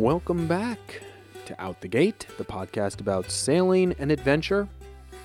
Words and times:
Welcome 0.00 0.46
back 0.46 1.02
to 1.44 1.62
Out 1.62 1.82
the 1.82 1.86
Gate, 1.86 2.26
the 2.38 2.44
podcast 2.44 3.02
about 3.02 3.30
sailing 3.30 3.94
and 3.98 4.10
adventure 4.10 4.66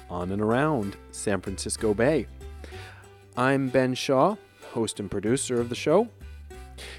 on 0.10 0.34
and 0.34 0.42
around 0.42 0.98
San 1.12 1.40
Francisco 1.40 1.94
Bay. 1.94 2.28
I'm 3.38 3.70
Ben 3.70 3.94
Shaw, 3.94 4.36
host 4.74 5.00
and 5.00 5.10
producer 5.10 5.62
of 5.62 5.70
the 5.70 5.76
show. 5.76 6.10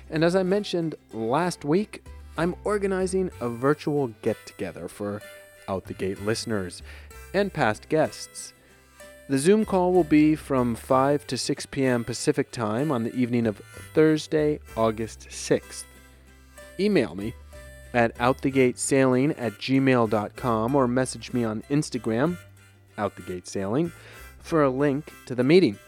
And 0.08 0.24
as 0.24 0.34
I 0.34 0.42
mentioned 0.42 0.94
last 1.12 1.66
week, 1.66 2.02
I'm 2.38 2.56
organizing 2.64 3.30
a 3.42 3.50
virtual 3.50 4.06
get 4.22 4.38
together 4.46 4.88
for 4.88 5.20
Out 5.68 5.84
the 5.84 5.92
Gate 5.92 6.22
listeners 6.22 6.82
and 7.34 7.52
past 7.52 7.90
guests. 7.90 8.54
The 9.28 9.36
Zoom 9.36 9.66
call 9.66 9.92
will 9.92 10.02
be 10.02 10.34
from 10.34 10.76
5 10.76 11.26
to 11.26 11.36
6 11.36 11.66
p.m. 11.66 12.04
Pacific 12.04 12.50
time 12.50 12.90
on 12.90 13.04
the 13.04 13.14
evening 13.14 13.46
of 13.46 13.58
Thursday, 13.92 14.60
August 14.78 15.28
6th. 15.28 15.84
Email 16.80 17.14
me 17.14 17.34
at 17.94 18.16
outthegatesailing 18.16 19.34
at 19.38 19.52
gmail.com 19.54 20.74
or 20.74 20.88
message 20.88 21.32
me 21.32 21.44
on 21.44 21.62
Instagram, 21.70 22.36
outthegatesailing, 22.98 23.92
for 24.40 24.62
a 24.62 24.70
link 24.70 25.12
to 25.26 25.34
the 25.34 25.44
meeting. 25.44 25.78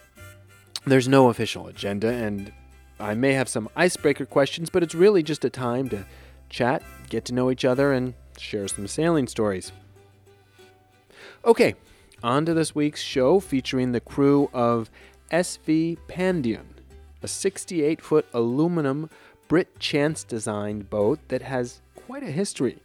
There's 0.85 1.09
no 1.09 1.29
official 1.29 1.67
agenda, 1.67 2.09
and 2.09 2.53
I 2.99 3.15
may 3.15 3.35
have 3.35 3.49
some 3.49 3.69
icebreaker 3.77 4.27
questions, 4.27 4.71
but 4.71 4.83
it's 4.83 4.95
really 4.95 5.23
just 5.23 5.45
a 5.45 5.51
time 5.51 5.89
to 5.91 6.05
chat, 6.49 6.83
get 7.09 7.25
to 7.27 7.35
know 7.35 7.51
each 7.51 7.65
other, 7.65 7.93
and 7.93 8.15
share 8.39 8.69
some 8.69 8.87
sailing 8.87 9.27
stories. 9.27 9.73
Okay, 11.45 11.75
on 12.23 12.45
to 12.47 12.55
this 12.55 12.75
week's 12.75 13.03
show 13.03 13.39
featuring 13.39 13.93
the 13.93 14.01
crew 14.01 14.51
of 14.53 14.91
SV 15.31 15.99
Pandion, 16.09 16.67
a 17.23 17.29
68 17.29 18.01
foot 18.01 18.27
aluminum 18.33 19.11
Britt 19.47 19.79
Chance 19.79 20.25
designed 20.25 20.91
boat 20.91 21.21
that 21.29 21.43
has 21.43 21.81
quite 22.09 22.23
a 22.23 22.31
history. 22.31 22.79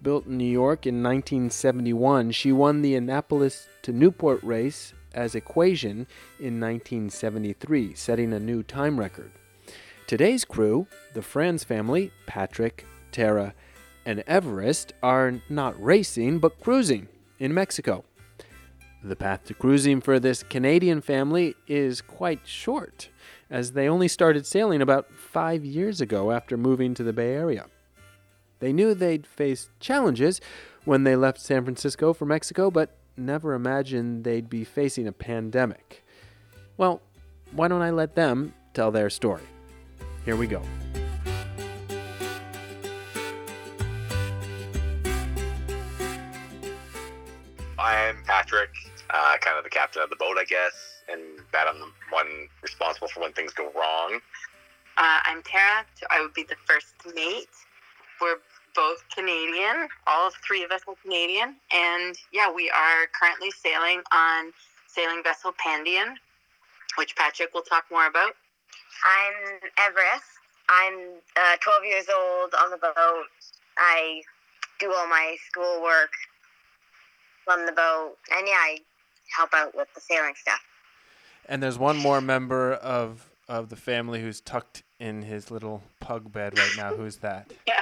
Built 0.00 0.24
in 0.24 0.38
New 0.38 0.50
York 0.50 0.86
in 0.86 1.02
1971, 1.02 2.30
she 2.30 2.52
won 2.52 2.80
the 2.80 2.94
Annapolis 2.94 3.68
to 3.82 3.92
Newport 3.92 4.42
race 4.42 4.94
as 5.12 5.34
Equation 5.34 6.06
in 6.40 6.58
1973, 6.58 7.92
setting 7.92 8.32
a 8.32 8.40
new 8.40 8.62
time 8.62 8.98
record. 8.98 9.30
Today's 10.06 10.46
crew, 10.46 10.86
the 11.12 11.20
Franz 11.20 11.64
family, 11.64 12.12
Patrick, 12.24 12.86
Tara, 13.10 13.52
and 14.06 14.24
Everest, 14.26 14.94
are 15.02 15.34
not 15.50 15.78
racing 15.78 16.38
but 16.38 16.58
cruising 16.58 17.08
in 17.38 17.52
Mexico. 17.52 18.04
The 19.04 19.16
path 19.16 19.44
to 19.44 19.54
cruising 19.54 20.00
for 20.00 20.18
this 20.18 20.42
Canadian 20.42 21.02
family 21.02 21.56
is 21.66 22.00
quite 22.00 22.48
short, 22.48 23.10
as 23.50 23.72
they 23.72 23.86
only 23.86 24.08
started 24.08 24.46
sailing 24.46 24.80
about 24.80 25.12
five 25.12 25.62
years 25.62 26.00
ago 26.00 26.32
after 26.32 26.56
moving 26.56 26.94
to 26.94 27.02
the 27.02 27.12
Bay 27.12 27.34
Area. 27.34 27.66
They 28.62 28.72
knew 28.72 28.94
they'd 28.94 29.26
face 29.26 29.70
challenges 29.80 30.40
when 30.84 31.02
they 31.02 31.16
left 31.16 31.40
San 31.40 31.64
Francisco 31.64 32.12
for 32.12 32.26
Mexico, 32.26 32.70
but 32.70 32.96
never 33.16 33.54
imagined 33.54 34.22
they'd 34.22 34.48
be 34.48 34.62
facing 34.62 35.08
a 35.08 35.12
pandemic. 35.12 36.04
Well, 36.76 37.02
why 37.50 37.66
don't 37.66 37.82
I 37.82 37.90
let 37.90 38.14
them 38.14 38.54
tell 38.72 38.92
their 38.92 39.10
story? 39.10 39.42
Here 40.24 40.36
we 40.36 40.46
go. 40.46 40.62
I'm 47.80 48.22
Patrick, 48.24 48.70
uh, 49.10 49.38
kind 49.40 49.58
of 49.58 49.64
the 49.64 49.70
captain 49.70 50.02
of 50.02 50.08
the 50.08 50.14
boat, 50.14 50.36
I 50.38 50.44
guess, 50.44 51.02
and 51.10 51.20
that 51.52 51.66
I'm 51.66 51.80
the 51.80 51.90
one 52.12 52.46
responsible 52.62 53.08
for 53.08 53.22
when 53.22 53.32
things 53.32 53.52
go 53.54 53.72
wrong. 53.74 54.20
Uh, 54.96 55.18
I'm 55.24 55.42
Tara. 55.42 55.84
I 56.12 56.20
would 56.20 56.32
be 56.32 56.44
the 56.44 56.54
first 56.64 56.94
mate. 57.12 57.48
We're 58.20 58.36
both 58.74 59.04
Canadian. 59.14 59.88
All 60.06 60.30
three 60.46 60.64
of 60.64 60.70
us 60.70 60.82
are 60.86 60.94
Canadian. 61.02 61.56
And 61.72 62.16
yeah, 62.32 62.50
we 62.50 62.70
are 62.70 63.06
currently 63.18 63.50
sailing 63.50 64.02
on 64.12 64.52
sailing 64.88 65.22
vessel 65.22 65.52
Pandion, 65.52 66.14
which 66.96 67.16
Patrick 67.16 67.54
will 67.54 67.62
talk 67.62 67.84
more 67.90 68.06
about. 68.06 68.32
I'm 69.04 69.58
Everest. 69.78 70.24
I'm 70.68 70.94
uh, 71.36 71.56
12 71.60 71.84
years 71.84 72.06
old 72.14 72.54
on 72.54 72.70
the 72.70 72.76
boat. 72.76 73.24
I 73.76 74.22
do 74.78 74.92
all 74.92 75.08
my 75.08 75.36
schoolwork 75.48 76.10
on 77.48 77.66
the 77.66 77.72
boat, 77.72 78.16
and 78.36 78.46
yeah, 78.46 78.54
I 78.54 78.78
help 79.36 79.50
out 79.54 79.74
with 79.74 79.88
the 79.94 80.00
sailing 80.00 80.34
stuff. 80.40 80.60
And 81.48 81.62
there's 81.62 81.78
one 81.78 81.96
more 81.96 82.20
member 82.20 82.74
of 82.74 83.28
of 83.48 83.68
the 83.68 83.76
family 83.76 84.20
who's 84.22 84.40
tucked 84.40 84.82
in 85.00 85.22
his 85.22 85.50
little 85.50 85.82
pug 86.00 86.32
bed 86.32 86.56
right 86.56 86.72
now. 86.76 86.94
Who's 86.94 87.16
that? 87.18 87.52
Yeah. 87.66 87.81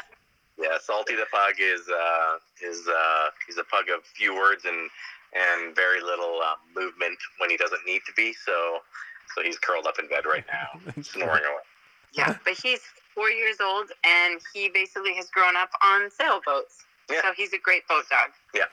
Yeah, 0.80 0.94
Salty 0.94 1.16
the 1.16 1.26
pug 1.30 1.54
is 1.58 1.82
uh, 1.88 2.38
is 2.62 2.86
uh, 2.88 3.30
he's 3.46 3.58
a 3.58 3.64
pug 3.64 3.88
of 3.94 4.04
few 4.04 4.34
words 4.34 4.64
and 4.64 4.90
and 5.32 5.74
very 5.76 6.00
little 6.02 6.40
um, 6.42 6.58
movement 6.74 7.18
when 7.38 7.50
he 7.50 7.56
doesn't 7.56 7.86
need 7.86 8.02
to 8.06 8.12
be. 8.16 8.32
So 8.32 8.78
so 9.34 9.42
he's 9.42 9.58
curled 9.58 9.86
up 9.86 9.98
in 9.98 10.08
bed 10.08 10.24
right 10.26 10.44
now, 10.52 11.02
snoring 11.02 11.44
away. 11.44 11.62
Yeah, 12.12 12.36
but 12.44 12.54
he's 12.60 12.80
four 13.14 13.30
years 13.30 13.56
old 13.60 13.90
and 14.04 14.40
he 14.54 14.68
basically 14.68 15.14
has 15.14 15.28
grown 15.30 15.56
up 15.56 15.70
on 15.84 16.10
sailboats. 16.10 16.84
Yeah. 17.10 17.22
So 17.22 17.32
he's 17.36 17.52
a 17.52 17.58
great 17.58 17.86
boat 17.88 18.04
dog. 18.10 18.30
Yeah. 18.54 18.64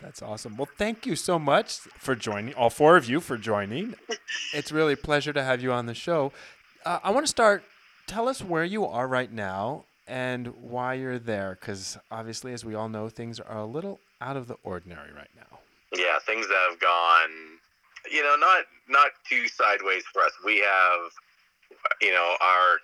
That's 0.00 0.22
awesome. 0.22 0.56
Well, 0.56 0.68
thank 0.78 1.06
you 1.06 1.16
so 1.16 1.40
much 1.40 1.78
for 1.98 2.14
joining, 2.14 2.54
all 2.54 2.70
four 2.70 2.96
of 2.96 3.08
you 3.08 3.20
for 3.20 3.36
joining. 3.36 3.96
it's 4.54 4.70
really 4.70 4.92
a 4.92 4.96
pleasure 4.96 5.32
to 5.32 5.42
have 5.42 5.60
you 5.60 5.72
on 5.72 5.86
the 5.86 5.94
show. 5.94 6.32
Uh, 6.84 7.00
I 7.02 7.10
want 7.10 7.26
to 7.26 7.30
start. 7.30 7.64
Tell 8.06 8.28
us 8.28 8.42
where 8.42 8.64
you 8.64 8.86
are 8.86 9.08
right 9.08 9.30
now 9.30 9.84
and 10.08 10.48
why 10.62 10.94
you're 10.94 11.18
there, 11.18 11.58
because 11.60 11.98
obviously, 12.10 12.52
as 12.52 12.64
we 12.64 12.74
all 12.74 12.88
know, 12.88 13.08
things 13.08 13.38
are 13.38 13.58
a 13.58 13.66
little 13.66 14.00
out 14.20 14.36
of 14.36 14.48
the 14.48 14.56
ordinary 14.64 15.12
right 15.12 15.30
now. 15.36 15.58
Yeah, 15.94 16.18
things 16.26 16.46
have 16.46 16.80
gone, 16.80 17.30
you 18.10 18.22
know, 18.22 18.34
not 18.38 18.64
not 18.88 19.10
too 19.28 19.46
sideways 19.46 20.02
for 20.12 20.22
us. 20.22 20.32
We 20.44 20.58
have, 20.58 21.12
you 22.00 22.12
know, 22.12 22.34
our 22.40 22.78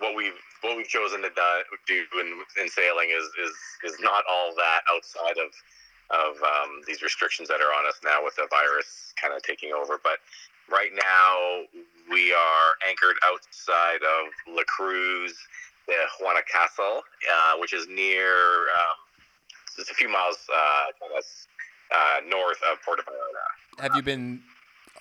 what 0.00 0.16
we've 0.16 0.38
what 0.62 0.76
we've 0.76 0.88
chosen 0.88 1.22
to 1.22 1.30
do, 1.30 1.42
do 1.86 2.20
in, 2.20 2.42
in 2.60 2.68
sailing 2.68 3.10
is 3.10 3.24
is 3.38 3.92
is 3.92 4.00
not 4.00 4.24
all 4.28 4.52
that 4.56 4.80
outside 4.92 5.38
of 5.38 5.52
of 6.10 6.36
um, 6.42 6.82
these 6.86 7.02
restrictions 7.02 7.48
that 7.48 7.60
are 7.60 7.74
on 7.74 7.86
us 7.86 7.98
now 8.04 8.22
with 8.22 8.36
the 8.36 8.46
virus 8.50 9.12
kind 9.20 9.34
of 9.34 9.42
taking 9.42 9.72
over. 9.72 9.98
But 10.02 10.18
right 10.70 10.90
now 10.94 11.62
we 12.10 12.32
are 12.32 12.88
anchored 12.88 13.16
outside 13.26 14.02
of 14.02 14.54
La 14.54 14.62
Cruz 14.66 15.34
de 15.86 15.94
Juana 16.20 16.40
Castle, 16.50 17.02
uh, 17.32 17.58
which 17.58 17.72
is 17.72 17.86
near. 17.88 18.30
Um, 18.30 18.96
it's 19.78 19.90
a 19.90 19.94
few 19.94 20.08
miles 20.08 20.38
uh, 20.52 20.84
kind 21.00 21.12
of, 21.16 21.24
uh, 21.94 22.28
north 22.28 22.58
of 22.72 22.78
Puerto 22.82 23.02
Vallarta. 23.02 23.82
Have 23.82 23.96
you 23.96 24.02
been 24.02 24.42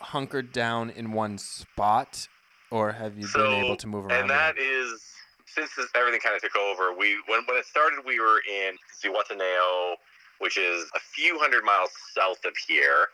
hunkered 0.01 0.51
down 0.51 0.89
in 0.89 1.13
one 1.13 1.37
spot, 1.37 2.27
or 2.71 2.91
have 2.91 3.17
you 3.17 3.27
been 3.33 3.63
able 3.63 3.77
to 3.77 3.87
move 3.87 4.05
around? 4.05 4.21
And 4.21 4.29
that 4.29 4.57
is 4.57 5.01
since 5.45 5.73
this, 5.77 5.87
everything 5.95 6.19
kind 6.19 6.35
of 6.35 6.41
took 6.41 6.55
over. 6.57 6.93
We 6.93 7.17
when 7.27 7.43
when 7.45 7.57
it 7.57 7.65
started, 7.65 7.99
we 8.05 8.19
were 8.19 8.41
in 8.49 8.75
Zihuatanejo, 9.01 9.95
which 10.39 10.57
is 10.57 10.85
a 10.95 10.99
few 10.99 11.39
hundred 11.39 11.63
miles 11.63 11.91
south 12.13 12.43
of 12.45 12.53
here. 12.67 13.07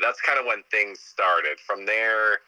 That's 0.00 0.20
kind 0.20 0.38
of 0.38 0.46
when 0.46 0.62
things 0.70 1.00
started. 1.00 1.58
From 1.66 1.84
there, 1.84 2.38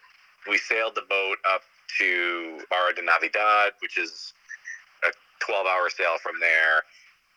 we 0.47 0.57
sailed 0.57 0.95
the 0.95 1.03
boat 1.09 1.37
up 1.53 1.61
to 1.99 2.59
Barra 2.69 2.95
de 2.95 3.03
Navidad, 3.03 3.73
which 3.81 3.97
is 3.97 4.33
a 5.43 5.51
12-hour 5.51 5.89
sail 5.89 6.15
from 6.21 6.39
there, 6.39 6.83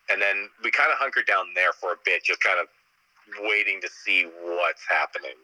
and 0.09 0.21
then 0.21 0.49
we 0.63 0.71
kind 0.71 0.91
of 0.91 0.97
hunkered 0.97 1.27
down 1.27 1.51
there 1.55 1.73
for 1.73 1.93
a 1.93 1.99
bit, 2.05 2.23
just 2.23 2.41
kind 2.41 2.59
of 2.59 2.67
waiting 3.43 3.81
to 3.81 3.89
see 3.89 4.23
what's 4.43 4.83
happening. 4.87 5.35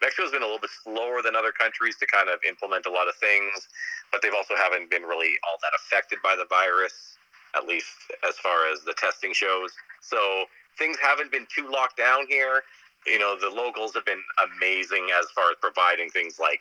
Mexico's 0.00 0.32
been 0.32 0.42
a 0.42 0.44
little 0.44 0.60
bit 0.60 0.72
slower 0.82 1.22
than 1.22 1.36
other 1.36 1.52
countries 1.52 1.96
to 2.00 2.06
kind 2.06 2.28
of 2.28 2.40
implement 2.48 2.86
a 2.86 2.90
lot 2.90 3.08
of 3.08 3.14
things, 3.16 3.68
but 4.12 4.22
they've 4.22 4.34
also 4.34 4.54
haven't 4.56 4.90
been 4.90 5.02
really 5.02 5.36
all 5.44 5.56
that 5.62 5.72
affected 5.76 6.18
by 6.22 6.34
the 6.36 6.46
virus, 6.48 7.16
at 7.56 7.66
least 7.66 7.92
as 8.26 8.36
far 8.36 8.66
as 8.72 8.82
the 8.82 8.94
testing 8.94 9.32
shows. 9.32 9.72
So 10.00 10.44
things 10.78 10.96
haven't 11.00 11.30
been 11.30 11.46
too 11.54 11.68
locked 11.70 11.96
down 11.96 12.26
here. 12.28 12.62
You 13.06 13.18
know, 13.18 13.36
the 13.38 13.48
locals 13.48 13.94
have 13.94 14.04
been 14.04 14.22
amazing 14.56 15.08
as 15.12 15.26
far 15.30 15.50
as 15.50 15.56
providing 15.60 16.08
things 16.10 16.38
like 16.40 16.60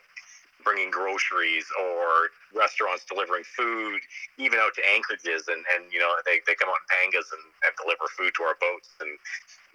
bringing 0.63 0.91
groceries 0.91 1.65
or 1.79 2.31
restaurants 2.55 3.05
delivering 3.05 3.43
food, 3.43 3.99
even 4.37 4.59
out 4.59 4.73
to 4.75 4.83
anchorages, 4.87 5.47
and, 5.47 5.63
and 5.75 5.91
you 5.91 5.99
know 5.99 6.11
they, 6.25 6.39
they 6.47 6.55
come 6.55 6.69
out 6.69 6.79
in 6.81 6.87
pangas 6.89 7.27
and, 7.31 7.43
and 7.67 7.71
deliver 7.77 8.07
food 8.17 8.31
to 8.37 8.43
our 8.43 8.55
boats. 8.59 8.89
And 8.99 9.11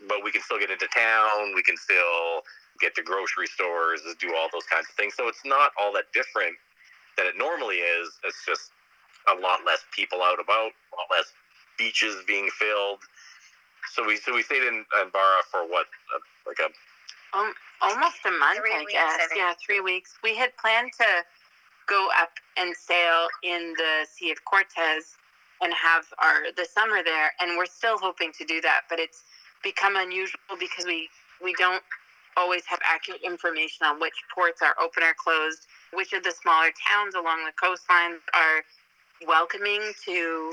but 0.09 0.25
we 0.25 0.31
can 0.31 0.43
still 0.43 0.59
get 0.59 0.71
into 0.71 0.87
town. 0.89 1.55
We 1.55 1.63
can 1.63 1.77
still 1.77 2.43
get 2.81 2.95
to 2.95 3.03
grocery 3.03 3.47
stores, 3.47 4.03
do 4.21 4.35
all 4.37 4.49
those 4.53 4.67
kinds 4.71 4.87
of 4.89 4.95
things. 4.95 5.15
So 5.17 5.27
it's 5.29 5.43
not 5.45 5.73
all 5.81 5.93
that 5.95 6.13
different 6.15 6.55
than 7.17 7.27
it 7.27 7.37
normally 7.37 7.83
is. 7.83 8.09
It's 8.23 8.45
just 8.47 8.71
a 9.27 9.35
lot 9.35 9.67
less 9.67 9.83
people 9.93 10.23
out 10.23 10.39
about, 10.41 10.71
a 10.71 10.95
lot 10.95 11.11
less 11.11 11.33
beaches 11.77 12.23
being 12.27 12.49
filled. 12.59 13.01
So 13.95 14.05
we 14.07 14.17
so 14.17 14.35
we 14.35 14.43
stayed 14.43 14.63
in, 14.63 14.85
in 15.03 15.09
Barra 15.13 15.43
for 15.51 15.67
what 15.67 15.87
like 16.47 16.59
a 16.61 16.71
Um, 17.35 17.53
almost 17.81 18.19
a 18.27 18.31
month, 18.31 18.61
I 18.65 18.81
weeks, 18.81 18.93
guess. 18.93 19.29
I 19.33 19.37
yeah, 19.37 19.53
three 19.65 19.81
weeks. 19.81 20.15
We 20.23 20.37
had 20.37 20.57
planned 20.57 20.93
to 20.99 21.25
go 21.87 22.09
up 22.19 22.31
and 22.57 22.75
sail 22.77 23.29
in 23.43 23.75
the 23.77 24.07
Sea 24.11 24.31
of 24.31 24.45
Cortez 24.45 25.17
and 25.61 25.73
have 25.75 26.05
our 26.19 26.53
the 26.57 26.65
summer 26.65 27.03
there. 27.03 27.33
And 27.41 27.57
we're 27.57 27.67
still 27.67 27.99
hoping 27.99 28.33
to 28.39 28.45
do 28.45 28.61
that, 28.63 28.83
but 28.89 28.99
it's 28.99 29.25
become 29.63 29.97
unusual 29.97 30.39
because 30.59 30.87
we 30.87 31.09
we 31.43 31.55
don't 31.59 31.83
always 32.37 32.63
have 32.67 32.79
accurate 32.89 33.21
information 33.23 33.85
on 33.85 34.01
which 34.01 34.15
ports 34.33 34.63
are 34.63 34.75
open 34.81 35.03
or 35.03 35.15
closed, 35.19 35.67
which 35.93 36.13
of 36.13 36.23
the 36.23 36.31
smaller 36.31 36.71
towns 36.87 37.15
along 37.15 37.45
the 37.45 37.53
coastline 37.61 38.19
are 38.35 38.63
welcoming 39.27 39.83
to 40.05 40.53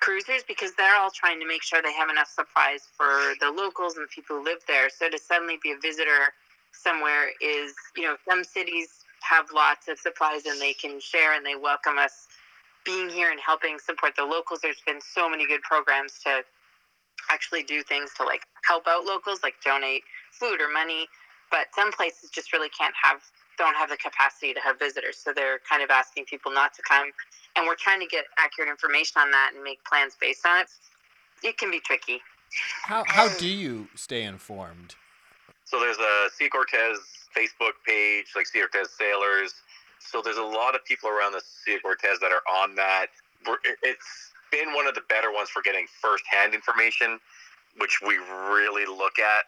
cruisers 0.00 0.42
because 0.46 0.72
they're 0.74 0.96
all 0.96 1.10
trying 1.10 1.40
to 1.40 1.46
make 1.46 1.62
sure 1.62 1.80
they 1.82 1.92
have 1.92 2.10
enough 2.10 2.28
supplies 2.28 2.88
for 2.96 3.34
the 3.40 3.50
locals 3.50 3.96
and 3.96 4.04
the 4.04 4.08
people 4.08 4.36
who 4.36 4.44
live 4.44 4.58
there. 4.68 4.88
So 4.90 5.08
to 5.08 5.18
suddenly 5.18 5.58
be 5.62 5.72
a 5.72 5.78
visitor 5.80 6.32
somewhere 6.72 7.30
is, 7.40 7.74
you 7.96 8.04
know, 8.04 8.16
some 8.28 8.44
cities 8.44 8.88
have 9.22 9.46
lots 9.54 9.88
of 9.88 9.98
supplies 9.98 10.46
and 10.46 10.60
they 10.60 10.72
can 10.72 11.00
share 11.00 11.34
and 11.34 11.44
they 11.44 11.56
welcome 11.56 11.98
us 11.98 12.28
being 12.84 13.08
here 13.08 13.30
and 13.30 13.40
helping 13.40 13.78
support 13.78 14.14
the 14.16 14.24
locals. 14.24 14.60
There's 14.62 14.82
been 14.86 15.00
so 15.00 15.28
many 15.28 15.46
good 15.46 15.62
programs 15.62 16.20
to 16.24 16.42
actually 17.30 17.64
do 17.64 17.82
things 17.82 18.10
to 18.16 18.24
like 18.24 18.42
help 18.64 18.86
out 18.86 19.04
locals, 19.04 19.40
like 19.42 19.54
donate 19.64 20.02
food 20.30 20.60
or 20.60 20.72
money. 20.72 21.08
But 21.50 21.66
some 21.74 21.92
places 21.92 22.30
just 22.30 22.52
really 22.52 22.68
can't 22.68 22.94
have 23.02 23.20
don't 23.58 23.76
have 23.76 23.88
the 23.88 23.96
capacity 23.96 24.52
to 24.54 24.60
have 24.60 24.78
visitors, 24.78 25.16
so 25.16 25.32
they're 25.34 25.60
kind 25.68 25.82
of 25.82 25.90
asking 25.90 26.24
people 26.26 26.52
not 26.52 26.74
to 26.74 26.82
come. 26.82 27.10
And 27.56 27.66
we're 27.66 27.76
trying 27.76 28.00
to 28.00 28.06
get 28.06 28.24
accurate 28.38 28.68
information 28.68 29.20
on 29.20 29.30
that 29.30 29.52
and 29.54 29.62
make 29.62 29.82
plans 29.84 30.16
based 30.20 30.46
on 30.46 30.60
it. 30.60 30.68
It 31.42 31.58
can 31.58 31.70
be 31.70 31.80
tricky. 31.80 32.20
How 32.84 33.04
how 33.06 33.28
do 33.28 33.48
you 33.48 33.88
stay 33.94 34.22
informed? 34.22 34.94
So 35.64 35.80
there's 35.80 35.98
a 35.98 36.30
Sea 36.32 36.48
Cortez 36.48 36.98
Facebook 37.36 37.74
page, 37.86 38.26
like 38.36 38.46
Sea 38.46 38.60
Cortez 38.60 38.90
Sailors. 38.98 39.54
So 39.98 40.22
there's 40.22 40.36
a 40.36 40.42
lot 40.42 40.74
of 40.74 40.84
people 40.84 41.10
around 41.10 41.32
the 41.32 41.42
Sea 41.64 41.78
Cortez 41.82 42.18
that 42.20 42.30
are 42.30 42.42
on 42.62 42.74
that. 42.76 43.06
It's 43.82 44.32
been 44.52 44.72
one 44.74 44.86
of 44.86 44.94
the 44.94 45.02
better 45.08 45.32
ones 45.32 45.48
for 45.50 45.62
getting 45.62 45.86
firsthand 46.00 46.54
information, 46.54 47.18
which 47.78 48.00
we 48.00 48.16
really 48.16 48.86
look 48.86 49.18
at 49.18 49.44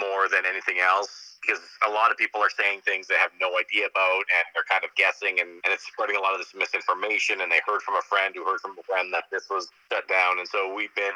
more 0.00 0.28
than 0.28 0.44
anything 0.44 0.78
else 0.80 1.25
because 1.46 1.62
a 1.86 1.90
lot 1.90 2.10
of 2.10 2.18
people 2.18 2.42
are 2.42 2.50
saying 2.50 2.82
things 2.82 3.06
they 3.06 3.14
have 3.14 3.30
no 3.38 3.54
idea 3.54 3.86
about 3.86 4.26
and 4.34 4.44
they're 4.52 4.66
kind 4.66 4.82
of 4.82 4.90
guessing 4.98 5.38
and, 5.38 5.62
and 5.62 5.70
it's 5.70 5.86
spreading 5.86 6.18
a 6.18 6.22
lot 6.22 6.34
of 6.34 6.42
this 6.42 6.50
misinformation 6.58 7.40
and 7.40 7.52
they 7.52 7.62
heard 7.62 7.80
from 7.86 7.94
a 7.94 8.04
friend 8.10 8.34
who 8.34 8.42
heard 8.42 8.58
from 8.58 8.74
a 8.74 8.82
friend 8.82 9.14
that 9.14 9.30
this 9.30 9.46
was 9.48 9.70
shut 9.92 10.06
down 10.10 10.42
and 10.42 10.48
so 10.48 10.74
we've 10.74 10.94
been 10.98 11.14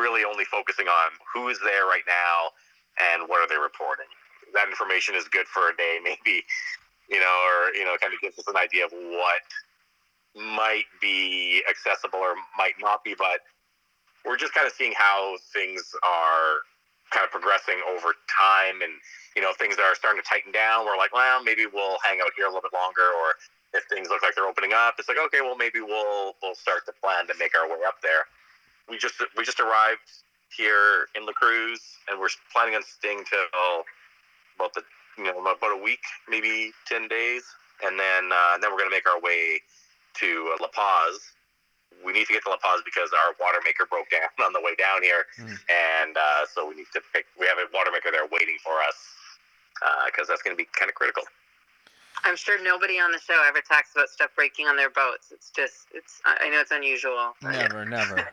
really 0.00 0.24
only 0.26 0.44
focusing 0.44 0.88
on 0.88 1.08
who 1.22 1.48
is 1.48 1.60
there 1.62 1.86
right 1.86 2.06
now 2.08 2.50
and 2.98 3.28
what 3.28 3.38
are 3.38 3.48
they 3.48 3.60
reporting. 3.60 4.08
That 4.52 4.68
information 4.68 5.14
is 5.14 5.28
good 5.28 5.46
for 5.46 5.70
a 5.70 5.76
day 5.76 5.98
maybe 6.04 6.42
you 7.08 7.20
know 7.20 7.36
or 7.46 7.74
you 7.74 7.84
know 7.84 7.96
kind 8.00 8.12
of 8.12 8.20
gives 8.20 8.38
us 8.38 8.48
an 8.48 8.56
idea 8.56 8.84
of 8.86 8.92
what 8.92 9.44
might 10.34 10.88
be 11.00 11.62
accessible 11.70 12.18
or 12.18 12.34
might 12.58 12.74
not 12.80 13.04
be 13.04 13.14
but 13.16 13.40
we're 14.24 14.36
just 14.36 14.54
kind 14.54 14.66
of 14.66 14.72
seeing 14.72 14.94
how 14.96 15.36
things 15.52 15.94
are 16.02 16.64
kind 17.14 17.22
of 17.22 17.30
progressing 17.30 17.78
over 17.86 18.18
time. 18.26 18.82
And, 18.82 18.98
you 19.38 19.42
know, 19.42 19.54
things 19.54 19.78
are 19.78 19.94
starting 19.94 20.18
to 20.18 20.26
tighten 20.26 20.50
down, 20.50 20.82
we're 20.82 20.98
like, 20.98 21.14
well, 21.14 21.38
maybe 21.46 21.70
we'll 21.70 22.02
hang 22.02 22.18
out 22.18 22.34
here 22.34 22.46
a 22.46 22.50
little 22.50 22.66
bit 22.66 22.74
longer. 22.74 23.06
Or 23.06 23.38
if 23.70 23.86
things 23.86 24.10
look 24.10 24.26
like 24.26 24.34
they're 24.34 24.50
opening 24.50 24.74
up, 24.74 24.98
it's 24.98 25.06
like, 25.06 25.22
okay, 25.30 25.38
well, 25.40 25.54
maybe 25.54 25.78
we'll, 25.78 26.34
we'll 26.42 26.58
start 26.58 26.82
to 26.90 26.92
plan 26.98 27.30
to 27.30 27.34
make 27.38 27.54
our 27.54 27.70
way 27.70 27.86
up 27.86 28.02
there. 28.02 28.26
We 28.90 28.98
just, 28.98 29.22
we 29.38 29.46
just 29.46 29.62
arrived 29.62 30.26
here 30.50 31.06
in 31.14 31.24
La 31.24 31.32
Cruz 31.32 31.80
and 32.10 32.18
we're 32.18 32.34
planning 32.52 32.74
on 32.74 32.82
staying 32.82 33.24
till 33.30 33.86
about 34.58 34.74
the, 34.74 34.82
you 35.16 35.24
know, 35.24 35.38
about 35.38 35.72
a 35.72 35.80
week, 35.80 36.02
maybe 36.28 36.74
10 36.90 37.06
days. 37.08 37.42
And 37.82 37.98
then, 37.98 38.30
uh, 38.30 38.58
then 38.58 38.70
we're 38.70 38.78
going 38.78 38.90
to 38.90 38.94
make 38.94 39.08
our 39.08 39.20
way 39.22 39.62
to 40.20 40.54
La 40.60 40.68
Paz 40.68 41.18
we 42.04 42.12
need 42.12 42.28
to 42.28 42.34
get 42.36 42.44
to 42.44 42.50
La 42.52 42.60
Paz 42.60 42.84
because 42.84 43.10
our 43.10 43.34
water 43.40 43.58
maker 43.64 43.88
broke 43.88 44.10
down 44.12 44.28
on 44.46 44.52
the 44.52 44.60
way 44.60 44.76
down 44.76 45.02
here, 45.02 45.26
mm. 45.40 45.48
and 45.48 46.16
uh, 46.16 46.44
so 46.46 46.68
we 46.68 46.76
need 46.76 46.92
to 46.92 47.00
pick. 47.12 47.26
We 47.40 47.48
have 47.48 47.58
a 47.58 47.66
water 47.72 47.90
maker 47.90 48.12
there 48.12 48.28
waiting 48.30 48.60
for 48.62 48.78
us 48.84 48.96
because 50.06 50.28
uh, 50.28 50.36
that's 50.36 50.42
going 50.42 50.54
to 50.56 50.60
be 50.60 50.68
kind 50.76 50.88
of 50.88 50.94
critical. 50.94 51.24
I'm 52.24 52.36
sure 52.36 52.62
nobody 52.62 53.00
on 53.00 53.12
the 53.12 53.18
show 53.18 53.36
ever 53.46 53.60
talks 53.60 53.92
about 53.92 54.08
stuff 54.08 54.30
breaking 54.36 54.66
on 54.66 54.76
their 54.76 54.88
boats. 54.88 55.32
It's 55.32 55.50
just, 55.50 55.88
it's. 55.92 56.20
I 56.24 56.48
know 56.48 56.60
it's 56.60 56.70
unusual. 56.70 57.34
Never, 57.42 57.84
never. 57.84 58.28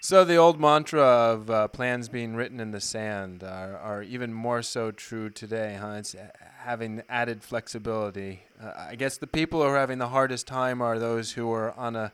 so 0.00 0.24
the 0.24 0.36
old 0.36 0.60
mantra 0.60 1.02
of 1.02 1.50
uh, 1.50 1.68
plans 1.68 2.08
being 2.08 2.34
written 2.34 2.58
in 2.58 2.72
the 2.72 2.80
sand 2.80 3.44
are, 3.44 3.76
are 3.76 4.02
even 4.02 4.32
more 4.32 4.60
so 4.62 4.90
true 4.90 5.30
today, 5.30 5.78
huh? 5.80 5.96
It's 5.98 6.16
having 6.58 7.02
added 7.08 7.42
flexibility. 7.42 8.42
Uh, 8.60 8.72
I 8.90 8.96
guess 8.96 9.18
the 9.18 9.26
people 9.26 9.62
who 9.62 9.68
are 9.68 9.78
having 9.78 9.98
the 9.98 10.08
hardest 10.08 10.46
time 10.46 10.82
are 10.82 10.98
those 10.98 11.32
who 11.32 11.52
are 11.52 11.72
on 11.78 11.94
a, 11.94 12.12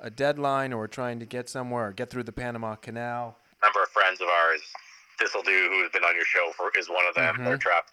a 0.00 0.10
deadline 0.10 0.72
or 0.72 0.86
trying 0.86 1.18
to 1.18 1.26
get 1.26 1.48
somewhere 1.48 1.88
or 1.88 1.92
get 1.92 2.10
through 2.10 2.24
the 2.24 2.32
Panama 2.32 2.76
Canal. 2.76 3.36
A 3.62 3.66
number 3.66 3.82
of 3.82 3.88
friends 3.88 4.20
of 4.20 4.28
ours, 4.28 4.60
Thistledew, 5.20 5.68
who's 5.68 5.90
been 5.90 6.04
on 6.04 6.14
your 6.14 6.24
show, 6.26 6.52
for, 6.56 6.70
is 6.78 6.88
one 6.88 7.04
of 7.08 7.14
them. 7.16 7.34
Mm-hmm. 7.34 7.44
They're 7.44 7.58
trapped 7.58 7.92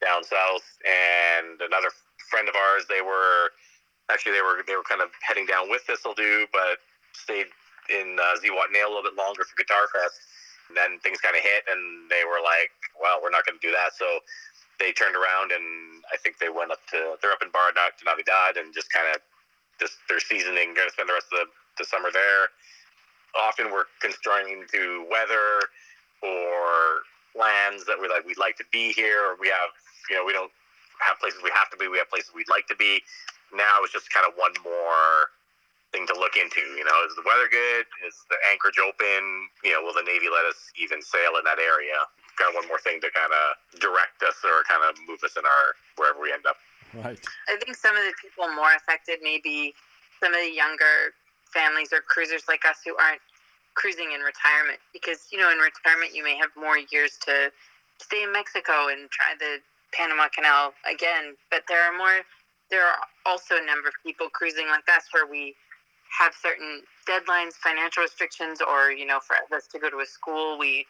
down 0.00 0.24
south, 0.24 0.64
and 0.88 1.60
another 1.60 1.92
friend 2.30 2.48
of 2.48 2.54
ours, 2.54 2.86
they 2.88 3.02
were 3.02 3.50
actually 4.10 4.32
they 4.32 4.40
were 4.40 4.62
they 4.66 4.74
were 4.74 4.82
kind 4.88 5.02
of 5.02 5.10
heading 5.20 5.44
down 5.44 5.68
with 5.68 5.82
Thistledew, 5.86 6.46
but 6.52 6.78
stayed 7.12 7.46
in 7.90 8.16
uh, 8.18 8.38
Zihuatanejo 8.38 8.86
a 8.86 8.92
little 8.94 9.06
bit 9.06 9.18
longer 9.18 9.44
for 9.44 9.54
Guitar 9.58 9.90
Fest. 9.90 10.22
And 10.70 10.78
then 10.78 11.02
things 11.02 11.18
kind 11.18 11.34
of 11.34 11.42
hit, 11.42 11.66
and 11.66 12.06
they 12.06 12.22
were 12.22 12.38
like, 12.38 12.70
"Well, 12.94 13.18
we're 13.18 13.34
not 13.34 13.42
going 13.42 13.58
to 13.58 13.64
do 13.64 13.74
that." 13.74 13.90
So 13.98 14.06
they 14.78 14.94
turned 14.94 15.18
around, 15.18 15.50
and 15.50 16.00
I 16.14 16.16
think 16.16 16.38
they 16.38 16.48
went 16.48 16.70
up 16.70 16.78
to 16.94 17.18
they're 17.18 17.34
up 17.34 17.42
in 17.42 17.50
Barra 17.50 17.74
de 17.74 18.04
Navidad, 18.06 18.54
and 18.56 18.72
just 18.72 18.86
kind 18.94 19.10
of 19.10 19.18
just 19.82 19.98
their 20.08 20.22
seasoning, 20.22 20.78
going 20.78 20.86
to 20.86 20.94
spend 20.94 21.08
the 21.10 21.18
rest 21.18 21.26
of 21.34 21.42
the, 21.42 21.46
the 21.82 21.84
summer 21.84 22.14
there. 22.14 22.54
Often 23.34 23.74
we're 23.74 23.90
constrained 23.98 24.70
to 24.70 25.06
weather 25.10 25.66
or 26.22 27.02
plans 27.34 27.86
that 27.86 27.98
we're 27.98 28.10
like 28.10 28.26
we'd 28.26 28.38
like 28.38 28.56
to 28.62 28.68
be 28.70 28.92
here, 28.92 29.26
or 29.26 29.36
we 29.42 29.48
have 29.50 29.74
you 30.08 30.16
know 30.16 30.24
we 30.24 30.32
don't 30.32 30.50
have 31.02 31.18
places 31.18 31.40
we 31.42 31.50
have 31.50 31.70
to 31.70 31.76
be. 31.76 31.88
We 31.88 31.98
have 31.98 32.10
places 32.10 32.30
we'd 32.34 32.50
like 32.50 32.66
to 32.68 32.76
be. 32.76 33.02
Now 33.50 33.82
it's 33.82 33.92
just 33.92 34.12
kind 34.12 34.26
of 34.26 34.38
one 34.38 34.54
more 34.62 35.34
thing 35.92 36.06
to 36.06 36.16
look 36.18 36.38
into. 36.38 36.62
You 36.78 36.86
know, 36.86 36.96
is 37.06 37.14
the 37.18 37.26
weather 37.26 37.50
good? 37.50 37.86
Is 38.06 38.14
the 38.30 38.38
anchorage 38.50 38.78
open? 38.78 39.50
You 39.62 39.74
know, 39.74 39.82
will 39.82 39.94
the 39.94 40.06
Navy 40.06 40.30
let 40.30 40.46
us 40.46 40.58
even 40.78 41.02
sail 41.02 41.38
in 41.38 41.44
that 41.44 41.58
area? 41.58 41.98
Kind 42.38 42.50
of 42.50 42.54
one 42.58 42.66
more 42.70 42.80
thing 42.80 43.02
to 43.02 43.10
kind 43.10 43.30
of 43.30 43.80
direct 43.82 44.22
us 44.22 44.38
or 44.46 44.62
kind 44.64 44.82
of 44.86 44.96
move 45.06 45.20
us 45.26 45.34
in 45.36 45.44
our 45.44 45.66
wherever 45.98 46.18
we 46.18 46.32
end 46.32 46.46
up. 46.46 46.56
Right. 46.94 47.20
I 47.46 47.54
think 47.58 47.76
some 47.76 47.94
of 47.94 48.02
the 48.02 48.14
people 48.18 48.50
more 48.54 48.74
affected 48.74 49.22
may 49.22 49.38
be 49.42 49.74
some 50.18 50.34
of 50.34 50.40
the 50.40 50.50
younger 50.50 51.14
families 51.54 51.92
or 51.92 52.00
cruisers 52.02 52.46
like 52.48 52.64
us 52.66 52.82
who 52.84 52.94
aren't 52.96 53.22
cruising 53.74 54.12
in 54.12 54.20
retirement 54.20 54.78
because 54.92 55.30
you 55.30 55.38
know 55.38 55.50
in 55.50 55.58
retirement 55.58 56.10
you 56.14 56.22
may 56.22 56.36
have 56.36 56.50
more 56.58 56.78
years 56.90 57.18
to 57.22 57.50
stay 58.02 58.22
in 58.22 58.32
Mexico 58.32 58.90
and 58.90 59.10
try 59.10 59.34
the 59.38 59.62
Panama 59.94 60.26
Canal 60.34 60.74
again 60.90 61.38
but 61.50 61.62
there 61.70 61.78
are 61.86 61.96
more 61.96 62.26
there 62.70 62.82
are 62.86 62.98
also 63.26 63.56
a 63.58 63.64
number 63.66 63.88
of 63.88 63.94
people 64.02 64.28
cruising 64.30 64.66
like 64.66 64.86
us 64.90 65.06
where 65.12 65.26
we 65.26 65.54
have 66.18 66.32
certain 66.34 66.82
deadlines, 67.08 67.54
financial 67.54 68.02
restrictions, 68.02 68.60
or 68.60 68.90
you 68.90 69.06
know, 69.06 69.20
for 69.20 69.36
us 69.54 69.66
to 69.68 69.78
go 69.78 69.90
to 69.90 69.98
a 69.98 70.06
school, 70.06 70.58
we 70.58 70.86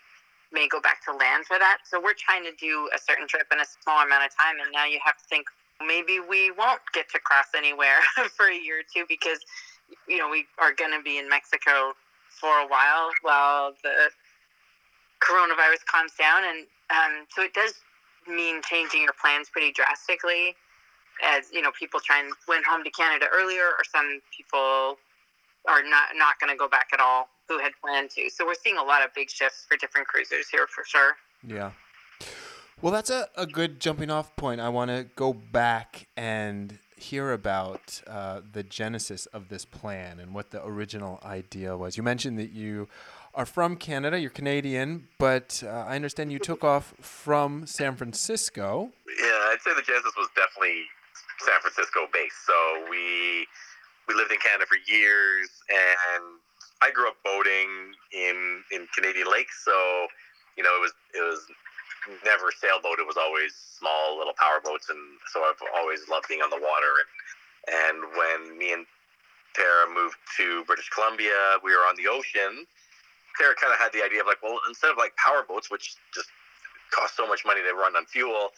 may 0.52 0.66
go 0.68 0.80
back 0.80 1.04
to 1.04 1.12
land 1.14 1.46
for 1.46 1.58
that. 1.58 1.78
So 1.84 2.00
we're 2.00 2.18
trying 2.18 2.44
to 2.44 2.52
do 2.58 2.88
a 2.94 2.98
certain 2.98 3.28
trip 3.28 3.46
in 3.52 3.60
a 3.60 3.68
small 3.82 4.02
amount 4.04 4.24
of 4.24 4.36
time, 4.36 4.58
and 4.60 4.72
now 4.72 4.84
you 4.84 4.98
have 5.04 5.16
to 5.18 5.24
think 5.28 5.46
maybe 5.86 6.20
we 6.20 6.50
won't 6.50 6.80
get 6.92 7.08
to 7.10 7.18
cross 7.20 7.46
anywhere 7.56 8.00
for 8.36 8.46
a 8.46 8.54
year 8.54 8.80
or 8.80 8.86
two 8.92 9.04
because 9.08 9.38
you 10.08 10.18
know 10.18 10.28
we 10.28 10.46
are 10.58 10.72
going 10.72 10.92
to 10.92 11.02
be 11.02 11.18
in 11.18 11.28
Mexico 11.28 11.92
for 12.28 12.60
a 12.60 12.66
while 12.66 13.10
while 13.22 13.72
the 13.82 14.10
coronavirus 15.20 15.84
calms 15.86 16.12
down, 16.18 16.42
and 16.44 16.66
um, 16.90 17.26
so 17.28 17.42
it 17.42 17.54
does 17.54 17.74
mean 18.26 18.60
changing 18.62 19.02
your 19.02 19.14
plans 19.20 19.48
pretty 19.48 19.72
drastically. 19.72 20.56
As 21.22 21.52
you 21.52 21.60
know, 21.60 21.70
people 21.78 22.00
try 22.00 22.18
and 22.18 22.32
went 22.48 22.64
home 22.64 22.82
to 22.82 22.90
Canada 22.90 23.26
earlier, 23.32 23.76
or 23.76 23.84
some 23.92 24.20
people 24.34 24.96
are 25.68 25.82
not 25.82 26.08
not 26.16 26.38
going 26.40 26.52
to 26.52 26.56
go 26.56 26.68
back 26.68 26.88
at 26.92 27.00
all 27.00 27.28
who 27.48 27.58
had 27.58 27.72
planned 27.82 28.10
to. 28.10 28.30
So 28.30 28.46
we're 28.46 28.54
seeing 28.54 28.76
a 28.76 28.82
lot 28.82 29.04
of 29.04 29.12
big 29.14 29.30
shifts 29.30 29.66
for 29.68 29.76
different 29.76 30.06
cruisers 30.06 30.48
here 30.48 30.66
for 30.66 30.84
sure. 30.84 31.16
Yeah. 31.46 31.72
Well, 32.82 32.92
that's 32.92 33.10
a, 33.10 33.28
a 33.36 33.46
good 33.46 33.78
jumping 33.78 34.10
off 34.10 34.34
point. 34.36 34.60
I 34.60 34.70
want 34.70 34.90
to 34.90 35.06
go 35.14 35.34
back 35.34 36.08
and 36.16 36.78
hear 36.96 37.32
about 37.32 38.00
uh, 38.06 38.40
the 38.52 38.62
genesis 38.62 39.26
of 39.26 39.48
this 39.48 39.64
plan 39.64 40.18
and 40.18 40.34
what 40.34 40.50
the 40.50 40.64
original 40.64 41.20
idea 41.24 41.76
was. 41.76 41.96
You 41.96 42.02
mentioned 42.02 42.38
that 42.38 42.52
you 42.52 42.88
are 43.34 43.46
from 43.46 43.76
Canada, 43.76 44.18
you're 44.18 44.30
Canadian, 44.30 45.08
but 45.18 45.62
uh, 45.64 45.70
I 45.70 45.96
understand 45.96 46.32
you 46.32 46.38
took 46.38 46.64
off 46.64 46.94
from 47.00 47.66
San 47.66 47.96
Francisco. 47.96 48.92
Yeah, 49.06 49.24
I'd 49.52 49.58
say 49.62 49.72
the 49.74 49.82
genesis 49.82 50.12
was 50.16 50.28
definitely 50.34 50.84
San 51.38 51.60
Francisco 51.60 52.06
based. 52.12 52.46
So 52.46 52.54
we 52.90 53.46
we 54.10 54.18
lived 54.18 54.34
in 54.34 54.42
Canada 54.42 54.66
for 54.66 54.74
years, 54.90 55.46
and 55.70 56.42
I 56.82 56.90
grew 56.90 57.06
up 57.06 57.14
boating 57.22 57.94
in 58.10 58.66
in 58.74 58.90
Canadian 58.90 59.30
lakes. 59.30 59.62
So, 59.62 60.10
you 60.58 60.66
know, 60.66 60.74
it 60.74 60.82
was 60.82 60.94
it 61.14 61.22
was 61.22 61.46
never 62.26 62.50
sailboat. 62.50 62.98
It 62.98 63.06
was 63.06 63.16
always 63.16 63.54
small 63.54 64.18
little 64.18 64.34
power 64.34 64.58
boats, 64.58 64.90
and 64.90 64.98
so 65.30 65.46
I've 65.46 65.62
always 65.78 66.08
loved 66.10 66.26
being 66.26 66.42
on 66.42 66.50
the 66.50 66.58
water. 66.58 66.92
And 67.06 67.10
And 67.70 68.02
when 68.18 68.58
me 68.58 68.72
and 68.72 68.86
Tara 69.54 69.86
moved 69.86 70.16
to 70.38 70.64
British 70.64 70.88
Columbia, 70.90 71.62
we 71.62 71.70
were 71.70 71.86
on 71.86 71.94
the 71.94 72.10
ocean. 72.10 72.66
Tara 73.38 73.54
kind 73.54 73.72
of 73.72 73.78
had 73.78 73.92
the 73.92 74.02
idea 74.02 74.20
of 74.20 74.26
like, 74.26 74.42
well, 74.42 74.58
instead 74.66 74.90
of 74.90 74.98
like 74.98 75.14
power 75.16 75.46
boats, 75.46 75.70
which 75.70 75.94
just 76.14 76.28
cost 76.90 77.16
so 77.16 77.26
much 77.28 77.46
money 77.46 77.62
to 77.62 77.72
run 77.74 77.94
on 77.94 78.06
fuel, 78.06 78.50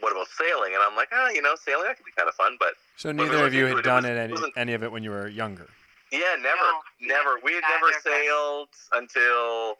what 0.00 0.12
about 0.12 0.26
sailing? 0.28 0.74
And 0.74 0.82
I'm 0.82 0.96
like, 0.96 1.08
oh, 1.12 1.28
you 1.30 1.42
know, 1.42 1.54
sailing 1.64 1.84
that 1.86 1.96
could 1.96 2.06
be 2.06 2.12
kind 2.16 2.28
of 2.28 2.34
fun. 2.34 2.56
But 2.58 2.74
So 2.96 3.08
When 3.10 3.16
we 3.18 3.24
neither 3.24 3.46
of 3.46 3.54
you 3.54 3.66
had 3.66 3.76
it, 3.76 3.78
it 3.80 3.82
done 3.84 4.04
it 4.04 4.16
any, 4.16 4.34
any 4.56 4.72
of 4.74 4.82
it 4.82 4.90
when 4.92 5.02
you 5.02 5.10
were 5.10 5.28
younger. 5.28 5.68
yeah, 6.12 6.36
never, 6.40 6.56
No, 6.60 6.80
never. 7.00 7.38
We 7.42 7.54
had 7.54 7.62
never 7.70 7.88
of 7.90 7.96
us. 7.96 8.02
sailed 8.02 8.68
until 8.92 9.78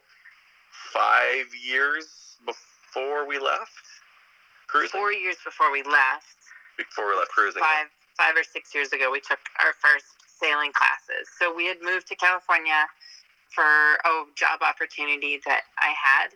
five 0.93 1.47
years 1.55 2.37
before 2.45 3.27
we 3.27 3.39
left 3.39 3.71
cruising. 4.67 4.99
Four 4.99 5.13
years 5.13 5.37
before 5.43 5.71
we 5.71 5.83
left, 5.83 6.35
before 6.77 7.09
we 7.09 7.15
left 7.17 7.31
cruising. 7.31 7.61
five 7.61 7.87
five 8.17 8.35
or 8.35 8.43
six 8.43 8.73
years 8.73 8.93
ago, 8.93 9.11
we 9.11 9.19
took 9.19 9.39
our 9.59 9.73
first 9.83 10.05
sailing 10.39 10.71
classes. 10.71 11.27
So 11.39 11.53
we 11.53 11.65
had 11.67 11.77
moved 11.83 12.07
to 12.07 12.15
California 12.15 12.87
for 13.53 13.63
a 13.63 14.23
job 14.35 14.61
opportunity 14.63 15.39
that 15.45 15.61
I 15.79 15.91
had, 15.95 16.31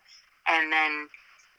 and 0.47 0.71
then 0.71 1.07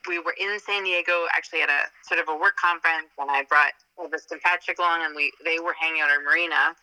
we 0.09 0.19
were 0.19 0.35
in 0.41 0.59
San 0.61 0.85
Diego 0.85 1.27
actually 1.37 1.63
at 1.63 1.69
a 1.69 1.83
sort 2.07 2.21
of 2.21 2.29
a 2.29 2.37
work 2.37 2.57
conference, 2.57 3.11
and 3.19 3.31
I 3.31 3.43
brought 3.45 3.73
Everest 4.03 4.33
and 4.33 4.41
Patrick 4.41 4.79
along, 4.79 5.03
and 5.05 5.15
we 5.15 5.33
they 5.45 5.59
were 5.59 5.75
hanging 5.79 6.01
out 6.01 6.09
at 6.11 6.17
our 6.17 6.23
Marina. 6.25 6.75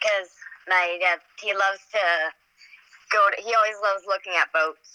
because 0.00 0.28
my 0.68 0.98
dad 1.00 1.20
he 1.40 1.52
loves 1.54 1.80
to 1.92 1.98
go. 3.12 3.30
To, 3.30 3.36
he 3.42 3.54
always 3.54 3.76
loves 3.82 4.04
looking 4.06 4.34
at 4.36 4.52
boats. 4.52 4.90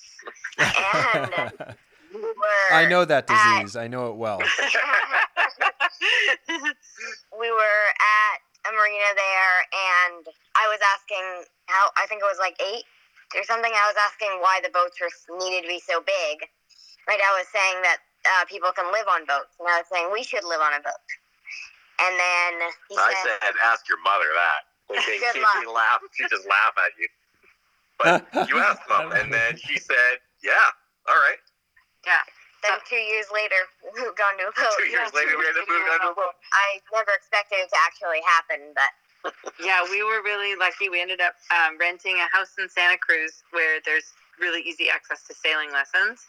And 0.57 1.75
we 2.13 2.21
were, 2.21 2.67
I 2.71 2.85
know 2.85 3.05
that 3.05 3.29
at- 3.29 3.59
disease. 3.61 3.75
I 3.75 3.88
know 3.88 4.09
it 4.11 4.15
well. 4.17 4.38
we 7.39 7.50
were 7.51 7.83
at 7.97 8.38
a 8.69 8.71
marina 8.75 9.09
there, 9.15 9.57
and 9.73 10.25
I 10.55 10.67
was 10.69 10.79
asking 10.85 11.45
how. 11.67 11.89
I 11.97 12.05
think 12.07 12.21
it 12.21 12.29
was 12.29 12.38
like 12.39 12.55
eight 12.61 12.85
or 13.35 13.43
something. 13.43 13.71
I 13.73 13.88
was 13.88 13.95
asking 13.97 14.38
why 14.41 14.59
the 14.63 14.69
boats 14.69 15.00
were 15.01 15.09
needed 15.39 15.63
to 15.63 15.67
be 15.67 15.79
so 15.79 16.01
big. 16.01 16.47
My 17.08 17.17
dad 17.17 17.34
was 17.38 17.50
saying 17.50 17.77
that 17.81 18.00
uh, 18.25 18.46
people 18.46 18.70
can 18.74 18.86
live 18.93 19.08
on 19.10 19.25
boats, 19.25 19.58
and 19.58 19.67
I 19.67 19.81
was 19.81 19.89
saying 19.89 20.10
we 20.13 20.24
should 20.24 20.46
live 20.46 20.62
on 20.62 20.74
a 20.77 20.81
boat. 20.81 21.01
And 22.01 22.13
then 22.17 22.51
he 22.89 22.98
I 22.98 23.13
said, 23.22 23.38
said, 23.41 23.55
ask 23.65 23.86
your 23.89 24.01
mother 24.01 24.29
that. 24.34 24.62
Thinking 25.05 25.22
Good 25.22 25.48
she'd 25.62 25.72
laugh, 25.72 26.01
she'd 26.13 26.29
just 26.29 26.48
laugh 26.50 26.75
at 26.77 26.91
you. 26.98 27.08
But 28.01 28.25
you 28.50 28.58
asked 28.58 28.86
them, 28.89 29.13
and 29.13 29.29
then 29.31 29.55
she 29.55 29.77
said, 29.77 30.20
"Yeah, 30.41 30.74
all 31.05 31.22
right." 31.22 31.38
Yeah. 32.01 32.25
then 32.65 32.81
two 32.89 32.98
years 32.98 33.29
later, 33.29 33.62
we 33.86 33.93
moved 34.01 34.17
on 34.17 34.34
to 34.41 34.50
a 34.50 34.53
boat. 34.58 34.74
Two 34.74 34.89
years 34.89 35.13
yeah, 35.13 35.22
later, 35.22 35.38
two 35.38 35.38
we 35.38 35.46
years 35.46 35.53
ended 35.53 35.70
up 35.70 35.70
moving 35.70 35.91
on 35.93 36.00
to 36.01 36.12
a 36.12 36.17
boat. 36.17 36.36
I 36.50 36.81
never 36.89 37.13
expected 37.13 37.62
it 37.62 37.70
to 37.70 37.79
actually 37.86 38.25
happen, 38.25 38.74
but 38.74 38.91
yeah, 39.62 39.86
we 39.86 40.01
were 40.01 40.25
really 40.25 40.58
lucky. 40.58 40.89
We 40.89 41.01
ended 41.01 41.22
up 41.22 41.38
um, 41.53 41.77
renting 41.77 42.17
a 42.17 42.27
house 42.34 42.58
in 42.58 42.70
Santa 42.70 42.98
Cruz 42.98 43.46
where 43.53 43.79
there's 43.86 44.13
really 44.39 44.65
easy 44.65 44.89
access 44.89 45.22
to 45.29 45.34
sailing 45.38 45.70
lessons. 45.72 46.25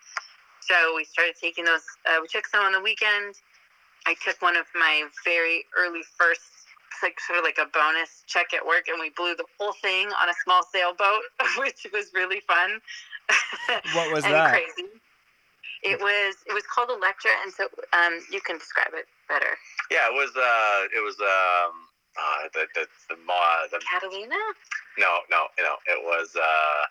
So 0.68 0.94
we 0.94 1.04
started 1.04 1.34
taking 1.40 1.64
those. 1.64 1.82
Uh, 2.06 2.18
we 2.20 2.28
took 2.28 2.46
some 2.46 2.64
on 2.64 2.72
the 2.72 2.80
weekend. 2.80 3.34
I 4.06 4.14
took 4.24 4.40
one 4.42 4.56
of 4.56 4.66
my 4.74 5.04
very 5.24 5.64
early 5.78 6.02
first, 6.18 6.42
like 7.02 7.18
sort 7.20 7.38
of 7.38 7.44
like 7.44 7.58
a 7.58 7.66
bonus 7.70 8.22
check 8.26 8.54
at 8.54 8.66
work, 8.66 8.88
and 8.88 8.98
we 9.00 9.10
blew 9.10 9.34
the 9.34 9.46
whole 9.58 9.74
thing 9.82 10.08
on 10.20 10.28
a 10.28 10.34
small 10.44 10.62
sailboat, 10.72 11.22
which 11.58 11.86
was 11.92 12.10
really 12.14 12.40
fun. 12.46 12.80
What 13.94 14.12
was 14.12 14.24
and 14.24 14.34
that? 14.34 14.50
crazy. 14.50 14.88
It 15.82 15.98
was 16.00 16.36
it 16.46 16.52
was 16.52 16.62
called 16.66 16.90
Electra, 16.90 17.30
and 17.42 17.52
so 17.52 17.66
um, 17.92 18.20
you 18.30 18.40
can 18.40 18.58
describe 18.58 18.94
it 18.94 19.06
better. 19.28 19.58
Yeah, 19.90 20.06
it 20.10 20.14
was. 20.14 20.30
Uh, 20.36 20.86
it 20.94 21.02
was. 21.02 21.18
Um, 21.18 21.88
uh, 22.12 22.48
the 22.52 22.66
the 22.74 22.84
the, 23.08 23.16
mo- 23.24 23.66
the 23.72 23.80
Catalina. 23.80 24.36
no 24.98 25.24
no 25.30 25.48
no. 25.58 25.74
It 25.88 26.04
was 26.04 26.36
uh, 26.36 26.82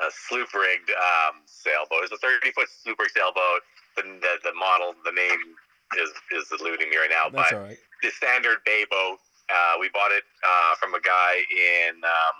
a 0.00 0.08
sloop 0.28 0.52
rigged 0.54 0.90
um, 0.90 1.42
sailboat. 1.46 2.04
It's 2.04 2.12
a 2.12 2.18
thirty 2.18 2.52
foot 2.52 2.68
sloop 2.70 2.98
rigged 2.98 3.12
sailboat. 3.12 3.60
The, 3.96 4.02
the 4.02 4.50
the 4.50 4.54
model, 4.54 4.94
the 5.04 5.12
name 5.12 5.56
is 6.00 6.10
is 6.32 6.48
eluding 6.48 6.88
me 6.88 6.96
right 6.96 7.12
now, 7.12 7.28
That's 7.28 7.52
but 7.52 7.60
right. 7.60 7.78
the 8.02 8.10
standard 8.10 8.58
bay 8.64 8.84
boat. 8.90 9.18
Uh, 9.52 9.76
we 9.80 9.90
bought 9.92 10.12
it 10.12 10.24
uh, 10.40 10.74
from 10.80 10.94
a 10.94 11.00
guy 11.00 11.44
in 11.52 12.00
um, 12.00 12.36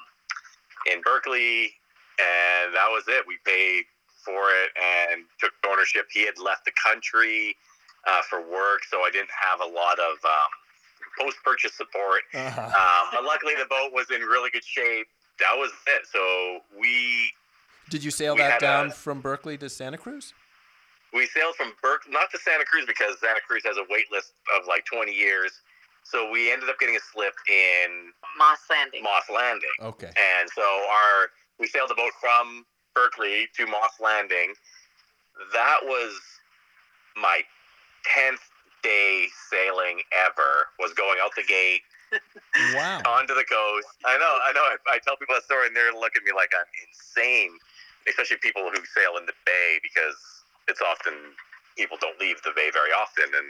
in 0.92 1.02
Berkeley, 1.02 1.74
and 2.16 2.72
that 2.72 2.88
was 2.88 3.04
it. 3.08 3.24
We 3.26 3.36
paid 3.44 3.84
for 4.24 4.48
it 4.50 4.70
and 4.78 5.24
took 5.38 5.52
ownership. 5.68 6.06
He 6.10 6.24
had 6.24 6.38
left 6.38 6.64
the 6.64 6.72
country 6.78 7.56
uh, 8.08 8.22
for 8.28 8.40
work, 8.40 8.86
so 8.88 9.02
I 9.02 9.10
didn't 9.10 9.34
have 9.34 9.60
a 9.60 9.66
lot 9.66 9.98
of 9.98 10.16
um, 10.24 10.50
post 11.20 11.36
purchase 11.44 11.74
support. 11.74 12.22
Uh-huh. 12.32 12.60
Um, 12.62 13.04
but 13.12 13.24
luckily, 13.24 13.54
the 13.58 13.66
boat 13.68 13.92
was 13.92 14.06
in 14.10 14.22
really 14.22 14.50
good 14.50 14.64
shape. 14.64 15.06
That 15.40 15.56
was 15.56 15.72
it. 15.86 16.06
So 16.10 16.60
we 16.78 17.32
Did 17.92 18.02
you 18.02 18.10
sail 18.10 18.34
we 18.34 18.40
that 18.40 18.54
uh, 18.54 18.58
down 18.58 18.86
a- 18.86 18.90
from 18.90 19.20
Berkeley 19.20 19.58
to 19.58 19.68
Santa 19.68 19.98
Cruz? 19.98 20.32
we 21.12 21.26
sailed 21.26 21.54
from 21.56 21.74
Berkeley, 21.82 22.10
not 22.10 22.30
to 22.30 22.38
Santa 22.38 22.64
Cruz 22.64 22.86
because 22.86 23.20
Santa 23.20 23.40
Cruz 23.46 23.60
has 23.66 23.76
a 23.76 23.84
wait 23.90 24.06
list 24.10 24.32
of 24.58 24.66
like 24.66 24.86
20 24.86 25.12
years. 25.12 25.52
So 26.04 26.30
we 26.32 26.50
ended 26.50 26.70
up 26.70 26.78
getting 26.80 26.96
a 26.96 27.04
slip 27.12 27.34
in 27.50 28.08
Moss 28.38 28.60
Landing. 28.70 29.02
Moss 29.02 29.28
Landing. 29.28 29.76
Okay. 29.82 30.06
And 30.08 30.48
so 30.56 30.62
our 30.62 31.28
we 31.60 31.66
sailed 31.66 31.90
the 31.90 31.94
boat 31.94 32.12
from 32.18 32.64
Berkeley 32.94 33.46
to 33.58 33.66
Moss 33.66 34.00
Landing. 34.00 34.54
That 35.52 35.80
was 35.84 36.16
my 37.14 37.42
tenth 38.08 38.40
day 38.82 39.26
sailing 39.50 40.00
ever. 40.16 40.64
Was 40.80 40.94
going 40.94 41.18
out 41.22 41.32
the 41.36 41.44
gate 41.44 41.82
Wow. 42.74 43.02
onto 43.06 43.34
the 43.34 43.44
coast. 43.44 43.88
I 44.06 44.16
know, 44.16 44.34
I 44.48 44.52
know. 44.56 44.64
I, 44.64 44.96
I 44.96 44.98
tell 45.04 45.16
people 45.18 45.34
that 45.36 45.44
story 45.44 45.66
and 45.68 45.76
they're 45.76 45.92
looking 45.92 46.20
at 46.20 46.24
me 46.24 46.32
like 46.34 46.52
I'm 46.56 46.64
insane, 46.88 47.52
especially 48.08 48.38
people 48.42 48.66
who 48.68 48.80
sail 48.92 49.16
in 49.18 49.26
the 49.26 49.36
bay 49.44 49.78
because 49.82 50.18
it's 50.68 50.80
often 50.80 51.34
people 51.76 51.96
don't 52.00 52.18
leave 52.20 52.38
the 52.42 52.52
bay 52.54 52.70
very 52.72 52.92
often, 52.92 53.28
and 53.32 53.48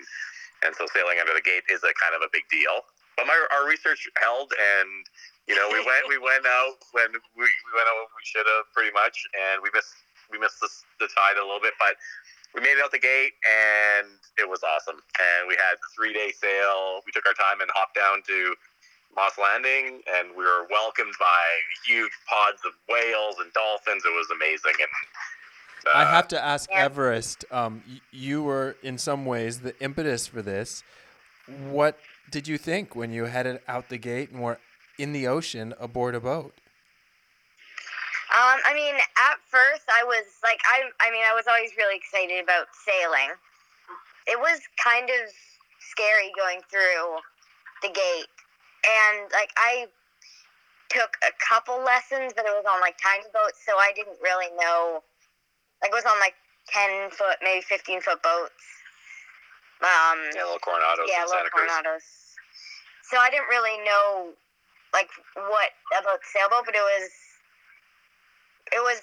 and 0.62 0.72
so 0.78 0.86
sailing 0.94 1.18
under 1.18 1.34
the 1.34 1.42
gate 1.42 1.66
is 1.68 1.82
a 1.82 1.92
kind 1.98 2.14
of 2.14 2.22
a 2.22 2.30
big 2.30 2.46
deal. 2.50 2.86
But 3.16 3.28
my 3.28 3.36
our 3.52 3.68
research 3.68 4.08
held, 4.16 4.54
and 4.56 5.04
you 5.46 5.54
know 5.54 5.68
we 5.68 5.80
went 5.88 6.04
we 6.08 6.18
went 6.18 6.46
out 6.46 6.80
when 6.96 7.10
we, 7.36 7.44
we 7.44 7.72
went 7.74 7.86
out 7.88 7.96
when 8.06 8.12
we 8.14 8.24
should 8.24 8.46
have 8.46 8.70
pretty 8.72 8.94
much, 8.94 9.16
and 9.36 9.60
we 9.60 9.70
missed 9.74 9.94
we 10.30 10.40
missed 10.40 10.58
the, 10.64 10.70
the 10.98 11.08
tide 11.12 11.36
a 11.36 11.44
little 11.44 11.60
bit, 11.60 11.76
but 11.76 12.00
we 12.54 12.60
made 12.60 12.76
it 12.76 12.84
out 12.84 12.92
the 12.92 13.00
gate 13.00 13.32
and 13.44 14.08
it 14.36 14.48
was 14.48 14.60
awesome. 14.64 15.00
And 15.00 15.48
we 15.48 15.56
had 15.56 15.80
three 15.96 16.12
day 16.12 16.32
sail. 16.32 17.00
We 17.04 17.12
took 17.12 17.24
our 17.24 17.36
time 17.36 17.60
and 17.60 17.68
hopped 17.72 17.96
down 17.96 18.24
to 18.28 18.56
Moss 19.14 19.32
Landing, 19.38 20.00
and 20.14 20.30
we 20.36 20.44
were 20.44 20.66
welcomed 20.70 21.14
by 21.18 21.42
huge 21.86 22.12
pods 22.28 22.60
of 22.64 22.72
whales 22.88 23.36
and 23.40 23.52
dolphins. 23.52 24.02
It 24.04 24.14
was 24.14 24.28
amazing. 24.34 24.72
And 24.80 24.88
uh, 25.94 25.98
I 25.98 26.04
have 26.04 26.28
to 26.28 26.42
ask 26.42 26.70
yeah. 26.70 26.84
Everest. 26.84 27.44
Um, 27.50 27.82
y- 27.88 28.00
you 28.10 28.42
were 28.42 28.76
in 28.82 28.98
some 28.98 29.26
ways 29.26 29.60
the 29.60 29.78
impetus 29.80 30.26
for 30.26 30.42
this. 30.42 30.82
What 31.68 31.98
did 32.30 32.48
you 32.48 32.56
think 32.56 32.94
when 32.96 33.12
you 33.12 33.24
headed 33.24 33.60
out 33.68 33.88
the 33.88 33.98
gate 33.98 34.30
and 34.30 34.42
were 34.42 34.58
in 34.98 35.12
the 35.12 35.26
ocean 35.26 35.74
aboard 35.78 36.14
a 36.14 36.20
boat? 36.20 36.54
Um, 38.32 38.58
I 38.64 38.72
mean, 38.72 38.94
at 38.94 39.36
first 39.44 39.82
I 39.92 40.04
was 40.04 40.24
like, 40.42 40.60
I, 40.64 40.88
I 41.04 41.10
mean, 41.10 41.20
I 41.20 41.34
was 41.34 41.44
always 41.46 41.70
really 41.76 41.96
excited 41.96 42.42
about 42.42 42.66
sailing. 42.72 43.36
It 44.26 44.38
was 44.40 44.60
kind 44.82 45.10
of 45.10 45.28
scary 45.80 46.32
going 46.38 46.60
through 46.70 47.20
the 47.82 47.88
gate, 47.88 48.32
and 48.84 49.30
like 49.32 49.50
I 49.56 49.86
took 50.90 51.16
a 51.24 51.32
couple 51.40 51.82
lessons, 51.82 52.32
but 52.36 52.44
it 52.44 52.52
was 52.52 52.66
on 52.68 52.80
like 52.80 52.96
tiny 53.00 53.24
boats, 53.32 53.58
so 53.64 53.78
I 53.78 53.92
didn't 53.94 54.18
really 54.22 54.50
know. 54.58 55.02
Like 55.80 55.90
it 55.90 55.96
was 55.96 56.06
on 56.06 56.18
like 56.20 56.34
ten 56.68 57.10
foot, 57.10 57.38
maybe 57.42 57.62
fifteen 57.62 58.00
foot 58.00 58.22
boats. 58.22 58.62
Um, 59.82 60.30
yeah, 60.34 60.46
little 60.46 60.62
Coronados 60.62 61.10
yeah, 61.10 61.26
little 61.26 61.42
Santa 61.42 61.50
Cruz. 61.50 61.66
So 63.10 63.18
I 63.18 63.30
didn't 63.30 63.50
really 63.50 63.82
know 63.84 64.30
like 64.94 65.08
what 65.34 65.70
about 65.98 66.20
sailboat, 66.32 66.64
but 66.66 66.74
it 66.74 66.84
was 66.84 67.10
it 68.72 68.80
was 68.80 69.00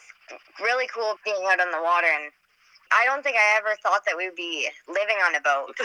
really 0.63 0.87
cool 0.87 1.15
being 1.25 1.43
out 1.49 1.59
on 1.59 1.71
the 1.71 1.81
water 1.83 2.07
and 2.07 2.31
I 2.91 3.05
don't 3.05 3.21
think 3.21 3.37
I 3.37 3.57
ever 3.57 3.75
thought 3.83 4.03
that 4.05 4.17
we'd 4.17 4.33
be 4.35 4.67
living 4.87 5.17
on 5.25 5.35
a 5.35 5.41
boat. 5.41 5.77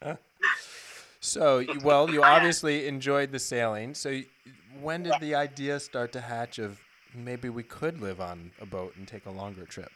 But 0.00 0.22
So, 1.20 1.64
well, 1.82 2.10
you 2.10 2.22
obviously 2.22 2.86
enjoyed 2.86 3.32
the 3.32 3.38
sailing. 3.38 3.94
So, 3.94 4.20
when 4.80 5.02
did 5.02 5.14
the 5.20 5.34
idea 5.34 5.80
start 5.80 6.12
to 6.12 6.20
hatch 6.20 6.58
of 6.58 6.80
maybe 7.14 7.48
we 7.48 7.62
could 7.62 8.00
live 8.00 8.20
on 8.20 8.52
a 8.60 8.66
boat 8.66 8.94
and 8.96 9.08
take 9.08 9.26
a 9.26 9.30
longer 9.30 9.64
trip? 9.64 9.90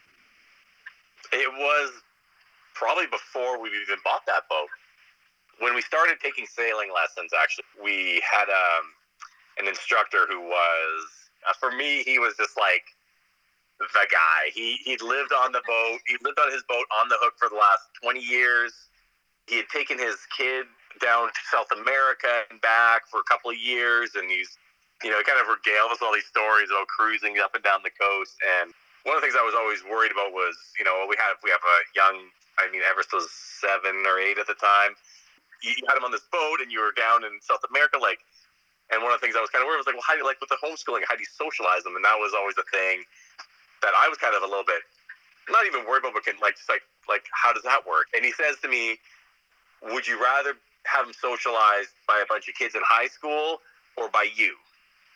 It 1.32 1.50
was 1.52 1.92
probably 2.74 3.06
before 3.06 3.60
we 3.60 3.68
even 3.68 3.98
bought 4.04 4.26
that 4.26 4.48
boat. 4.50 4.68
When 5.60 5.74
we 5.74 5.82
started 5.82 6.18
taking 6.20 6.46
sailing 6.46 6.90
lessons, 6.92 7.30
actually, 7.40 7.64
we 7.82 8.20
had 8.28 8.48
um, 8.48 8.84
an 9.58 9.68
instructor 9.68 10.26
who 10.28 10.40
was, 10.40 11.06
uh, 11.48 11.52
for 11.60 11.70
me, 11.70 12.02
he 12.02 12.18
was 12.18 12.34
just 12.36 12.58
like 12.58 12.82
the 13.78 13.86
guy. 14.10 14.50
He 14.52 14.78
he'd 14.84 15.02
lived 15.02 15.32
on 15.32 15.52
the 15.52 15.62
boat. 15.66 15.98
He 16.06 16.16
lived 16.22 16.38
on 16.38 16.50
his 16.50 16.62
boat 16.68 16.84
on 17.00 17.08
the 17.08 17.16
hook 17.20 17.34
for 17.38 17.48
the 17.48 17.56
last 17.56 17.82
twenty 18.00 18.20
years. 18.20 18.72
He 19.46 19.56
had 19.56 19.68
taken 19.72 19.98
his 19.98 20.16
kid 20.36 20.66
down 21.00 21.28
to 21.28 21.42
South 21.50 21.70
America 21.72 22.44
and 22.50 22.60
back 22.60 23.08
for 23.08 23.20
a 23.20 23.26
couple 23.28 23.50
of 23.50 23.58
years, 23.58 24.14
and 24.14 24.28
he's 24.30 24.58
you 25.02 25.10
know 25.10 25.20
kind 25.24 25.40
of 25.40 25.48
regaled 25.48 25.90
us 25.90 26.00
all 26.02 26.12
these 26.12 26.28
stories 26.28 26.70
about 26.70 26.86
cruising 26.88 27.38
up 27.38 27.54
and 27.54 27.64
down 27.64 27.80
the 27.84 27.94
coast. 27.94 28.36
And 28.60 28.74
one 29.04 29.16
of 29.16 29.20
the 29.20 29.26
things 29.26 29.38
I 29.38 29.44
was 29.46 29.56
always 29.56 29.82
worried 29.86 30.12
about 30.12 30.34
was 30.34 30.54
you 30.78 30.84
know 30.84 31.06
we 31.08 31.16
have 31.18 31.38
we 31.40 31.50
have 31.50 31.62
a 31.62 31.78
young 31.94 32.16
I 32.60 32.68
mean 32.70 32.82
Everest 32.84 33.12
was 33.12 33.30
seven 33.32 34.04
or 34.04 34.18
eight 34.18 34.38
at 34.38 34.46
the 34.46 34.58
time. 34.58 34.98
You 35.62 35.72
had 35.86 35.94
him 35.94 36.04
on 36.04 36.10
this 36.10 36.26
boat, 36.34 36.58
and 36.58 36.74
you 36.74 36.82
were 36.82 36.94
down 36.96 37.22
in 37.24 37.38
South 37.40 37.62
America, 37.70 37.98
like. 37.98 38.20
And 38.92 39.00
one 39.00 39.08
of 39.08 39.16
the 39.16 39.24
things 39.24 39.32
I 39.32 39.40
was 39.40 39.48
kind 39.48 39.64
of 39.64 39.72
worried 39.72 39.80
was 39.80 39.88
like, 39.88 39.96
well, 39.96 40.04
how 40.04 40.12
do 40.12 40.20
you 40.20 40.28
like 40.28 40.36
with 40.36 40.52
the 40.52 40.60
homeschooling? 40.60 41.00
How 41.08 41.16
do 41.16 41.24
you 41.24 41.32
socialize 41.32 41.80
them? 41.80 41.96
And 41.96 42.04
that 42.04 42.20
was 42.20 42.36
always 42.36 42.52
the 42.60 42.66
thing 42.68 43.08
that 43.80 43.96
I 43.96 44.04
was 44.04 44.20
kind 44.20 44.36
of 44.36 44.44
a 44.44 44.50
little 44.50 44.68
bit 44.68 44.84
not 45.50 45.66
even 45.66 45.86
worried 45.86 46.06
about, 46.06 46.14
but 46.14 46.24
can, 46.24 46.38
like 46.38 46.54
just 46.54 46.68
like 46.68 46.82
like 47.08 47.26
how 47.34 47.52
does 47.52 47.62
that 47.64 47.86
work? 47.86 48.06
And 48.14 48.24
he 48.24 48.32
says 48.32 48.56
to 48.62 48.68
me, 48.68 48.98
would 49.90 50.06
you 50.06 50.20
rather 50.22 50.54
have 50.86 51.06
them 51.06 51.14
socialized 51.14 51.90
by 52.08 52.20
a 52.22 52.26
bunch 52.28 52.48
of 52.48 52.54
kids 52.54 52.74
in 52.74 52.80
high 52.84 53.08
school 53.08 53.58
or 53.96 54.08
by 54.08 54.26
you? 54.34 54.54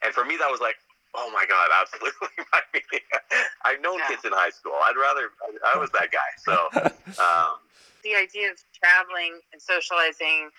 And 0.04 0.12
for 0.14 0.24
me, 0.24 0.36
that 0.36 0.50
was 0.50 0.60
like, 0.60 0.76
oh 1.14 1.30
my 1.32 1.44
god, 1.48 1.68
absolutely. 1.80 2.28
I 2.52 2.60
mean, 2.74 3.00
I've 3.64 3.80
known 3.80 3.98
Yeah. 3.98 4.08
kids 4.08 4.24
in 4.24 4.32
high 4.32 4.50
school. 4.50 4.74
I'd 4.84 4.96
rather 4.96 5.30
I 5.74 5.78
was 5.78 5.90
that 5.92 6.10
guy. 6.12 6.30
So 6.44 6.52
um, 7.22 7.58
the 8.04 8.14
idea 8.14 8.50
of 8.50 8.58
traveling 8.76 9.40
and 9.52 9.60
socializing 9.60 10.50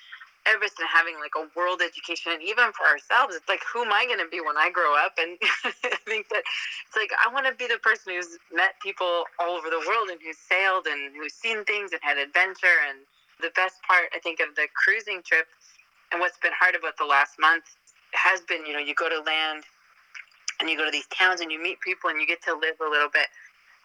Everest 0.47 0.79
and 0.79 0.87
having 0.87 1.19
like 1.19 1.35
a 1.35 1.43
world 1.59 1.81
education 1.83 2.31
and 2.31 2.41
even 2.41 2.71
for 2.71 2.87
ourselves 2.87 3.35
it's 3.35 3.49
like 3.51 3.59
who 3.67 3.83
am 3.83 3.91
i 3.91 4.05
going 4.07 4.19
to 4.23 4.31
be 4.31 4.39
when 4.39 4.55
i 4.55 4.71
grow 4.71 4.95
up 4.95 5.11
and 5.19 5.35
i 5.67 5.99
think 6.07 6.23
that 6.31 6.39
it's 6.87 6.95
like 6.95 7.11
i 7.19 7.27
want 7.27 7.43
to 7.45 7.51
be 7.59 7.67
the 7.67 7.75
person 7.83 8.15
who's 8.15 8.39
met 8.55 8.71
people 8.81 9.27
all 9.43 9.59
over 9.59 9.67
the 9.67 9.83
world 9.83 10.07
and 10.07 10.19
who's 10.23 10.39
sailed 10.39 10.87
and 10.87 11.11
who's 11.19 11.33
seen 11.35 11.65
things 11.67 11.91
and 11.91 11.99
had 12.01 12.15
adventure 12.17 12.79
and 12.87 12.99
the 13.41 13.51
best 13.55 13.75
part 13.87 14.05
i 14.13 14.19
think 14.19 14.39
of 14.39 14.55
the 14.55 14.67
cruising 14.75 15.21
trip 15.23 15.47
and 16.11 16.21
what's 16.21 16.37
been 16.39 16.55
hard 16.57 16.75
about 16.75 16.97
the 16.97 17.05
last 17.05 17.39
month 17.39 17.63
has 18.11 18.41
been 18.41 18.65
you 18.65 18.73
know 18.73 18.79
you 18.79 18.95
go 18.95 19.09
to 19.09 19.19
land 19.23 19.63
and 20.59 20.69
you 20.69 20.77
go 20.77 20.85
to 20.85 20.91
these 20.91 21.07
towns 21.07 21.41
and 21.41 21.51
you 21.51 21.61
meet 21.61 21.79
people 21.81 22.09
and 22.09 22.19
you 22.19 22.27
get 22.27 22.41
to 22.41 22.53
live 22.53 22.75
a 22.81 22.89
little 22.89 23.09
bit 23.09 23.27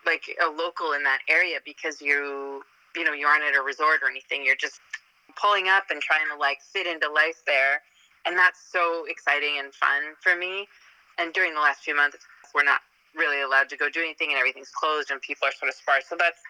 like 0.07 0.25
a 0.43 0.49
local 0.49 0.93
in 0.93 1.03
that 1.03 1.21
area 1.29 1.59
because 1.65 2.01
you 2.01 2.63
you 2.97 3.05
know 3.05 3.13
you 3.13 3.27
aren't 3.27 3.45
at 3.45 3.55
a 3.55 3.63
resort 3.63 4.01
or 4.03 4.09
anything. 4.09 4.45
You're 4.45 4.57
just 4.57 4.81
pulling 5.41 5.69
up 5.69 5.85
and 5.91 6.01
trying 6.01 6.27
to 6.33 6.37
like 6.39 6.59
fit 6.63 6.87
into 6.87 7.11
life 7.11 7.43
there. 7.47 7.83
And 8.27 8.37
that's 8.37 8.61
so 8.71 9.05
exciting 9.09 9.59
and 9.59 9.75
fun 9.75 10.15
for 10.21 10.37
me. 10.37 10.69
And 11.19 11.33
during 11.33 11.55
the 11.55 11.61
last 11.61 11.81
few 11.81 11.97
months 11.97 12.19
we're 12.55 12.65
not 12.65 12.81
really 13.15 13.43
allowed 13.43 13.69
to 13.69 13.77
go 13.77 13.89
do 13.91 14.01
anything 14.01 14.31
and 14.31 14.39
everything's 14.39 14.71
closed 14.71 15.11
and 15.11 15.21
people 15.21 15.49
are 15.49 15.53
sort 15.53 15.69
of 15.69 15.75
sparse. 15.75 16.05
So 16.09 16.17
that's 16.19 16.41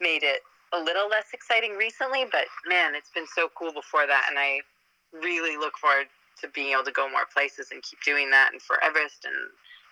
made 0.00 0.22
it 0.22 0.40
a 0.72 0.78
little 0.80 1.08
less 1.08 1.26
exciting 1.32 1.72
recently 1.76 2.24
but 2.30 2.44
man 2.68 2.94
it's 2.94 3.10
been 3.10 3.26
so 3.34 3.48
cool 3.58 3.72
before 3.72 4.06
that 4.06 4.26
and 4.28 4.38
i 4.38 4.58
really 5.12 5.56
look 5.56 5.76
forward 5.78 6.06
to 6.40 6.48
being 6.54 6.72
able 6.72 6.84
to 6.84 6.92
go 6.92 7.10
more 7.10 7.26
places 7.32 7.68
and 7.72 7.82
keep 7.82 8.00
doing 8.04 8.30
that 8.30 8.50
and 8.52 8.62
for 8.62 8.82
everest 8.84 9.24
and 9.24 9.34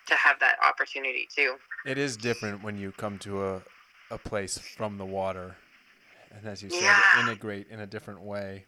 to 0.07 0.15
have 0.15 0.39
that 0.39 0.55
opportunity 0.65 1.27
too 1.35 1.55
It 1.85 1.97
is 1.97 2.17
different 2.17 2.63
when 2.63 2.77
you 2.77 2.91
come 2.91 3.17
to 3.19 3.43
a, 3.45 3.61
a 4.09 4.17
place 4.17 4.57
from 4.57 4.97
the 4.97 5.05
water, 5.05 5.57
and 6.31 6.45
as 6.47 6.63
you 6.63 6.69
said, 6.69 6.81
Yeah. 6.81 7.19
integrate 7.19 7.67
in 7.69 7.79
a 7.81 7.85
different 7.85 8.21
way. 8.21 8.65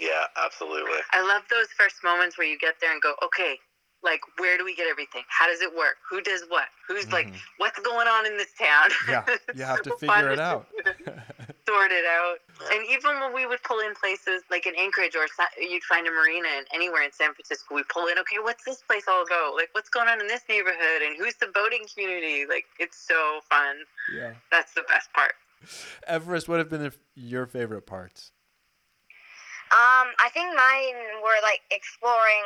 yeah, 0.00 0.24
absolutely. 0.44 0.98
I 1.12 1.22
love 1.26 1.42
those 1.50 1.66
first 1.76 1.96
moments 2.04 2.38
where 2.38 2.46
you 2.46 2.58
get 2.58 2.74
there 2.80 2.92
and 2.92 3.02
go, 3.02 3.14
okay, 3.24 3.58
like 4.04 4.20
where 4.38 4.56
do 4.56 4.64
we 4.64 4.74
get 4.76 4.86
everything? 4.88 5.22
How 5.28 5.48
does 5.48 5.60
it 5.62 5.74
work? 5.76 5.96
Who 6.10 6.20
does 6.20 6.44
what? 6.48 6.66
Who's 6.86 7.10
like, 7.12 7.26
Mhm. 7.28 7.40
what's 7.58 7.78
going 7.80 8.06
on 8.06 8.26
in 8.26 8.36
this 8.36 8.52
town? 8.60 8.90
Yeah, 9.08 9.24
you 9.54 9.64
have 9.64 9.82
to 9.82 9.92
figure 9.98 10.30
it 10.30 10.38
out. 10.38 10.68
sort 11.74 11.90
it 11.90 12.04
out. 12.06 12.36
And 12.72 12.86
even 12.88 13.18
when 13.20 13.34
we 13.34 13.46
would 13.46 13.62
pull 13.62 13.80
in 13.80 13.94
places 13.94 14.42
like 14.50 14.66
in 14.66 14.74
Anchorage 14.78 15.16
or 15.16 15.26
you'd 15.60 15.82
find 15.82 16.06
a 16.06 16.10
marina 16.10 16.48
and 16.56 16.66
anywhere 16.72 17.02
in 17.02 17.10
San 17.12 17.34
Francisco, 17.34 17.74
we 17.74 17.82
pull 17.92 18.06
in, 18.06 18.18
okay, 18.18 18.38
what's 18.40 18.64
this 18.64 18.82
place 18.82 19.04
all 19.08 19.22
about? 19.26 19.54
Like, 19.56 19.70
what's 19.72 19.88
going 19.90 20.08
on 20.08 20.20
in 20.20 20.26
this 20.28 20.42
neighborhood? 20.48 21.02
And 21.04 21.16
who's 21.18 21.34
the 21.34 21.48
boating 21.52 21.84
community? 21.92 22.46
Like, 22.48 22.66
it's 22.78 22.96
so 22.98 23.40
fun. 23.50 23.76
yeah. 24.14 24.32
That's 24.50 24.72
the 24.74 24.82
best 24.88 25.12
part. 25.12 25.34
Everest, 26.06 26.48
what 26.48 26.58
have 26.58 26.70
been 26.70 26.92
your 27.14 27.46
favorite 27.46 27.86
parts? 27.86 28.30
Um, 29.72 30.12
I 30.20 30.28
think 30.32 30.54
mine 30.54 31.22
were 31.24 31.40
like 31.42 31.62
exploring, 31.72 32.44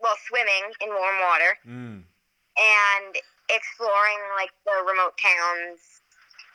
well, 0.00 0.16
swimming 0.28 0.74
in 0.82 0.88
warm 0.90 1.16
water 1.20 1.56
Mm. 1.66 2.02
and 2.58 3.12
exploring 3.48 4.18
like 4.36 4.50
the 4.66 4.84
remote 4.84 5.16
towns, 5.16 5.99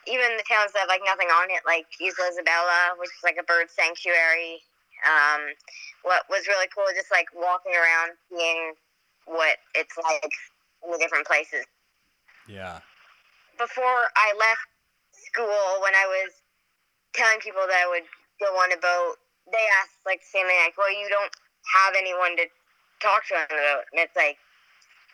even 0.06 0.38
the 0.38 0.46
towns 0.46 0.72
that 0.72 0.86
have 0.86 0.92
like 0.92 1.04
nothing 1.04 1.28
on 1.28 1.50
it, 1.50 1.62
like 1.66 1.86
Isla 1.98 2.30
Isabella, 2.30 2.94
which 2.98 3.10
is 3.10 3.22
like 3.26 3.38
a 3.38 3.46
bird 3.46 3.70
sanctuary. 3.70 4.62
Um, 5.04 5.52
what 6.02 6.24
was 6.30 6.48
really 6.48 6.70
cool, 6.72 6.88
just 6.94 7.10
like 7.10 7.28
walking 7.34 7.74
around, 7.74 8.16
seeing 8.30 8.72
what 9.26 9.58
it's 9.74 9.92
like 9.98 10.32
in 10.86 10.94
the 10.94 10.98
different 10.98 11.26
places. 11.26 11.66
Yeah. 12.48 12.80
Before 13.58 14.08
I 14.14 14.32
left 14.38 14.70
school, 15.12 15.82
when 15.82 15.92
I 15.92 16.06
was 16.06 16.32
telling 17.12 17.42
people 17.42 17.66
that 17.66 17.76
I 17.76 17.88
would 17.90 18.06
go 18.38 18.54
on 18.62 18.70
a 18.72 18.80
boat, 18.80 19.18
they 19.50 19.66
asked 19.82 20.00
like 20.06 20.22
the 20.22 20.30
same 20.30 20.46
thing, 20.46 20.60
like, 20.64 20.78
"Well, 20.78 20.92
you 20.92 21.08
don't 21.10 21.34
have 21.74 21.94
anyone 21.98 22.36
to 22.38 22.46
talk 23.02 23.26
to 23.28 23.34
on 23.34 23.50
the 23.50 23.58
boat," 23.58 23.84
and 23.92 24.00
it's 24.00 24.16
like, 24.16 24.38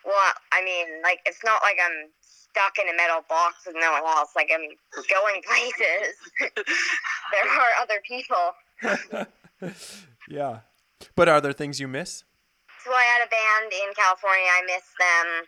well, 0.04 0.32
I 0.52 0.62
mean, 0.64 1.02
like 1.02 1.20
it's 1.26 1.42
not 1.44 1.62
like 1.62 1.78
I'm 1.78 2.10
stuck 2.52 2.78
in 2.78 2.88
a 2.92 2.96
metal 2.96 3.24
box 3.28 3.64
with 3.66 3.76
no 3.78 3.90
one 3.92 4.02
else. 4.04 4.30
Like 4.36 4.50
I'm 4.52 4.60
going 5.08 5.42
places. 5.42 6.14
there 7.32 7.48
are 7.50 7.72
other 7.80 8.00
people. 8.06 9.26
yeah. 10.28 10.60
But 11.16 11.28
are 11.28 11.40
there 11.40 11.52
things 11.52 11.80
you 11.80 11.88
miss? 11.88 12.24
So 12.84 12.90
I 12.92 13.02
had 13.04 13.26
a 13.26 13.30
band 13.30 13.72
in 13.72 13.94
California. 13.94 14.44
I 14.46 14.62
miss 14.66 14.84
them. 14.98 15.46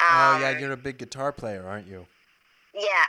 oh, 0.00 0.34
Um, 0.36 0.42
yeah, 0.42 0.58
you're 0.58 0.72
a 0.72 0.76
big 0.76 0.98
guitar 0.98 1.32
player, 1.32 1.66
aren't 1.66 1.86
you? 1.86 2.06
yeah. 2.74 3.04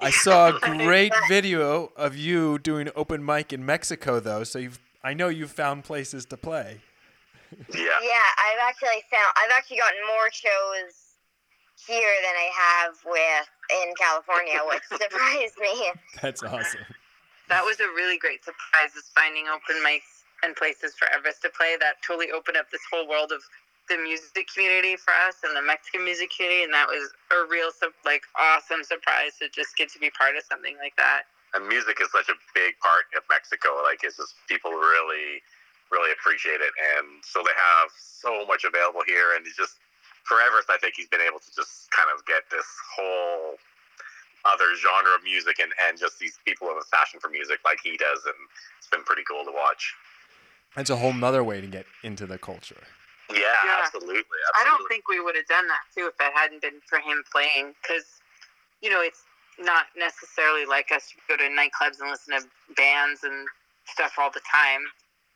I 0.00 0.10
saw 0.10 0.48
a 0.48 0.60
great 0.84 1.12
video 1.28 1.92
of 1.96 2.16
you 2.16 2.58
doing 2.58 2.88
open 2.96 3.24
mic 3.24 3.52
in 3.52 3.64
Mexico, 3.64 4.18
though. 4.20 4.42
So 4.42 4.58
you've, 4.58 4.80
I 5.04 5.14
know 5.14 5.28
you've 5.28 5.52
found 5.52 5.84
places 5.84 6.24
to 6.26 6.36
play. 6.36 6.80
Yeah. 7.72 7.78
Yeah, 8.02 8.28
I've 8.36 8.58
actually 8.68 9.02
found 9.10 9.32
I've 9.36 9.50
actually 9.56 9.76
gotten 9.76 10.00
more 10.08 10.28
shows 10.32 10.92
here 11.86 12.14
than 12.24 12.36
I 12.36 12.48
have 12.52 12.94
with 13.04 13.48
in 13.84 13.94
California, 14.00 14.60
which 14.68 14.84
surprised 15.00 15.58
me. 15.60 15.92
That's 16.22 16.42
awesome. 16.42 16.84
That 17.48 17.64
was 17.64 17.78
a 17.80 17.88
really 17.92 18.18
great 18.18 18.44
surprise 18.44 18.96
is 18.96 19.10
finding 19.14 19.44
open 19.48 19.76
mics 19.84 20.24
and 20.42 20.56
places 20.56 20.94
for 20.96 21.08
Everest 21.12 21.42
to 21.42 21.50
play. 21.50 21.76
That 21.78 22.00
totally 22.06 22.32
opened 22.32 22.56
up 22.56 22.70
this 22.70 22.80
whole 22.90 23.08
world 23.08 23.32
of 23.32 23.42
the 23.88 24.00
music 24.00 24.48
community 24.48 24.96
for 24.96 25.12
us 25.28 25.36
and 25.44 25.52
the 25.52 25.60
Mexican 25.60 26.04
music 26.08 26.32
community, 26.32 26.64
and 26.64 26.72
that 26.72 26.88
was 26.88 27.12
a 27.36 27.44
real 27.52 27.68
like 28.08 28.24
awesome 28.40 28.80
surprise 28.80 29.36
to 29.44 29.48
just 29.52 29.76
get 29.76 29.92
to 29.92 29.98
be 30.00 30.08
part 30.16 30.36
of 30.40 30.42
something 30.48 30.76
like 30.80 30.96
that. 30.96 31.28
and 31.52 31.68
music 31.68 32.00
is 32.00 32.08
such 32.10 32.32
a 32.32 32.36
big 32.56 32.72
part 32.80 33.04
of 33.12 33.20
Mexico. 33.28 33.84
Like 33.84 34.00
it's 34.00 34.16
just 34.16 34.40
people 34.48 34.72
really, 34.72 35.44
really 35.92 36.16
appreciate 36.16 36.64
it, 36.64 36.72
and 36.96 37.20
so 37.28 37.44
they 37.44 37.52
have 37.52 37.92
so 37.92 38.48
much 38.48 38.64
available 38.64 39.04
here. 39.04 39.36
And 39.36 39.44
it's 39.44 39.52
just 39.56 39.76
for 40.24 40.40
Everest, 40.40 40.68
I 40.70 40.78
think 40.78 40.94
he's 40.96 41.08
been 41.08 41.20
able 41.20 41.38
to 41.38 41.50
just 41.54 41.90
kind 41.90 42.08
of 42.14 42.24
get 42.26 42.48
this 42.50 42.66
whole 42.96 43.56
other 44.44 44.76
genre 44.76 45.14
of 45.16 45.24
music 45.24 45.56
and 45.60 45.72
and 45.88 45.98
just 45.98 46.18
these 46.18 46.38
people 46.44 46.68
with 46.68 46.84
a 46.84 46.88
passion 46.94 47.20
for 47.20 47.28
music 47.28 47.60
like 47.64 47.78
he 47.82 47.96
does, 47.96 48.24
and 48.26 48.36
it's 48.78 48.88
been 48.88 49.04
pretty 49.04 49.22
cool 49.28 49.44
to 49.44 49.52
watch. 49.52 49.94
It's 50.76 50.90
a 50.90 50.96
whole 50.96 51.12
nother 51.12 51.44
way 51.44 51.60
to 51.60 51.66
get 51.66 51.86
into 52.02 52.26
the 52.26 52.36
culture. 52.38 52.82
Yeah, 53.30 53.38
Yeah. 53.64 53.80
absolutely. 53.80 54.20
absolutely. 54.20 54.38
I 54.60 54.64
don't 54.64 54.88
think 54.88 55.08
we 55.08 55.20
would 55.20 55.36
have 55.36 55.46
done 55.46 55.66
that 55.68 55.84
too 55.94 56.08
if 56.08 56.14
it 56.20 56.32
hadn't 56.34 56.60
been 56.60 56.80
for 56.86 56.98
him 56.98 57.22
playing, 57.32 57.74
because 57.80 58.20
you 58.82 58.90
know 58.90 59.00
it's 59.00 59.24
not 59.58 59.86
necessarily 59.96 60.66
like 60.66 60.90
us 60.90 61.08
to 61.10 61.16
go 61.28 61.36
to 61.36 61.44
nightclubs 61.48 62.00
and 62.00 62.10
listen 62.10 62.36
to 62.36 62.44
bands 62.76 63.22
and 63.24 63.46
stuff 63.86 64.14
all 64.18 64.30
the 64.30 64.42
time. 64.50 64.82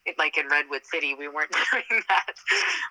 It, 0.08 0.18
like 0.18 0.38
in 0.38 0.46
Redwood 0.48 0.84
City, 0.84 1.14
we 1.14 1.28
weren't 1.28 1.52
doing 1.72 2.02
that. 2.08 2.34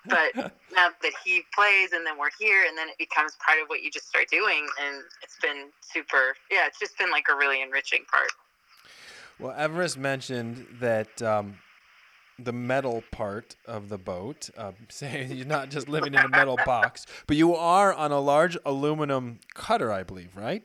But 0.06 0.52
now 0.74 0.88
that 1.02 1.12
he 1.24 1.42
plays 1.54 1.92
and 1.92 2.06
then 2.06 2.18
we're 2.18 2.30
here 2.38 2.64
and 2.68 2.76
then 2.76 2.88
it 2.88 2.98
becomes 2.98 3.36
part 3.44 3.60
of 3.60 3.68
what 3.68 3.82
you 3.82 3.90
just 3.90 4.08
start 4.08 4.26
doing 4.30 4.66
and 4.82 5.02
it's 5.22 5.38
been 5.40 5.70
super 5.80 6.34
yeah 6.50 6.66
it's 6.66 6.78
just 6.78 6.98
been 6.98 7.10
like 7.10 7.24
a 7.30 7.36
really 7.36 7.62
enriching 7.62 8.04
part 8.10 8.30
Well, 9.38 9.54
Everest 9.56 9.98
mentioned 9.98 10.66
that 10.80 11.20
um, 11.22 11.58
the 12.38 12.52
metal 12.52 13.02
part 13.10 13.56
of 13.66 13.88
the 13.88 13.98
boat, 13.98 14.50
uh, 14.56 14.72
saying 14.88 15.32
you're 15.32 15.46
not 15.46 15.70
just 15.70 15.88
living 15.88 16.14
in 16.14 16.24
a 16.24 16.28
metal 16.28 16.58
box, 16.64 17.06
but 17.26 17.36
you 17.36 17.54
are 17.54 17.92
on 17.92 18.12
a 18.12 18.20
large 18.20 18.56
aluminum 18.64 19.40
cutter, 19.54 19.92
I 19.92 20.02
believe, 20.02 20.36
right? 20.36 20.62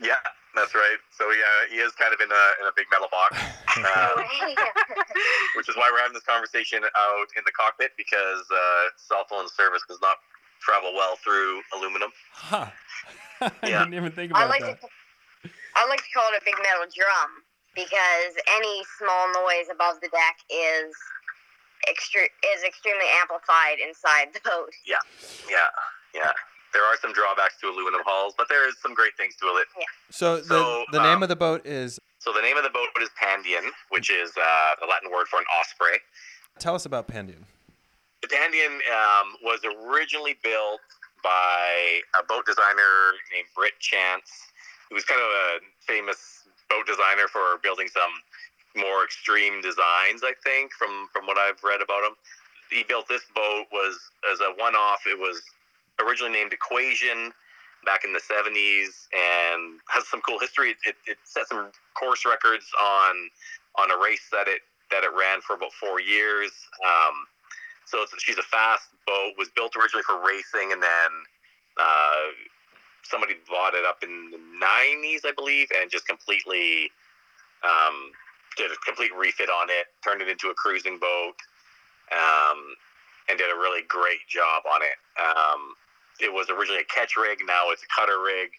Yeah, 0.00 0.16
that's 0.54 0.74
right. 0.74 0.98
So 1.16 1.30
yeah, 1.32 1.70
he 1.70 1.76
is 1.80 1.92
kind 1.98 2.12
of 2.14 2.20
in 2.20 2.30
a 2.30 2.44
in 2.60 2.66
a 2.68 2.74
big 2.76 2.86
metal 2.90 3.08
box. 3.10 3.36
Um, 3.72 4.20
which 5.56 5.66
is 5.68 5.74
why 5.80 5.88
we're 5.90 5.98
having 6.04 6.12
this 6.12 6.28
conversation 6.28 6.84
out 6.84 7.28
in 7.40 7.42
the 7.48 7.52
cockpit 7.56 7.92
because 7.96 8.44
uh, 8.52 8.84
cell 9.00 9.24
phone 9.30 9.48
service 9.48 9.80
does 9.88 9.96
not 10.04 10.20
travel 10.60 10.92
well 10.92 11.16
through 11.24 11.62
aluminum. 11.74 12.12
Huh. 12.36 12.68
I 13.40 13.50
Yeah. 13.64 13.80
didn't 13.88 13.94
even 13.96 14.12
think 14.12 14.30
I 14.36 14.44
about 14.44 14.50
like 14.52 14.60
that. 14.60 14.80
to 14.82 14.88
I 15.74 15.88
like 15.88 16.04
to 16.04 16.10
call 16.12 16.28
it 16.36 16.36
a 16.36 16.44
big 16.44 16.54
metal 16.60 16.84
drum. 16.92 17.42
because 17.74 18.32
any 18.60 18.84
small 19.00 19.32
noise 19.32 19.72
above 19.72 19.96
the 20.04 20.12
deck 20.12 20.36
is 20.52 20.92
extre- 21.88 22.30
is 22.54 22.60
extremely 22.62 23.08
amplified 23.24 23.80
inside 23.80 24.30
the 24.36 24.40
boat. 24.44 24.70
Yeah, 24.84 25.00
yeah, 25.48 25.72
yeah. 26.14 26.30
There 26.72 26.84
are 26.84 26.96
some 27.00 27.12
drawbacks 27.12 27.60
to 27.60 27.68
aluminum 27.68 28.00
hulls, 28.04 28.34
but 28.36 28.48
there 28.48 28.68
is 28.68 28.74
some 28.80 28.94
great 28.94 29.16
things 29.16 29.36
to 29.36 29.46
it. 29.60 29.68
So 30.10 30.36
the 30.36 30.44
So, 30.44 30.84
the 30.92 31.02
name 31.02 31.18
um, 31.18 31.22
of 31.22 31.28
the 31.28 31.36
boat 31.36 31.66
is. 31.66 31.98
So 32.18 32.32
the 32.32 32.40
name 32.40 32.56
of 32.56 32.62
the 32.62 32.70
boat 32.70 32.88
is 33.00 33.10
Pandion, 33.20 33.70
which 33.90 34.10
is 34.10 34.32
uh, 34.36 34.70
the 34.80 34.86
Latin 34.86 35.10
word 35.10 35.28
for 35.28 35.38
an 35.38 35.44
osprey. 35.58 35.98
Tell 36.58 36.74
us 36.74 36.86
about 36.86 37.08
Pandion. 37.08 37.44
The 38.22 38.28
Pandion 38.28 38.78
um, 38.88 39.34
was 39.42 39.60
originally 39.64 40.36
built 40.42 40.80
by 41.22 42.00
a 42.18 42.22
boat 42.22 42.46
designer 42.46 43.18
named 43.32 43.46
Britt 43.54 43.78
Chance, 43.80 44.30
who 44.88 44.94
was 44.94 45.04
kind 45.04 45.20
of 45.20 45.26
a 45.26 45.58
famous 45.86 46.46
boat 46.70 46.86
designer 46.86 47.26
for 47.28 47.58
building 47.62 47.88
some 47.88 48.12
more 48.76 49.04
extreme 49.04 49.60
designs. 49.60 50.22
I 50.22 50.32
think 50.44 50.72
from 50.72 51.08
from 51.12 51.26
what 51.26 51.36
I've 51.38 51.62
read 51.62 51.82
about 51.82 52.04
him, 52.04 52.14
he 52.70 52.84
built 52.84 53.08
this 53.08 53.24
boat 53.34 53.66
was 53.72 53.98
as 54.30 54.40
a 54.40 54.54
one-off. 54.56 55.02
It 55.06 55.18
was 55.18 55.42
originally 56.00 56.32
named 56.32 56.52
Equation 56.52 57.32
back 57.84 58.04
in 58.04 58.12
the 58.12 58.20
70s 58.20 59.08
and 59.12 59.80
has 59.88 60.06
some 60.08 60.20
cool 60.22 60.38
history. 60.38 60.70
It, 60.70 60.76
it, 60.86 60.96
it 61.06 61.18
set 61.24 61.48
some 61.48 61.70
course 61.98 62.24
records 62.24 62.66
on 62.80 63.28
on 63.78 63.90
a 63.90 63.96
race 63.96 64.28
that 64.30 64.48
it 64.48 64.60
that 64.90 65.04
it 65.04 65.10
ran 65.18 65.40
for 65.40 65.56
about 65.56 65.72
four 65.72 66.00
years. 66.00 66.52
Um, 66.84 67.26
so 67.86 68.04
she's 68.18 68.38
a 68.38 68.42
fast 68.42 68.88
boat. 69.06 69.32
Was 69.38 69.48
built 69.54 69.74
originally 69.76 70.04
for 70.04 70.20
racing, 70.24 70.72
and 70.72 70.82
then 70.82 71.10
uh, 71.80 72.30
somebody 73.02 73.34
bought 73.48 73.74
it 73.74 73.84
up 73.84 74.02
in 74.02 74.30
the 74.30 74.38
'90s, 74.38 75.24
I 75.24 75.32
believe, 75.34 75.68
and 75.80 75.90
just 75.90 76.06
completely 76.06 76.90
um, 77.64 78.12
did 78.56 78.70
a 78.70 78.76
complete 78.86 79.10
refit 79.16 79.48
on 79.48 79.68
it. 79.70 79.86
Turned 80.04 80.22
it 80.22 80.28
into 80.28 80.48
a 80.48 80.54
cruising 80.54 80.98
boat, 80.98 81.34
um, 82.12 82.76
and 83.28 83.38
did 83.38 83.50
a 83.50 83.58
really 83.58 83.82
great 83.88 84.26
job 84.28 84.64
on 84.66 84.82
it. 84.82 84.98
Um, 85.18 85.74
it 86.20 86.32
was 86.32 86.50
originally 86.50 86.80
a 86.80 86.90
ketch 86.92 87.16
rig. 87.16 87.38
Now 87.46 87.70
it's 87.70 87.82
a 87.82 87.90
cutter 87.94 88.22
rig. 88.22 88.50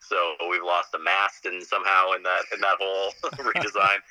So 0.00 0.34
we've 0.50 0.64
lost 0.64 0.90
the 0.92 0.98
mast 0.98 1.46
and 1.46 1.62
somehow 1.62 2.12
in 2.16 2.22
that 2.22 2.42
in 2.52 2.60
that 2.60 2.76
whole 2.80 3.12
redesign 3.38 4.02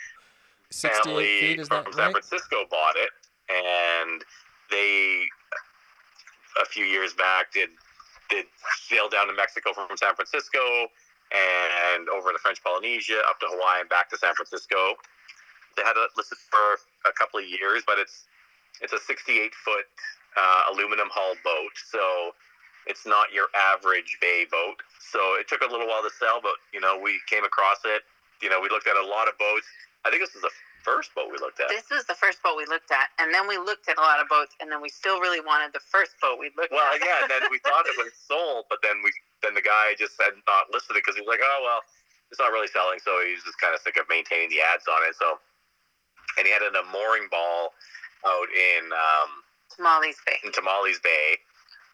family 0.72 1.40
feet 1.40 1.68
from 1.68 1.84
that 1.84 1.94
San 1.94 2.06
right? 2.06 2.12
Francisco 2.12 2.64
bought 2.70 2.96
it, 2.96 3.12
and 3.52 4.24
they 4.72 5.28
a 6.62 6.66
few 6.66 6.86
years 6.86 7.14
back 7.14 7.52
did 7.52 7.70
did 8.30 8.46
sail 8.88 9.10
down 9.10 9.28
to 9.28 9.34
Mexico 9.34 9.74
from 9.74 9.98
San 9.98 10.16
Francisco 10.16 10.88
and 11.32 12.08
over 12.10 12.32
to 12.32 12.40
French 12.40 12.64
Polynesia, 12.64 13.20
up 13.28 13.40
to 13.40 13.48
Hawaii, 13.48 13.82
and 13.82 13.90
back 13.90 14.10
to 14.10 14.18
San 14.18 14.34
Francisco. 14.36 14.96
They 15.76 15.84
had 15.84 15.96
it 15.96 16.12
listed 16.16 16.38
for 16.52 16.80
a 17.08 17.14
couple 17.14 17.40
of 17.40 17.48
years, 17.48 17.84
but 17.88 18.00
it's 18.00 18.28
it's 18.80 18.94
a 18.94 19.00
68 19.00 19.52
foot 19.66 19.86
uh, 20.38 20.72
aluminum 20.72 21.10
hull 21.12 21.36
boat, 21.44 21.76
so 21.76 22.32
it's 22.88 23.06
not 23.06 23.34
your 23.34 23.48
average 23.54 24.18
bay 24.22 24.48
boat. 24.50 24.80
So 25.12 25.20
it 25.36 25.48
took 25.48 25.62
a 25.62 25.70
little 25.70 25.88
while 25.88 26.02
to 26.02 26.14
sell, 26.16 26.40
but 26.42 26.56
you 26.74 26.80
know 26.80 26.98
we 26.98 27.20
came 27.28 27.44
across 27.44 27.84
it. 27.84 28.02
You 28.42 28.50
know 28.50 28.62
we 28.64 28.70
looked 28.70 28.88
at 28.88 28.96
a 28.96 29.06
lot 29.06 29.28
of 29.28 29.38
boats. 29.38 29.68
I 30.06 30.10
think 30.10 30.24
this 30.24 30.34
was 30.34 30.42
the 30.42 30.56
first 30.82 31.14
boat 31.14 31.30
we 31.30 31.38
looked 31.38 31.62
at. 31.62 31.70
This 31.70 31.94
was 31.94 32.10
the 32.10 32.18
first 32.18 32.42
boat 32.42 32.58
we 32.58 32.66
looked 32.66 32.90
at, 32.90 33.14
and 33.22 33.30
then 33.30 33.46
we 33.46 33.58
looked 33.62 33.86
at 33.86 34.02
a 34.02 34.04
lot 34.04 34.18
of 34.18 34.26
boats, 34.26 34.58
and 34.58 34.72
then 34.72 34.82
we 34.82 34.90
still 34.90 35.22
really 35.22 35.44
wanted 35.44 35.74
the 35.78 35.84
first 35.84 36.18
boat 36.18 36.42
we 36.42 36.50
looked 36.58 36.74
Well, 36.74 36.82
at. 36.90 36.98
Well, 36.98 37.06
yeah, 37.06 37.22
and 37.22 37.30
then 37.30 37.46
we 37.54 37.62
thought 37.68 37.86
it 37.86 37.94
was 38.00 38.10
sold, 38.18 38.66
but 38.72 38.82
then 38.82 39.04
we 39.06 39.14
then 39.46 39.54
the 39.54 39.62
guy 39.62 39.94
just 39.98 40.18
had 40.18 40.34
not 40.50 40.74
listed 40.74 40.98
it 40.98 41.06
because 41.06 41.20
he 41.20 41.22
was 41.22 41.30
like, 41.30 41.44
oh 41.44 41.60
well, 41.62 41.82
it's 42.34 42.42
not 42.42 42.50
really 42.50 42.72
selling, 42.72 42.98
so 43.04 43.20
he's 43.22 43.44
just 43.46 43.60
kind 43.62 43.76
of 43.76 43.82
sick 43.84 44.00
of 44.00 44.10
maintaining 44.10 44.50
the 44.50 44.64
ads 44.64 44.88
on 44.90 45.02
it. 45.06 45.14
So, 45.20 45.38
and 46.40 46.48
he 46.48 46.52
had 46.54 46.64
a 46.66 46.72
mooring 46.90 47.30
ball 47.30 47.76
out 48.26 48.50
in 48.54 48.84
um, 48.94 49.30
Molly's 49.80 50.18
Bay. 50.26 50.38
in 50.44 50.52
Tomales 50.52 51.02
Bay, 51.04 51.38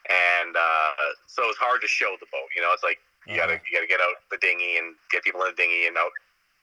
and 0.07 0.55
uh, 0.55 0.91
so 1.27 1.43
it's 1.49 1.57
hard 1.59 1.81
to 1.81 1.87
show 1.87 2.15
the 2.19 2.27
boat. 2.31 2.47
You 2.55 2.61
know, 2.61 2.71
it's 2.73 2.83
like 2.83 2.99
you 3.27 3.35
gotta 3.35 3.59
you 3.67 3.75
gotta 3.75 3.87
get 3.87 3.99
out 3.99 4.23
the 4.31 4.37
dinghy 4.39 4.77
and 4.77 4.95
get 5.11 5.23
people 5.23 5.41
in 5.43 5.51
the 5.51 5.57
dinghy 5.59 5.87
and 5.87 5.97
out 5.97 6.11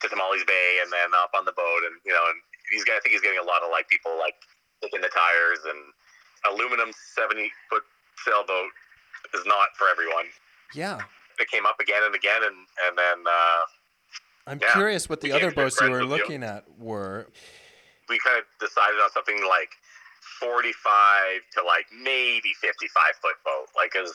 to 0.02 0.08
Tomales 0.08 0.44
Bay 0.46 0.80
and 0.82 0.90
then 0.92 1.12
up 1.16 1.32
on 1.36 1.44
the 1.44 1.52
boat, 1.52 1.82
and 1.88 1.96
you 2.04 2.12
know, 2.12 2.24
and 2.32 2.38
he's 2.72 2.84
got 2.84 2.96
I 2.96 3.00
think 3.00 3.12
he's 3.12 3.22
getting 3.24 3.40
a 3.40 3.46
lot 3.46 3.62
of 3.62 3.70
like 3.70 3.88
people 3.88 4.16
like 4.18 4.34
kicking 4.82 5.00
the 5.00 5.12
tires 5.12 5.60
and 5.68 5.80
aluminum 6.52 6.92
seventy 7.14 7.52
foot 7.70 7.82
sailboat 8.24 8.70
is 9.34 9.44
not 9.46 9.68
for 9.76 9.88
everyone. 9.88 10.26
Yeah, 10.74 11.00
It 11.38 11.48
came 11.48 11.66
up 11.66 11.78
again 11.80 12.02
and 12.04 12.14
again, 12.14 12.42
and 12.44 12.56
and 12.88 12.98
then 12.98 13.18
uh, 13.28 13.60
I'm 14.46 14.58
Yeah. 14.60 14.72
curious 14.72 15.08
what 15.08 15.20
the 15.20 15.32
other 15.32 15.50
boats 15.52 15.80
you 15.80 15.88
were 15.90 16.00
with 16.00 16.08
you. 16.08 16.24
looking 16.24 16.42
at 16.42 16.64
were. 16.78 17.28
We 18.08 18.18
kind 18.20 18.38
of 18.38 18.44
decided 18.60 18.98
on 19.00 19.10
something 19.10 19.40
like 19.48 19.72
45 20.40 20.72
to 21.56 21.60
like 21.64 21.86
maybe 21.92 22.52
55 22.60 22.88
foot 23.20 23.36
boat 23.44 23.68
like 23.76 23.92
because 23.92 24.12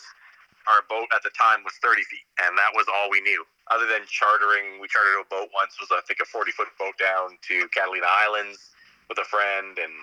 our 0.68 0.86
boat 0.90 1.08
at 1.16 1.24
the 1.24 1.34
time 1.38 1.64
was 1.64 1.74
30 1.82 2.02
feet 2.10 2.26
and 2.46 2.58
that 2.58 2.74
was 2.74 2.86
all 2.90 3.10
we 3.10 3.22
knew 3.22 3.46
other 3.72 3.86
than 3.86 4.06
chartering 4.10 4.82
we 4.82 4.90
chartered 4.90 5.22
a 5.22 5.28
boat 5.30 5.50
once 5.54 5.78
was 5.80 5.90
i 5.94 6.02
think 6.06 6.20
a 6.22 6.28
40 6.28 6.52
foot 6.52 6.70
boat 6.78 6.98
down 6.98 7.38
to 7.46 7.66
catalina 7.70 8.10
islands 8.10 8.74
with 9.08 9.18
a 9.18 9.28
friend 9.30 9.78
and 9.78 9.94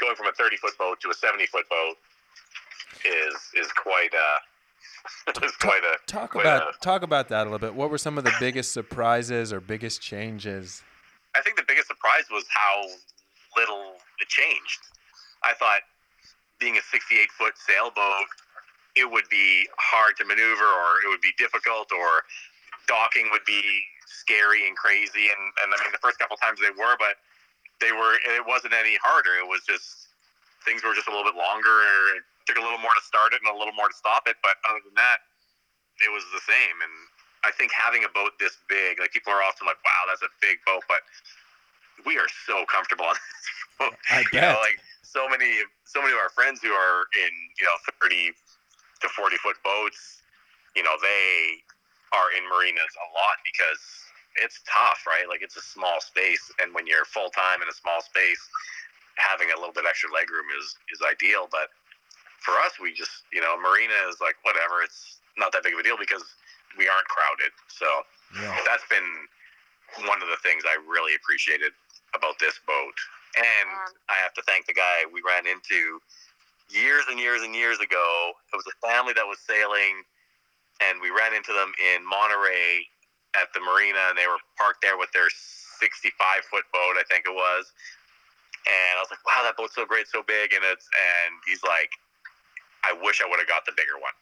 going 0.00 0.16
from 0.16 0.26
a 0.26 0.32
30 0.32 0.56
foot 0.56 0.76
boat 0.78 1.00
to 1.00 1.10
a 1.12 1.14
70 1.14 1.46
foot 1.46 1.68
boat 1.68 1.96
is 3.04 3.36
is 3.54 3.70
quite 3.72 4.12
uh 4.16 4.38
is 5.44 5.52
quite 5.56 5.82
a 5.84 5.96
Talk 6.10 6.32
quite 6.32 6.42
about 6.46 6.74
a- 6.74 6.78
talk 6.80 7.02
about 7.02 7.28
that 7.28 7.42
a 7.42 7.50
little 7.50 7.58
bit. 7.58 7.74
What 7.74 7.90
were 7.90 7.98
some 7.98 8.18
of 8.18 8.24
the 8.24 8.32
biggest 8.40 8.72
surprises 8.72 9.52
or 9.52 9.60
biggest 9.60 10.00
changes? 10.02 10.82
I 12.10 12.18
think 12.18 12.28
the 12.28 12.34
biggest 12.34 12.34
surprise 12.34 12.34
was 12.34 12.46
how 12.50 12.76
little 13.56 13.94
it 14.20 14.28
changed. 14.28 14.80
I 15.42 15.54
thought 15.54 15.82
being 16.58 16.76
a 16.76 16.82
68 16.82 17.30
foot 17.32 17.54
sailboat, 17.56 18.28
it 18.96 19.08
would 19.08 19.28
be 19.30 19.68
hard 19.78 20.16
to 20.18 20.24
maneuver 20.24 20.66
or 20.66 21.00
it 21.06 21.08
would 21.08 21.22
be 21.22 21.32
difficult 21.38 21.88
or 21.92 22.24
docking 22.86 23.30
would 23.30 23.46
be 23.46 23.62
scary 24.06 24.66
and 24.66 24.76
crazy. 24.76 25.30
And, 25.30 25.42
and 25.62 25.68
I 25.72 25.76
mean, 25.86 25.94
the 25.94 26.02
first 26.02 26.18
couple 26.18 26.36
times 26.36 26.58
they 26.60 26.74
were, 26.74 26.98
but 26.98 27.16
they 27.80 27.94
were, 27.94 28.18
it 28.36 28.44
wasn't 28.44 28.74
any 28.74 28.98
harder. 29.00 29.38
It 29.40 29.46
was 29.46 29.62
just, 29.64 30.10
things 30.66 30.82
were 30.82 30.92
just 30.92 31.08
a 31.08 31.14
little 31.14 31.24
bit 31.24 31.38
longer. 31.38 31.80
It 32.18 32.26
took 32.44 32.58
a 32.58 32.64
little 32.64 32.82
more 32.82 32.92
to 32.92 33.04
start 33.06 33.32
it 33.32 33.40
and 33.40 33.48
a 33.48 33.56
little 33.56 33.72
more 33.72 33.88
to 33.88 33.96
stop 33.96 34.26
it. 34.26 34.36
But 34.42 34.58
other 34.68 34.82
than 34.84 34.98
that, 34.98 35.24
it 36.02 36.10
was 36.12 36.26
the 36.34 36.42
same. 36.44 36.76
And 36.82 36.94
I 37.46 37.54
think 37.54 37.72
having 37.72 38.04
a 38.04 38.12
boat 38.12 38.36
this 38.36 38.58
big, 38.68 39.00
like 39.00 39.14
people 39.14 39.32
are 39.32 39.40
often 39.40 39.64
like, 39.64 39.80
wow, 39.80 40.02
that's 40.10 40.26
a 40.26 40.32
big 40.44 40.60
boat, 40.68 40.84
but 40.90 41.00
we 42.06 42.18
are 42.18 42.28
so 42.46 42.64
comfortable 42.66 43.06
on 43.06 43.14
this 43.14 43.48
boat. 43.78 43.94
I 44.10 44.24
You 44.32 44.40
know, 44.40 44.58
like 44.60 44.78
so 45.02 45.28
many, 45.28 45.64
so 45.84 46.00
many 46.00 46.12
of 46.12 46.20
our 46.20 46.30
friends 46.30 46.60
who 46.62 46.70
are 46.70 47.06
in, 47.18 47.32
you 47.58 47.64
know, 47.66 47.76
30 48.00 48.32
to 49.02 49.08
40 49.08 49.36
foot 49.38 49.56
boats, 49.64 50.22
you 50.76 50.82
know, 50.82 50.94
they 51.00 51.60
are 52.12 52.30
in 52.36 52.46
marinas 52.48 52.92
a 52.94 53.06
lot 53.14 53.38
because 53.44 53.80
it's 54.38 54.60
tough, 54.68 55.02
right? 55.06 55.26
Like 55.28 55.42
it's 55.42 55.56
a 55.56 55.62
small 55.64 56.00
space. 56.00 56.52
And 56.62 56.74
when 56.74 56.86
you're 56.86 57.04
full 57.04 57.30
time 57.30 57.62
in 57.62 57.68
a 57.68 57.74
small 57.74 58.00
space, 58.02 58.40
having 59.18 59.50
a 59.50 59.56
little 59.58 59.74
bit 59.74 59.84
extra 59.88 60.08
legroom 60.10 60.46
is, 60.58 60.76
is 60.94 61.00
ideal. 61.02 61.48
But 61.50 61.74
for 62.40 62.54
us, 62.62 62.78
we 62.80 62.92
just, 62.94 63.26
you 63.32 63.40
know, 63.40 63.58
marina 63.58 63.96
is 64.08 64.20
like, 64.22 64.36
whatever, 64.46 64.82
it's 64.82 65.18
not 65.36 65.50
that 65.52 65.62
big 65.62 65.74
of 65.74 65.80
a 65.80 65.82
deal 65.82 65.98
because 65.98 66.22
we 66.78 66.86
aren't 66.88 67.08
crowded. 67.10 67.52
So 67.68 67.86
Yeah. 68.38 68.54
that's 68.64 68.86
been 68.86 69.26
one 70.06 70.22
of 70.22 70.28
the 70.30 70.38
things 70.42 70.62
I 70.62 70.78
really 70.86 71.14
appreciated 71.18 71.72
about 72.14 72.38
this 72.38 72.58
boat. 72.66 72.96
And 73.36 73.68
Um, 73.70 73.94
I 74.08 74.14
have 74.22 74.34
to 74.34 74.42
thank 74.42 74.66
the 74.66 74.74
guy 74.74 75.06
we 75.12 75.22
ran 75.22 75.46
into 75.46 76.00
years 76.70 77.04
and 77.08 77.18
years 77.18 77.42
and 77.42 77.54
years 77.54 77.78
ago. 77.80 78.32
It 78.52 78.56
was 78.56 78.66
a 78.66 78.76
family 78.86 79.12
that 79.14 79.26
was 79.26 79.38
sailing, 79.40 80.04
and 80.80 81.00
we 81.00 81.10
ran 81.10 81.34
into 81.34 81.52
them 81.52 81.72
in 81.78 82.04
Monterey 82.06 82.88
at 83.36 83.52
the 83.54 83.60
marina, 83.60 84.00
and 84.10 84.18
they 84.18 84.26
were 84.26 84.40
parked 84.58 84.82
there 84.82 84.98
with 84.98 85.12
their 85.12 85.30
65 85.30 86.44
foot 86.50 86.64
boat, 86.72 86.96
I 86.98 87.04
think 87.08 87.26
it 87.26 87.34
was. 87.34 87.72
And 88.66 88.98
I 88.98 89.00
was 89.00 89.10
like, 89.10 89.24
"Wow, 89.26 89.42
that 89.44 89.56
boat's 89.56 89.74
so 89.74 89.86
great, 89.86 90.08
so 90.08 90.22
big!" 90.22 90.52
And 90.52 90.64
it's 90.64 90.86
and 90.86 91.34
he's 91.46 91.62
like, 91.64 91.92
"I 92.84 92.92
wish 92.92 93.22
I 93.22 93.26
would 93.26 93.38
have 93.38 93.48
got 93.48 93.64
the 93.66 93.72
bigger 93.72 93.98
one." 93.98 94.12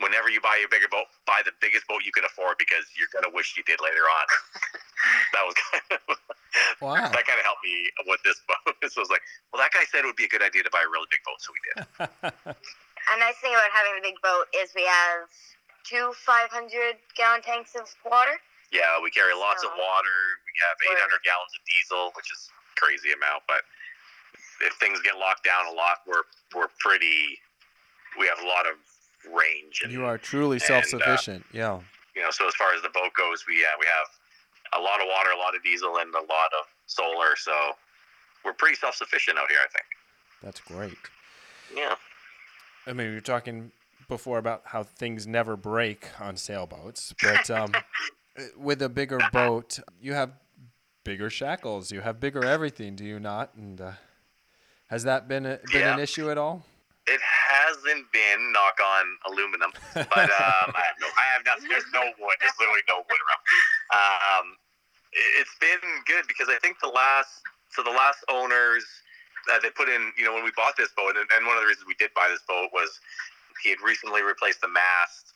Whenever 0.00 0.30
you 0.30 0.40
buy 0.40 0.56
a 0.64 0.68
bigger 0.68 0.88
boat, 0.88 1.06
buy 1.26 1.42
the 1.44 1.52
biggest 1.60 1.86
boat 1.86 2.02
you 2.04 2.12
can 2.12 2.24
afford 2.24 2.58
because 2.58 2.86
you're 2.96 3.08
gonna 3.12 3.32
wish 3.34 3.56
you 3.56 3.62
did 3.64 3.80
later 3.80 4.02
on. 4.08 4.26
that 5.34 5.44
was 5.46 5.54
kind 5.70 6.00
of 6.08 6.16
Wow. 6.80 6.94
that 7.12 7.24
kind 7.26 7.38
of 7.38 7.44
helped 7.46 7.62
me 7.64 7.86
with 8.08 8.20
this 8.24 8.40
boat. 8.48 8.74
so 8.90 9.00
I 9.00 9.02
was 9.04 9.10
like, 9.12 9.22
well, 9.52 9.60
that 9.62 9.70
guy 9.72 9.84
said 9.90 10.02
it 10.02 10.08
would 10.08 10.16
be 10.18 10.24
a 10.26 10.32
good 10.32 10.42
idea 10.42 10.62
to 10.64 10.70
buy 10.72 10.82
a 10.82 10.90
really 10.90 11.06
big 11.10 11.22
boat, 11.22 11.38
so 11.38 11.52
we 11.54 11.60
did. 11.68 11.78
A 13.10 13.18
nice 13.18 13.34
thing 13.42 13.50
about 13.56 13.72
having 13.72 13.96
a 13.98 14.04
big 14.04 14.20
boat 14.22 14.44
is 14.54 14.70
we 14.76 14.84
have 14.84 15.24
two 15.88 16.12
500 16.20 16.52
gallon 17.16 17.40
tanks 17.42 17.74
of 17.74 17.88
water. 18.04 18.36
Yeah, 18.70 19.00
we 19.02 19.10
carry 19.10 19.32
lots 19.34 19.64
of 19.64 19.72
water. 19.72 20.16
We 20.46 20.52
have 20.68 20.76
Right. 20.84 21.00
800 21.00 21.24
gallons 21.24 21.50
of 21.56 21.62
diesel, 21.64 22.12
which 22.14 22.30
is 22.30 22.52
a 22.52 22.74
crazy 22.78 23.10
amount. 23.16 23.42
But 23.48 23.64
if 24.62 24.74
things 24.78 25.00
get 25.00 25.16
locked 25.16 25.42
down 25.48 25.66
a 25.66 25.72
lot, 25.74 26.04
we're 26.06 26.28
we're 26.54 26.68
pretty. 26.78 27.40
We 28.20 28.28
have 28.28 28.38
a 28.38 28.46
lot 28.46 28.68
of 28.68 28.76
range. 29.32 29.80
And, 29.82 29.90
You 29.90 30.04
are 30.04 30.18
truly 30.18 30.58
uh, 30.60 30.68
self-sufficient. 30.70 31.46
yeah. 31.52 31.80
you 32.14 32.22
know, 32.22 32.30
so 32.30 32.46
as 32.46 32.54
far 32.54 32.74
as 32.76 32.82
the 32.82 32.90
boat 32.92 33.10
goes, 33.16 33.42
we 33.48 33.64
uh, 33.64 33.74
we 33.80 33.86
have 33.86 34.06
a 34.76 34.80
lot 34.80 35.00
of 35.00 35.06
water, 35.08 35.30
a 35.34 35.38
lot 35.38 35.54
of 35.56 35.62
diesel, 35.62 35.96
and 35.98 36.14
a 36.14 36.18
lot 36.20 36.50
of 36.58 36.66
solar. 36.86 37.36
So 37.36 37.52
we're 38.44 38.52
pretty 38.54 38.76
self 38.76 38.94
sufficient 38.94 39.38
out 39.38 39.48
here, 39.48 39.58
I 39.62 39.68
think. 39.68 39.86
That's 40.42 40.60
great. 40.60 40.96
Yeah. 41.74 41.94
I 42.86 42.92
mean, 42.92 43.08
we 43.08 43.14
were 43.14 43.20
talking 43.20 43.72
before 44.08 44.38
about 44.38 44.62
how 44.66 44.82
things 44.82 45.26
never 45.26 45.56
break 45.56 46.08
on 46.18 46.36
sailboats, 46.36 47.14
but 47.22 47.50
um, 47.50 47.72
with 48.56 48.80
a 48.82 48.88
bigger 48.88 49.20
boat, 49.32 49.78
you 50.00 50.14
have 50.14 50.32
bigger 51.04 51.30
shackles, 51.30 51.92
you 51.92 52.00
have 52.00 52.18
bigger 52.20 52.44
everything, 52.44 52.96
do 52.96 53.04
you 53.04 53.20
not? 53.20 53.54
And 53.54 53.80
uh, 53.80 53.92
has 54.88 55.04
that 55.04 55.28
been 55.28 55.46
a, 55.46 55.58
been 55.70 55.82
Yeah. 55.82 55.94
an 55.94 56.00
issue 56.00 56.30
at 56.30 56.38
all? 56.38 56.64
It 57.06 57.20
hasn't 57.20 58.10
been 58.12 58.52
knock 58.52 58.78
on 58.84 59.32
aluminum, 59.32 59.70
but 59.94 60.06
um, 60.06 60.72
I 60.74 60.82
have 60.86 60.96
no, 61.00 61.06
I 61.06 61.24
have 61.34 61.44
nothing. 61.46 61.68
There's 61.68 61.84
no 61.92 62.02
wood. 62.20 62.36
There's 62.40 62.52
literally 62.58 62.82
no 62.88 62.96
wood 62.98 63.18
around. 63.26 63.42
Um, 63.90 64.46
it- 64.46 64.56
it's 64.56 64.59
been 65.78 66.02
good 66.06 66.26
because 66.26 66.50
I 66.50 66.58
think 66.58 66.82
the 66.82 66.90
last, 66.90 67.46
so 67.70 67.82
the 67.86 67.94
last 67.94 68.18
owners, 68.26 68.82
uh, 69.52 69.58
they 69.62 69.70
put 69.70 69.88
in, 69.88 70.10
you 70.18 70.24
know, 70.26 70.34
when 70.34 70.42
we 70.42 70.50
bought 70.58 70.74
this 70.76 70.90
boat, 70.98 71.14
and, 71.14 71.26
and 71.30 71.46
one 71.46 71.54
of 71.56 71.62
the 71.62 71.68
reasons 71.70 71.86
we 71.86 71.94
did 71.94 72.10
buy 72.18 72.26
this 72.26 72.42
boat 72.50 72.74
was 72.74 72.98
he 73.62 73.70
had 73.70 73.78
recently 73.84 74.22
replaced 74.22 74.60
the 74.60 74.68
mast 74.68 75.34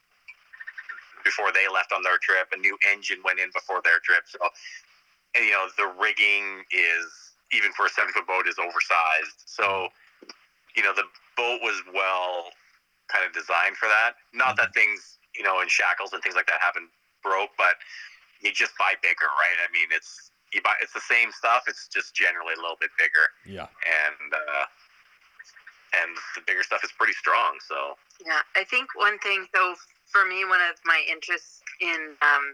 before 1.25 1.53
they 1.53 1.70
left 1.73 1.92
on 1.92 2.03
their 2.03 2.18
trip. 2.18 2.49
A 2.53 2.59
new 2.59 2.77
engine 2.90 3.23
went 3.25 3.38
in 3.38 3.49
before 3.55 3.81
their 3.85 3.99
trip, 4.05 4.25
so 4.27 4.38
and, 5.35 5.44
you 5.44 5.53
know 5.53 5.66
the 5.77 5.88
rigging 5.99 6.62
is 6.73 7.35
even 7.53 7.73
for 7.73 7.87
a 7.87 7.88
seven 7.88 8.12
foot 8.12 8.27
boat 8.27 8.47
is 8.47 8.57
oversized. 8.59 9.44
So 9.47 9.88
you 10.77 10.83
know 10.83 10.92
the 10.94 11.09
boat 11.37 11.61
was 11.62 11.81
well 11.92 12.53
kind 13.09 13.25
of 13.25 13.33
designed 13.33 13.77
for 13.77 13.88
that. 13.88 14.20
Not 14.33 14.57
that 14.57 14.75
things 14.75 15.18
you 15.35 15.42
know 15.42 15.61
in 15.61 15.68
shackles 15.68 16.12
and 16.12 16.23
things 16.23 16.35
like 16.35 16.47
that 16.47 16.61
haven't 16.61 16.90
broke, 17.23 17.51
but 17.57 17.81
you 18.45 18.53
just 18.53 18.77
buy 18.79 18.93
bigger, 19.03 19.27
right? 19.27 19.59
I 19.65 19.73
mean, 19.73 19.89
it's 19.91 20.31
you 20.53 20.61
buy 20.63 20.77
it's 20.81 20.93
the 20.93 21.03
same 21.03 21.33
stuff. 21.33 21.65
It's 21.67 21.89
just 21.89 22.15
generally 22.15 22.55
a 22.55 22.61
little 22.61 22.79
bit 22.79 22.91
bigger, 23.01 23.27
Yeah. 23.49 23.67
and 23.83 24.29
uh, 24.31 24.65
and 26.05 26.15
the 26.37 26.43
bigger 26.47 26.63
stuff 26.63 26.85
is 26.85 26.93
pretty 26.93 27.15
strong. 27.17 27.57
So 27.67 27.97
Yeah, 28.25 28.45
I 28.55 28.63
think 28.65 28.87
one 28.95 29.19
thing. 29.19 29.49
So 29.55 29.75
for 30.13 30.25
me, 30.29 30.45
one 30.45 30.61
of 30.71 30.77
my 30.85 31.03
interests 31.11 31.65
in 31.81 32.15
um, 32.23 32.45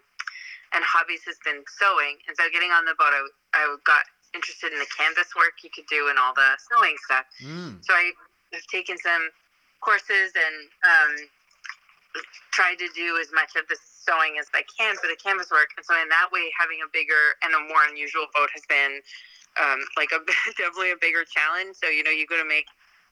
and 0.73 0.87
hobbies 0.87 1.27
has 1.27 1.37
been 1.45 1.61
sewing, 1.77 2.17
and 2.31 2.33
so 2.39 2.47
getting 2.55 2.71
on 2.71 2.87
the 2.87 2.95
boat, 2.97 3.13
I, 3.13 3.27
I 3.59 3.77
got 3.85 4.07
interested 4.33 4.73
in 4.73 4.79
the 4.79 4.87
canvas 4.95 5.35
work 5.35 5.59
you 5.67 5.71
could 5.75 5.91
do 5.91 6.07
and 6.09 6.17
all 6.17 6.33
the 6.33 6.55
sewing 6.71 6.95
stuff. 7.05 7.27
Mm. 7.43 7.83
So 7.85 7.93
I 7.93 8.15
have 8.55 8.63
taken 8.71 8.97
some 8.97 9.29
courses 9.83 10.31
and 10.39 10.57
um, 10.87 11.13
tried 12.53 12.79
to 12.79 12.89
do 12.95 13.19
as 13.21 13.29
much 13.35 13.57
of 13.59 13.67
the 13.69 13.77
sewing 14.01 14.41
as 14.41 14.49
I 14.57 14.65
can 14.65 14.97
for 14.97 15.07
the 15.07 15.19
canvas 15.21 15.53
work. 15.53 15.77
And 15.77 15.85
so 15.85 15.93
in 16.01 16.09
that 16.09 16.33
way, 16.33 16.49
having 16.57 16.81
a 16.81 16.89
bigger 16.89 17.37
and 17.45 17.53
a 17.53 17.61
more 17.69 17.85
unusual 17.89 18.27
boat 18.33 18.49
has 18.57 18.65
been 18.65 19.05
um, 19.61 19.85
like 20.01 20.11
a 20.17 20.21
definitely 20.59 20.97
a 20.97 21.01
bigger 21.01 21.29
challenge. 21.29 21.77
So 21.77 21.93
you 21.93 22.03
know, 22.03 22.15
you 22.15 22.25
go 22.25 22.41
to 22.41 22.49
make 22.49 22.67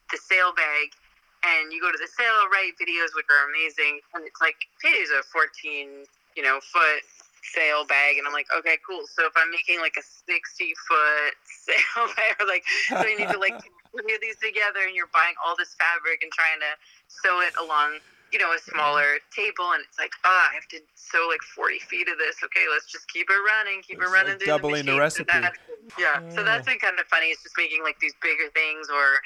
the 0.09 0.17
sail 0.17 0.51
bag. 0.53 0.93
And 1.39 1.71
you 1.71 1.79
go 1.79 1.87
to 1.87 1.95
the 1.95 2.11
Sailrite 2.19 2.75
videos, 2.75 3.15
which 3.15 3.23
are 3.31 3.47
amazing, 3.47 4.03
and 4.11 4.27
it's 4.27 4.43
like, 4.43 4.59
hey, 4.83 4.91
there's 4.91 5.15
a 5.15 5.23
14, 5.31 6.03
you 6.35 6.43
know, 6.43 6.59
foot 6.59 6.99
sail 7.43 7.87
bag, 7.87 8.17
and 8.19 8.27
I'm 8.27 8.33
like, 8.33 8.51
okay, 8.51 8.75
cool. 8.83 9.07
So 9.07 9.25
if 9.25 9.33
I'm 9.39 9.49
making 9.51 9.79
like 9.79 9.95
a 9.95 10.03
60 10.03 10.27
foot 10.27 11.33
sail 11.63 12.11
bag, 12.11 12.35
or 12.43 12.47
like 12.47 12.63
so 12.91 13.07
you 13.07 13.23
need 13.23 13.31
to 13.31 13.39
like 13.39 13.55
put 13.91 14.05
these 14.21 14.37
together 14.37 14.85
and 14.85 14.93
you're 14.95 15.11
buying 15.15 15.33
all 15.41 15.55
this 15.57 15.73
fabric 15.79 16.21
and 16.21 16.31
trying 16.31 16.59
to 16.61 16.71
sew 17.07 17.41
it 17.41 17.53
along 17.57 17.97
you 18.31 18.39
know 18.39 18.51
a 18.53 18.59
smaller 18.59 19.17
table 19.35 19.73
and 19.73 19.81
it's 19.87 19.97
like 19.97 20.11
oh 20.25 20.45
i 20.51 20.53
have 20.53 20.67
to 20.69 20.77
sew 20.95 21.25
like 21.29 21.41
40 21.41 21.79
feet 21.89 22.07
of 22.09 22.17
this 22.17 22.37
okay 22.43 22.65
let's 22.71 22.85
just 22.91 23.07
keep 23.11 23.27
it 23.29 23.41
running 23.41 23.81
keep 23.81 23.97
It's 24.01 24.09
it 24.09 24.13
running 24.13 24.37
like 24.37 24.45
doubling 24.45 24.85
the. 24.85 24.93
So 24.93 24.99
recipe. 24.99 25.25
that's- 25.33 25.57
yeah 25.97 26.21
so 26.29 26.43
that's 26.43 26.65
been 26.69 26.77
kind 26.77 26.99
of 26.99 27.05
funny 27.09 27.27
it's 27.33 27.41
just 27.41 27.57
making 27.57 27.81
like 27.83 27.97
these 27.99 28.13
bigger 28.21 28.49
things 28.53 28.89
or 28.89 29.17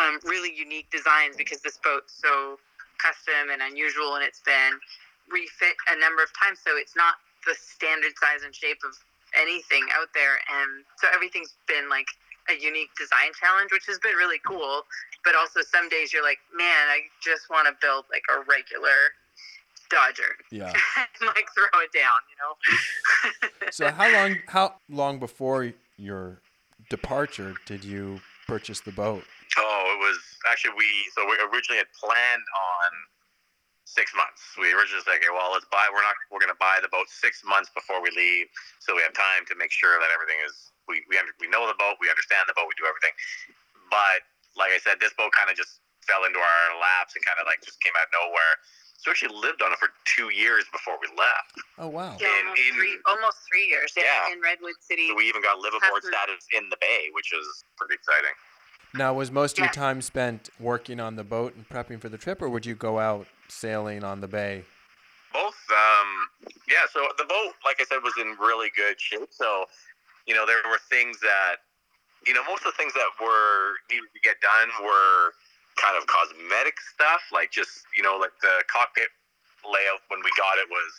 um, 0.00 0.20
really 0.24 0.52
unique 0.56 0.88
designs 0.92 1.36
because 1.36 1.60
this 1.60 1.78
boat's 1.84 2.12
so 2.16 2.56
custom 2.96 3.52
and 3.52 3.60
unusual 3.60 4.16
and 4.16 4.24
it's 4.24 4.40
been 4.40 4.72
refit 5.28 5.76
a 5.92 5.96
number 6.00 6.22
of 6.22 6.30
times 6.36 6.58
so 6.64 6.76
it's 6.80 6.96
not 6.96 7.20
the 7.44 7.52
standard 7.56 8.12
size 8.16 8.40
and 8.44 8.54
shape 8.54 8.80
of 8.88 8.96
anything 9.36 9.84
out 9.92 10.08
there 10.14 10.40
and 10.48 10.84
so 10.96 11.08
everything's 11.12 11.56
been 11.68 11.88
like 11.92 12.06
a 12.48 12.54
unique 12.62 12.88
design 12.96 13.34
challenge 13.38 13.68
which 13.72 13.84
has 13.86 13.98
been 14.00 14.14
really 14.16 14.38
cool 14.46 14.86
but 15.26 15.34
also 15.34 15.60
some 15.66 15.90
days 15.90 16.12
you're 16.14 16.22
like 16.22 16.38
man 16.54 16.86
i 16.94 17.02
just 17.20 17.50
want 17.50 17.66
to 17.66 17.74
build 17.82 18.06
like 18.14 18.22
a 18.30 18.38
regular 18.46 19.12
dodger 19.90 20.38
Yeah. 20.50 20.70
and 21.20 21.26
like 21.34 21.46
throw 21.54 21.74
it 21.82 21.92
down 21.92 22.20
you 22.30 22.36
know 22.38 22.52
So 23.70 23.90
how 23.90 24.08
long 24.12 24.38
how 24.46 24.78
long 24.88 25.18
before 25.18 25.72
your 25.98 26.40
departure 26.88 27.54
did 27.66 27.84
you 27.84 28.20
purchase 28.46 28.80
the 28.80 28.92
boat? 28.92 29.24
Oh, 29.58 29.82
it 29.94 29.98
was 29.98 30.18
actually 30.48 30.78
we. 30.78 30.86
So 31.14 31.26
we 31.26 31.34
originally 31.50 31.82
had 31.82 31.90
planned 31.98 32.46
on 32.46 32.90
six 33.84 34.14
months. 34.14 34.42
We 34.58 34.70
originally 34.70 35.02
said, 35.02 35.18
okay, 35.18 35.32
well, 35.32 35.50
let's 35.50 35.66
buy. 35.72 35.86
We're 35.90 36.04
not. 36.04 36.14
We're 36.30 36.42
going 36.42 36.52
to 36.54 36.62
buy 36.62 36.78
the 36.82 36.92
boat 36.92 37.08
six 37.10 37.42
months 37.42 37.70
before 37.74 38.02
we 38.02 38.10
leave, 38.14 38.46
so 38.78 38.94
we 38.94 39.02
have 39.02 39.14
time 39.14 39.48
to 39.50 39.54
make 39.58 39.72
sure 39.72 39.98
that 39.98 40.10
everything 40.14 40.38
is. 40.46 40.70
We 40.86 41.02
we 41.10 41.18
under, 41.18 41.34
we 41.42 41.50
know 41.50 41.66
the 41.66 41.78
boat. 41.78 41.98
We 41.98 42.06
understand 42.06 42.46
the 42.46 42.54
boat. 42.54 42.70
We 42.70 42.76
do 42.78 42.86
everything. 42.86 43.14
But 43.90 44.22
like 44.56 44.72
I 44.72 44.78
said, 44.80 44.96
this 45.00 45.12
boat 45.14 45.32
kind 45.36 45.50
of 45.50 45.56
just 45.56 45.80
fell 46.08 46.24
into 46.24 46.38
our 46.38 46.64
laps 46.80 47.14
and 47.16 47.24
kind 47.24 47.38
of 47.40 47.46
like 47.46 47.60
just 47.64 47.80
came 47.80 47.92
out 48.00 48.08
of 48.08 48.12
nowhere. 48.26 48.54
So 48.98 49.10
we 49.10 49.12
actually 49.12 49.36
lived 49.36 49.60
on 49.62 49.72
it 49.72 49.78
for 49.78 49.88
two 50.16 50.32
years 50.32 50.64
before 50.72 50.96
we 51.00 51.08
left. 51.16 51.52
Oh 51.78 51.88
wow. 51.88 52.16
yeah, 52.20 52.26
In- 52.28 52.46
almost, 52.48 52.60
in- 52.62 52.74
three, 52.74 52.94
almost 53.06 53.38
three 53.48 53.66
years 53.68 53.92
yeah, 53.96 54.02
Yeah. 54.26 54.32
in 54.32 54.40
redwood 54.40 54.74
city 54.80 55.08
So 55.08 55.14
we 55.14 55.28
even 55.28 55.42
got 55.42 55.58
liveaboard 55.58 56.02
That's- 56.02 56.08
status 56.08 56.42
in 56.56 56.68
the 56.70 56.76
bay, 56.80 57.10
which 57.12 57.32
is 57.32 57.44
pretty 57.76 57.94
exciting. 57.94 58.32
Now 58.94 59.12
was 59.12 59.30
most 59.30 59.58
of 59.58 59.64
your 59.64 59.72
time 59.72 60.00
spent 60.00 60.48
working 60.58 61.00
on 61.00 61.16
the 61.16 61.24
boat 61.24 61.54
and 61.54 61.68
prepping 61.68 62.00
for 62.00 62.08
the 62.08 62.16
trip 62.16 62.40
or 62.40 62.48
would 62.48 62.64
you 62.64 62.74
go 62.74 62.98
out 62.98 63.26
sailing 63.48 64.02
on 64.04 64.20
the 64.20 64.28
bay? 64.28 64.64
both 65.32 65.58
um 65.70 66.08
yeah 66.66 66.86
so 66.90 67.04
the 67.18 67.24
boat 67.24 67.52
like 67.64 67.76
i 67.78 67.84
said 67.84 67.98
was 68.02 68.14
in 68.18 68.28
really 68.40 68.70
good 68.74 68.98
shape 68.98 69.28
so 69.30 69.66
you 70.26 70.34
know 70.34 70.46
there 70.46 70.62
were 70.70 70.78
things 70.88 71.18
that 71.20 71.56
you 72.26 72.34
know 72.34 72.42
most 72.44 72.66
of 72.66 72.74
the 72.74 72.78
things 72.78 72.92
that 72.94 73.08
were 73.22 73.78
needed 73.90 74.10
to 74.12 74.20
get 74.20 74.36
done 74.42 74.68
were 74.82 75.32
kind 75.78 75.94
of 75.96 76.04
cosmetic 76.10 76.76
stuff 76.80 77.20
like 77.32 77.52
just 77.52 77.84
you 77.96 78.02
know 78.02 78.16
like 78.18 78.34
the 78.42 78.64
cockpit 78.66 79.08
layout 79.64 80.02
when 80.08 80.20
we 80.22 80.30
got 80.38 80.58
it 80.58 80.68
was 80.70 80.90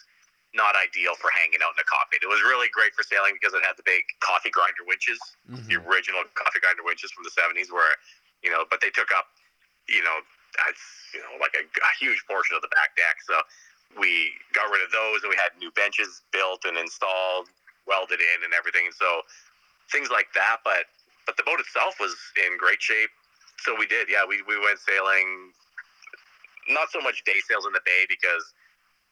not 0.55 0.73
ideal 0.79 1.13
for 1.19 1.29
hanging 1.35 1.59
out 1.61 1.75
in 1.75 1.79
the 1.79 1.85
cockpit. 1.85 2.23
It 2.23 2.31
was 2.31 2.39
really 2.41 2.71
great 2.71 2.95
for 2.95 3.03
sailing 3.03 3.35
because 3.35 3.53
it 3.53 3.61
had 3.61 3.75
the 3.77 3.85
big 3.85 4.01
coffee 4.23 4.49
grinder 4.49 4.87
winches 4.87 5.19
Mhm. 5.51 5.67
the 5.67 5.75
original 5.87 6.23
coffee 6.35 6.59
grinder 6.59 6.83
winches 6.83 7.11
from 7.11 7.23
the 7.23 7.31
70s 7.31 7.71
where 7.71 7.95
you 8.43 8.49
know 8.51 8.65
but 8.71 8.79
they 8.81 8.89
took 8.89 9.11
up 9.11 9.27
you 9.87 10.01
know 10.03 10.19
that's 10.55 10.81
you 11.13 11.19
know 11.19 11.35
like 11.39 11.53
a, 11.55 11.63
a 11.63 11.91
huge 11.99 12.23
portion 12.27 12.55
of 12.55 12.61
the 12.63 12.71
back 12.71 12.95
deck. 12.95 13.19
So 13.27 13.39
we 13.99 14.33
got 14.53 14.69
rid 14.71 14.83
of 14.83 14.91
those 14.91 15.23
and 15.23 15.29
we 15.31 15.37
had 15.39 15.55
new 15.59 15.71
benches 15.71 16.21
built 16.31 16.65
and 16.65 16.77
installed 16.77 17.47
welded 17.87 18.19
in 18.19 18.43
and 18.43 18.53
everything. 18.53 18.85
And 18.87 18.95
so 18.95 19.23
things 19.91 20.09
like 20.11 20.27
that 20.35 20.59
but 20.63 20.87
but 21.27 21.35
the 21.37 21.43
boat 21.43 21.59
itself 21.59 21.99
was 21.99 22.15
in 22.47 22.55
great 22.57 22.81
shape 22.81 23.11
so 23.59 23.75
we 23.77 23.85
did 23.85 24.07
yeah 24.09 24.23
we, 24.25 24.39
we 24.47 24.55
went 24.57 24.79
sailing 24.79 25.51
not 26.71 26.89
so 26.91 26.99
much 26.99 27.23
day 27.27 27.39
sails 27.47 27.65
in 27.67 27.73
the 27.75 27.83
bay 27.85 28.03
because 28.09 28.43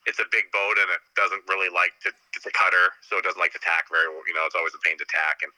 it's 0.06 0.20
a 0.20 0.28
big 0.32 0.46
boat 0.54 0.76
and 0.80 0.88
it 0.92 1.02
doesn't 1.16 1.42
really 1.50 1.70
like 1.72 1.92
to 2.04 2.12
it's 2.36 2.46
a 2.48 2.54
cutter 2.56 2.92
so 3.06 3.18
it 3.20 3.24
doesn't 3.24 3.40
like 3.40 3.52
to 3.54 3.62
tack 3.64 3.88
very 3.92 4.08
well 4.12 4.24
you 4.28 4.34
know 4.36 4.44
it's 4.48 4.56
always 4.56 4.74
a 4.76 4.82
pain 4.84 4.98
to 4.98 5.08
tack 5.12 5.40
and 5.44 5.52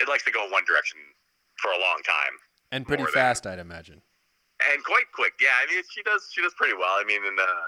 it 0.00 0.08
likes 0.08 0.24
to 0.24 0.32
go 0.32 0.48
one 0.48 0.64
direction 0.64 0.96
for 1.60 1.68
a 1.72 1.80
long 1.80 2.00
time 2.04 2.34
And 2.72 2.86
pretty 2.88 3.04
more 3.04 3.12
than- 3.12 3.20
fast 3.20 3.44
I'd 3.46 3.58
imagine. 3.60 4.00
and 4.72 4.78
quite 4.84 5.10
quick. 5.12 5.34
Yeah, 5.40 5.52
I 5.60 5.66
mean 5.68 5.82
she 5.92 6.00
does 6.02 6.28
she 6.32 6.40
does 6.40 6.54
pretty 6.56 6.72
well. 6.78 6.96
I 6.96 7.04
mean, 7.04 7.20
and 7.26 7.36
uh, 7.38 7.64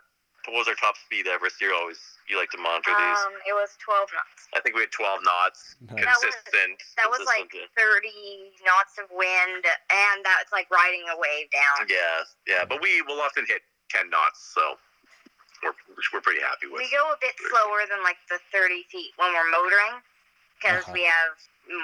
what 0.48 0.64
was 0.64 0.68
our 0.68 0.78
top 0.78 0.96
speed 0.96 1.26
Everest? 1.26 1.60
You 1.60 1.74
always 1.74 1.98
you 2.28 2.38
like 2.40 2.50
to 2.56 2.58
monitor 2.60 2.90
these. 2.90 3.20
Um, 3.26 3.34
it 3.44 3.52
was 3.52 3.76
12 3.84 4.08
knots. 4.12 4.48
I 4.56 4.60
think 4.60 4.74
we 4.76 4.82
had 4.88 4.92
12 4.92 5.20
knots, 5.24 5.76
Nice. 5.92 6.04
That 6.04 6.16
was- 6.24 6.34
consistent. 6.34 6.80
That 6.96 7.08
was 7.10 7.20
like 7.28 7.52
30 7.76 8.54
knots 8.64 8.96
of 8.98 9.10
wind, 9.12 9.64
and 9.66 10.16
that's 10.24 10.52
like 10.52 10.70
riding 10.70 11.04
a 11.12 11.16
wave 11.18 11.50
down. 11.52 11.88
yeah, 11.88 12.24
yeah. 12.46 12.64
But 12.64 12.80
we 12.80 13.02
will 13.02 13.20
often 13.20 13.44
hit 13.46 13.62
10 13.90 14.08
knots, 14.10 14.40
so 14.54 14.78
we're 15.62 15.76
we're 16.12 16.20
pretty 16.24 16.40
happy 16.40 16.66
with. 16.68 16.80
We 16.80 16.88
go 16.90 17.12
a 17.12 17.16
bit 17.20 17.34
slower 17.48 17.84
than 17.88 18.02
like 18.02 18.16
the 18.28 18.38
30 18.52 18.84
feet 18.90 19.12
when 19.16 19.32
we're 19.32 19.50
motoring 19.50 20.00
because 20.60 20.84
Uh-huh. 20.84 20.92
we 20.92 21.04
have 21.04 21.32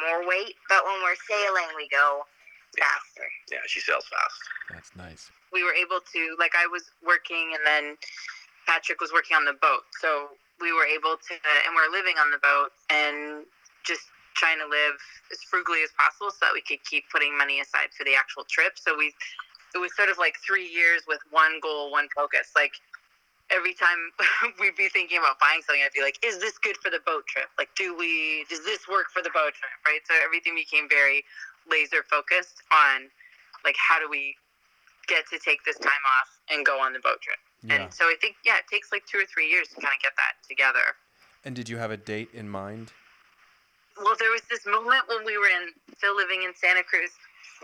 more 0.09 0.27
weight, 0.27 0.57
but 0.69 0.85
when 0.85 1.01
we're 1.03 1.17
sailing, 1.29 1.69
we 1.77 1.89
go 1.89 2.27
Yeah. 2.77 2.85
faster. 2.89 3.29
Yeah, 3.51 3.61
she 3.67 3.81
sails 3.81 4.07
fast. 4.09 4.41
That's 4.71 4.95
nice. 4.97 5.31
we 5.53 5.65
were 5.65 5.75
able 5.75 6.01
to 6.01 6.37
like 6.39 6.55
I 6.55 6.67
was 6.69 6.93
working 7.03 7.55
and 7.57 7.67
then 7.67 7.99
Patrick 8.67 9.01
was 9.01 9.13
working 9.13 9.37
on 9.37 9.45
the 9.45 9.57
boat. 9.61 9.85
So 10.01 10.37
we 10.61 10.73
were 10.73 10.85
able 10.85 11.17
to 11.17 11.33
and 11.67 11.73
we're 11.75 11.91
living 11.91 12.17
on 12.21 12.31
the 12.31 12.39
boat 12.39 12.71
and 12.91 13.45
just 13.85 14.09
trying 14.35 14.59
to 14.59 14.69
live 14.69 14.97
as 15.33 15.43
frugally 15.43 15.83
as 15.83 15.91
possible 15.99 16.31
so 16.31 16.49
that 16.49 16.55
we 16.55 16.63
could 16.63 16.81
keep 16.85 17.05
putting 17.11 17.37
money 17.37 17.61
aside 17.61 17.91
for 17.97 18.05
the 18.05 18.15
actual 18.15 18.45
trip. 18.45 18.79
So 18.79 18.97
we 18.97 19.13
it 19.75 19.79
was 19.79 19.95
sort 19.95 20.11
of 20.11 20.19
like 20.19 20.35
3 20.45 20.67
years 20.67 21.03
with 21.07 21.21
one 21.31 21.61
goal, 21.63 21.91
one 21.91 22.09
focus. 22.15 22.51
Like 22.57 22.75
every 23.51 23.75
time 23.75 23.99
we'd 24.61 24.77
be 24.77 24.89
thinking 24.89 25.19
about 25.19 25.39
buying 25.39 25.63
something, 25.63 25.83
I'd 25.83 25.93
be 25.93 26.03
like, 26.03 26.19
"Is 26.25 26.39
this 26.39 26.59
good 26.59 26.77
for 26.79 26.91
the 26.91 27.01
boat 27.05 27.27
trip? 27.27 27.51
Like, 27.59 27.71
do 27.75 27.97
we? 27.97 28.45
Does 28.49 28.65
this 28.65 28.87
work 28.89 29.11
for 29.11 29.23
the 29.23 29.31
boat 29.31 29.53
trip? 29.55 29.75
Right?" 29.85 30.01
So 30.07 30.15
everything 30.23 30.55
became 30.55 30.89
very 30.89 31.25
laser 31.69 32.03
focused 32.09 32.63
on, 32.73 33.11
like, 33.65 33.77
how 33.77 33.99
do 34.01 34.09
we 34.09 34.35
get 35.07 35.27
to 35.31 35.39
take 35.39 35.63
this 35.65 35.79
time 35.79 36.05
off 36.21 36.31
and 36.51 36.65
go 36.65 36.81
on 36.81 36.93
the 36.93 37.01
boat 37.01 37.21
trip? 37.21 37.39
Yeah. 37.63 37.75
And 37.75 37.93
so 37.93 38.05
I 38.05 38.15
think, 38.21 38.37
yeah, 38.45 38.57
it 38.57 38.65
takes 38.71 38.91
like 38.93 39.05
two 39.07 39.19
or 39.19 39.27
three 39.27 39.49
years 39.49 39.69
to 39.69 39.75
kind 39.77 39.93
of 39.93 40.01
get 40.03 40.13
that 40.17 40.41
together. 40.49 40.97
And 41.45 41.55
did 41.55 41.69
you 41.69 41.77
have 41.77 41.91
a 41.91 41.97
date 41.97 42.31
in 42.33 42.49
mind? 42.49 42.93
Well, 44.01 44.17
there 44.19 44.31
was 44.33 44.43
this 44.49 44.65
moment 44.65 45.09
when 45.09 45.25
we 45.25 45.37
were 45.37 45.49
in 45.49 45.73
still 45.97 46.17
living 46.17 46.43
in 46.43 46.57
Santa 46.57 46.83
Cruz, 46.83 47.13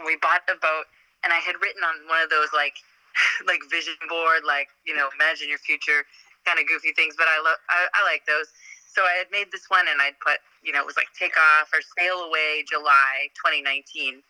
we 0.04 0.16
bought 0.20 0.44
the 0.44 0.61
boat, 0.61 0.85
and 1.24 1.32
I 1.32 1.40
had 1.40 1.56
written 1.64 1.80
on 1.80 2.04
one 2.09 2.20
of 2.20 2.28
those 2.28 2.52
like 2.52 2.76
like 3.48 3.64
vision 3.72 3.96
board, 4.09 4.44
like 4.44 4.68
you 4.85 4.92
know, 4.92 5.09
imagine 5.16 5.48
your 5.48 5.62
future 5.64 6.04
kind 6.44 6.61
of 6.61 6.68
goofy 6.68 6.92
things. 6.92 7.16
But 7.16 7.32
I 7.32 7.40
love 7.40 7.56
I, 7.72 7.88
I 7.88 8.00
like 8.04 8.28
those. 8.28 8.52
So 8.92 9.04
I 9.04 9.16
had 9.16 9.32
made 9.32 9.48
this 9.52 9.68
one, 9.68 9.88
and 9.88 10.00
I'd 10.00 10.20
put 10.20 10.44
you 10.61 10.76
know 10.76 10.85
it 10.85 10.88
was 10.88 11.00
like 11.00 11.09
take 11.16 11.37
off 11.37 11.72
or 11.72 11.80
sail 11.96 12.28
away 12.28 12.64
July 12.68 13.32
2019, 13.40 14.20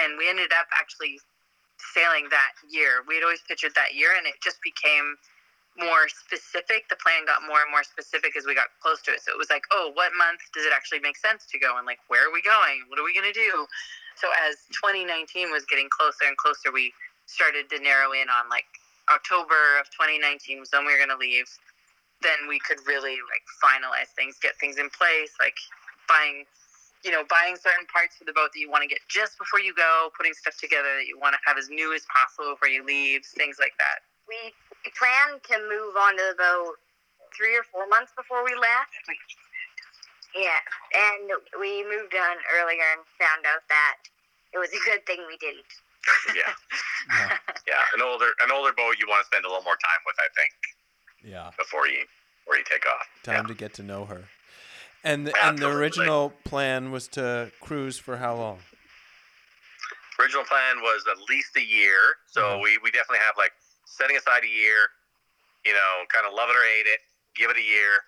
and 0.00 0.16
we 0.16 0.28
ended 0.28 0.52
up 0.56 0.68
actually 0.72 1.20
sailing 1.94 2.28
that 2.30 2.52
year. 2.68 3.02
We 3.08 3.16
had 3.16 3.24
always 3.24 3.42
pictured 3.46 3.72
that 3.74 3.94
year, 3.94 4.12
and 4.16 4.26
it 4.26 4.36
just 4.42 4.60
became 4.62 5.16
more 5.78 6.10
specific. 6.10 6.90
The 6.90 6.98
plan 6.98 7.24
got 7.24 7.46
more 7.46 7.62
and 7.62 7.70
more 7.70 7.86
specific 7.86 8.36
as 8.36 8.44
we 8.44 8.54
got 8.54 8.68
close 8.82 9.00
to 9.06 9.14
it. 9.14 9.22
So 9.22 9.32
it 9.32 9.38
was 9.38 9.48
like, 9.48 9.64
oh, 9.70 9.94
what 9.94 10.12
month 10.18 10.44
does 10.52 10.66
it 10.66 10.74
actually 10.74 11.00
make 11.00 11.16
sense 11.16 11.46
to 11.50 11.58
go? 11.58 11.78
And 11.78 11.86
like, 11.86 12.02
where 12.08 12.26
are 12.26 12.34
we 12.34 12.42
going? 12.42 12.84
What 12.90 12.98
are 12.98 13.06
we 13.06 13.14
going 13.14 13.28
to 13.28 13.36
do? 13.36 13.66
So 14.18 14.28
as 14.50 14.60
2019 14.76 15.48
was 15.48 15.64
getting 15.64 15.88
closer 15.88 16.28
and 16.28 16.36
closer, 16.36 16.68
we 16.68 16.92
started 17.24 17.70
to 17.70 17.78
narrow 17.78 18.12
in 18.12 18.28
on 18.28 18.50
like 18.50 18.68
October 19.08 19.80
of 19.80 19.88
2019 19.94 20.60
was 20.60 20.70
when 20.74 20.84
we 20.84 20.92
were 20.92 21.00
going 21.00 21.14
to 21.14 21.20
leave. 21.20 21.48
Then 22.20 22.50
we 22.50 22.60
could 22.60 22.84
really 22.84 23.16
like 23.16 23.46
finalize 23.62 24.12
things, 24.12 24.36
get 24.42 24.58
things 24.60 24.76
in 24.76 24.90
place, 24.92 25.32
like 25.40 25.56
buying, 26.04 26.44
you 27.04 27.10
know, 27.10 27.24
buying 27.28 27.56
certain 27.56 27.86
parts 27.88 28.16
for 28.16 28.24
the 28.28 28.32
boat 28.36 28.52
that 28.52 28.60
you 28.60 28.68
want 28.68 28.82
to 28.84 28.88
get 28.90 29.00
just 29.08 29.38
before 29.40 29.60
you 29.60 29.72
go, 29.72 30.10
putting 30.16 30.34
stuff 30.36 30.56
together 30.60 31.00
that 31.00 31.06
you 31.08 31.16
want 31.18 31.32
to 31.32 31.40
have 31.48 31.56
as 31.56 31.68
new 31.72 31.94
as 31.96 32.04
possible 32.12 32.52
before 32.52 32.68
you 32.68 32.84
leave, 32.84 33.24
things 33.24 33.56
like 33.58 33.72
that. 33.80 34.04
We 34.28 34.52
we 34.84 34.92
planned 34.96 35.40
to 35.48 35.56
move 35.68 35.96
onto 35.96 36.20
the 36.32 36.36
boat 36.40 36.76
three 37.36 37.56
or 37.56 37.64
four 37.68 37.88
months 37.88 38.12
before 38.16 38.44
we 38.44 38.52
left. 38.56 38.92
Yeah, 40.36 40.56
and 40.94 41.30
we 41.58 41.82
moved 41.84 42.14
on 42.14 42.36
earlier 42.54 42.84
and 42.96 43.02
found 43.18 43.42
out 43.50 43.66
that 43.68 43.96
it 44.54 44.58
was 44.58 44.70
a 44.70 44.80
good 44.84 45.04
thing 45.06 45.18
we 45.26 45.36
didn't. 45.38 45.66
Yeah, 46.36 46.52
Yeah. 47.12 47.36
yeah. 47.66 47.84
An 47.96 48.02
older 48.02 48.30
an 48.44 48.52
older 48.52 48.72
boat 48.72 48.96
you 49.00 49.08
want 49.08 49.20
to 49.24 49.26
spend 49.26 49.44
a 49.44 49.48
little 49.48 49.64
more 49.64 49.76
time 49.80 50.00
with, 50.06 50.16
I 50.20 50.28
think, 50.36 50.52
Yeah. 51.32 51.50
before 51.58 51.88
you 51.88 52.04
before 52.44 52.56
you 52.56 52.64
take 52.64 52.86
off. 52.86 53.06
Time 53.22 53.46
to 53.46 53.54
get 53.54 53.74
to 53.74 53.82
know 53.82 54.04
her. 54.04 54.28
And 55.02 55.26
the, 55.26 55.32
and 55.44 55.56
the 55.58 55.64
Absolutely. 55.66 55.80
original 55.80 56.32
plan 56.44 56.90
was 56.92 57.08
to 57.16 57.50
cruise 57.60 57.98
for 57.98 58.16
how 58.18 58.34
long? 58.36 58.58
original 60.20 60.44
plan 60.44 60.84
was 60.84 61.00
at 61.08 61.16
least 61.32 61.56
a 61.56 61.64
year. 61.64 62.20
So 62.28 62.42
Mhm. 62.44 62.62
we, 62.62 62.76
we 62.84 62.90
definitely 62.90 63.24
have 63.24 63.38
like 63.38 63.54
setting 63.86 64.18
aside 64.18 64.44
a 64.44 64.48
year, 64.52 64.92
you 65.64 65.72
know, 65.72 66.04
kind 66.12 66.26
of 66.26 66.34
love 66.34 66.50
it 66.50 66.56
or 66.56 66.62
hate 66.62 66.86
it, 66.86 67.00
give 67.34 67.48
it 67.48 67.56
a 67.56 67.62
year, 67.62 68.04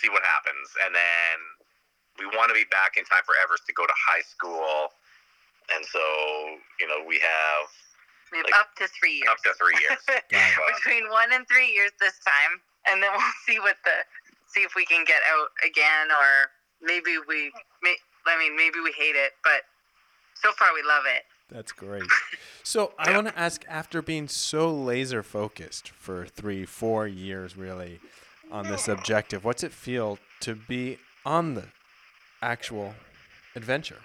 see 0.00 0.10
what 0.10 0.22
happens. 0.24 0.68
And 0.84 0.94
then 0.94 1.34
we 2.18 2.26
want 2.36 2.50
to 2.50 2.54
be 2.54 2.64
back 2.68 2.98
in 2.98 3.04
time 3.06 3.24
for 3.24 3.34
Everest 3.42 3.64
to 3.66 3.72
go 3.72 3.86
to 3.86 3.94
high 3.96 4.20
school. 4.20 4.92
And 5.72 5.86
so, 5.86 6.04
you 6.78 6.86
know, 6.86 7.00
we 7.06 7.16
have 7.18 7.64
We 8.30 8.38
have 8.38 8.44
Like, 8.52 8.60
up 8.60 8.74
to 8.76 8.88
three 8.88 9.24
years. 9.24 9.28
up 9.30 9.38
to 9.44 9.54
three 9.54 9.76
years. 9.80 10.04
Between 10.76 11.08
one 11.08 11.32
and 11.32 11.48
three 11.48 11.72
years 11.72 11.92
this 11.98 12.18
time, 12.20 12.60
and 12.86 13.02
then 13.02 13.10
we'll 13.16 13.32
see 13.46 13.58
what 13.58 13.78
the 13.84 14.04
see 14.54 14.62
if 14.62 14.74
we 14.76 14.84
can 14.84 15.04
get 15.04 15.20
out 15.32 15.48
again, 15.66 16.10
or 16.10 16.50
maybe 16.80 17.16
we. 17.28 17.52
May, 17.82 17.96
I 18.26 18.38
mean, 18.38 18.56
maybe 18.56 18.78
we 18.80 18.92
hate 18.96 19.16
it, 19.16 19.32
but 19.42 19.62
so 20.34 20.52
far 20.52 20.68
we 20.74 20.82
love 20.82 21.04
it. 21.06 21.22
That's 21.50 21.72
great. 21.72 22.04
So 22.64 22.94
I 22.96 23.10
want 23.10 23.26
to 23.26 23.36
ask, 23.36 23.66
after 23.68 24.00
being 24.00 24.28
so 24.28 24.70
laser 24.70 25.24
focused 25.24 25.88
for 25.88 26.26
three, 26.26 26.64
four 26.64 27.08
years, 27.08 27.56
really, 27.56 27.98
on 28.52 28.70
this 28.70 28.86
objective, 28.86 29.44
what's 29.44 29.64
it 29.64 29.72
feel 29.72 30.18
to 30.46 30.54
be 30.54 30.98
on 31.26 31.54
the 31.54 31.66
actual 32.40 32.94
adventure? 33.56 33.98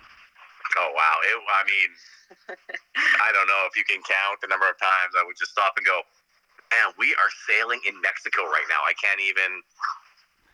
Oh 0.76 0.90
wow! 0.90 1.16
It, 1.22 1.38
I 1.38 1.64
mean, 1.70 2.58
I 2.98 3.32
don't 3.32 3.48
know 3.48 3.70
if 3.70 3.78
you 3.78 3.86
can 3.86 4.02
count 4.02 4.42
the 4.42 4.48
number 4.48 4.68
of 4.68 4.78
times 4.82 5.14
I 5.14 5.24
would 5.24 5.38
just 5.38 5.52
stop 5.52 5.74
and 5.78 5.86
go, 5.86 6.02
"Man, 6.74 6.94
we 6.98 7.14
are 7.14 7.32
sailing 7.48 7.80
in 7.88 8.02
Mexico 8.02 8.44
right 8.50 8.66
now." 8.68 8.82
I 8.90 8.94
can't 8.98 9.22
even, 9.22 9.62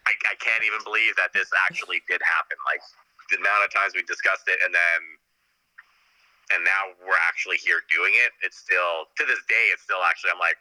I, 0.05 0.13
I 0.27 0.35
can't 0.39 0.63
even 0.67 0.83
believe 0.83 1.15
that 1.15 1.31
this 1.31 1.47
actually 1.69 2.03
did 2.11 2.19
happen. 2.23 2.57
Like 2.67 2.83
the 3.31 3.39
amount 3.39 3.63
of 3.63 3.71
times 3.71 3.95
we 3.95 4.03
discussed 4.03 4.47
it, 4.51 4.59
and 4.63 4.75
then, 4.75 4.99
and 6.51 6.59
now 6.63 6.91
we're 6.99 7.19
actually 7.23 7.57
here 7.57 7.79
doing 7.87 8.13
it. 8.19 8.35
It's 8.43 8.59
still 8.59 9.07
to 9.15 9.23
this 9.23 9.39
day. 9.47 9.71
It's 9.71 9.83
still 9.83 10.03
actually. 10.03 10.35
I'm 10.35 10.43
like, 10.43 10.59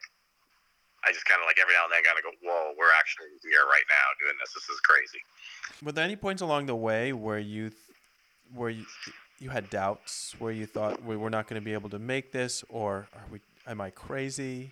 I 1.03 1.11
just 1.11 1.27
kind 1.27 1.43
of 1.43 1.47
like 1.51 1.59
every 1.59 1.75
now 1.75 1.91
and 1.91 1.93
then 1.93 2.07
gotta 2.07 2.23
go, 2.23 2.31
"Whoa, 2.43 2.75
we're 2.79 2.95
actually 2.95 3.35
here 3.43 3.67
right 3.67 3.87
now 3.91 4.07
doing 4.23 4.39
this. 4.39 4.55
This 4.55 4.67
is 4.71 4.79
crazy." 4.87 5.23
Were 5.83 5.93
there 5.93 6.07
any 6.07 6.17
points 6.17 6.43
along 6.43 6.67
the 6.71 6.79
way 6.79 7.13
where 7.13 7.43
you, 7.43 7.71
th- 7.71 7.99
where 8.55 8.71
you, 8.71 8.87
you 9.41 9.51
had 9.51 9.71
doubts, 9.71 10.39
where 10.39 10.53
you 10.53 10.67
thought 10.67 11.03
we 11.03 11.17
were 11.17 11.31
not 11.31 11.51
going 11.51 11.61
to 11.61 11.65
be 11.65 11.73
able 11.73 11.91
to 11.91 11.99
make 11.99 12.31
this, 12.31 12.63
or 12.71 13.09
are 13.13 13.27
we? 13.31 13.41
Am 13.67 13.81
I 13.81 13.91
crazy? 13.91 14.71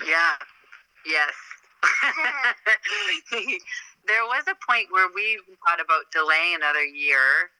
Yeah. 0.00 0.36
Yes. 1.06 1.32
there 4.06 4.24
was 4.24 4.44
a 4.48 4.56
point 4.64 4.88
where 4.90 5.08
we 5.14 5.38
thought 5.64 5.80
about 5.80 6.10
delaying 6.12 6.56
another 6.56 6.84
year 6.84 7.50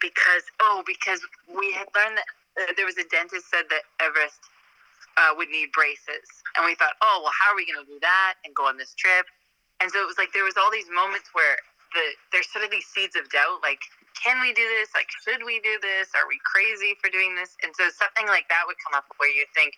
because 0.00 0.42
oh 0.60 0.82
because 0.86 1.20
we 1.46 1.72
had 1.72 1.86
learned 1.94 2.16
that 2.16 2.28
uh, 2.56 2.72
there 2.76 2.86
was 2.86 2.96
a 2.98 3.04
dentist 3.08 3.50
said 3.50 3.66
that 3.70 3.82
Everest 4.00 4.40
uh, 5.16 5.34
would 5.36 5.50
need 5.50 5.70
braces. 5.72 6.26
And 6.56 6.64
we 6.64 6.74
thought 6.74 6.94
oh 7.02 7.20
well 7.22 7.34
how 7.34 7.52
are 7.52 7.56
we 7.56 7.66
going 7.66 7.84
to 7.84 7.88
do 7.88 7.98
that 8.00 8.34
and 8.44 8.54
go 8.54 8.66
on 8.66 8.76
this 8.76 8.94
trip? 8.94 9.26
And 9.80 9.90
so 9.90 10.00
it 10.00 10.06
was 10.06 10.18
like 10.18 10.32
there 10.32 10.46
was 10.46 10.56
all 10.56 10.70
these 10.70 10.90
moments 10.90 11.28
where 11.32 11.58
the 11.92 12.04
there's 12.32 12.48
sort 12.50 12.64
of 12.64 12.70
these 12.70 12.86
seeds 12.86 13.16
of 13.16 13.28
doubt 13.30 13.60
like 13.62 13.80
can 14.22 14.38
we 14.40 14.54
do 14.54 14.62
this? 14.78 14.94
Like 14.94 15.10
should 15.24 15.42
we 15.42 15.58
do 15.60 15.80
this? 15.82 16.14
Are 16.14 16.28
we 16.28 16.38
crazy 16.46 16.94
for 17.02 17.10
doing 17.10 17.34
this? 17.34 17.56
And 17.64 17.74
so 17.74 17.90
something 17.90 18.28
like 18.30 18.46
that 18.48 18.70
would 18.70 18.78
come 18.84 18.94
up 18.94 19.08
where 19.18 19.32
you 19.32 19.44
think 19.56 19.74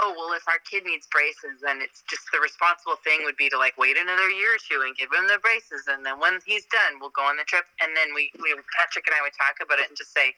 oh 0.00 0.14
well 0.14 0.30
if 0.34 0.46
our 0.46 0.62
kid 0.62 0.86
needs 0.86 1.06
braces 1.10 1.58
then 1.62 1.82
it's 1.82 2.06
just 2.06 2.22
the 2.30 2.38
responsible 2.38 2.96
thing 3.02 3.22
would 3.26 3.36
be 3.36 3.50
to 3.50 3.58
like 3.58 3.74
wait 3.78 3.98
another 3.98 4.30
year 4.30 4.54
or 4.54 4.62
two 4.62 4.82
and 4.86 4.94
give 4.94 5.10
him 5.10 5.26
the 5.26 5.38
braces. 5.42 5.90
And 5.90 6.06
then 6.06 6.22
when 6.22 6.38
he's 6.46 6.66
done 6.70 7.02
we'll 7.02 7.14
go 7.14 7.26
on 7.26 7.36
the 7.36 7.46
trip. 7.46 7.66
And 7.82 7.94
then 7.98 8.14
we, 8.14 8.30
we 8.38 8.54
patrick 8.78 9.06
and 9.10 9.14
i 9.18 9.22
would 9.22 9.34
talk 9.34 9.58
about 9.58 9.82
it 9.82 9.90
and 9.90 9.98
just 9.98 10.14
say 10.14 10.34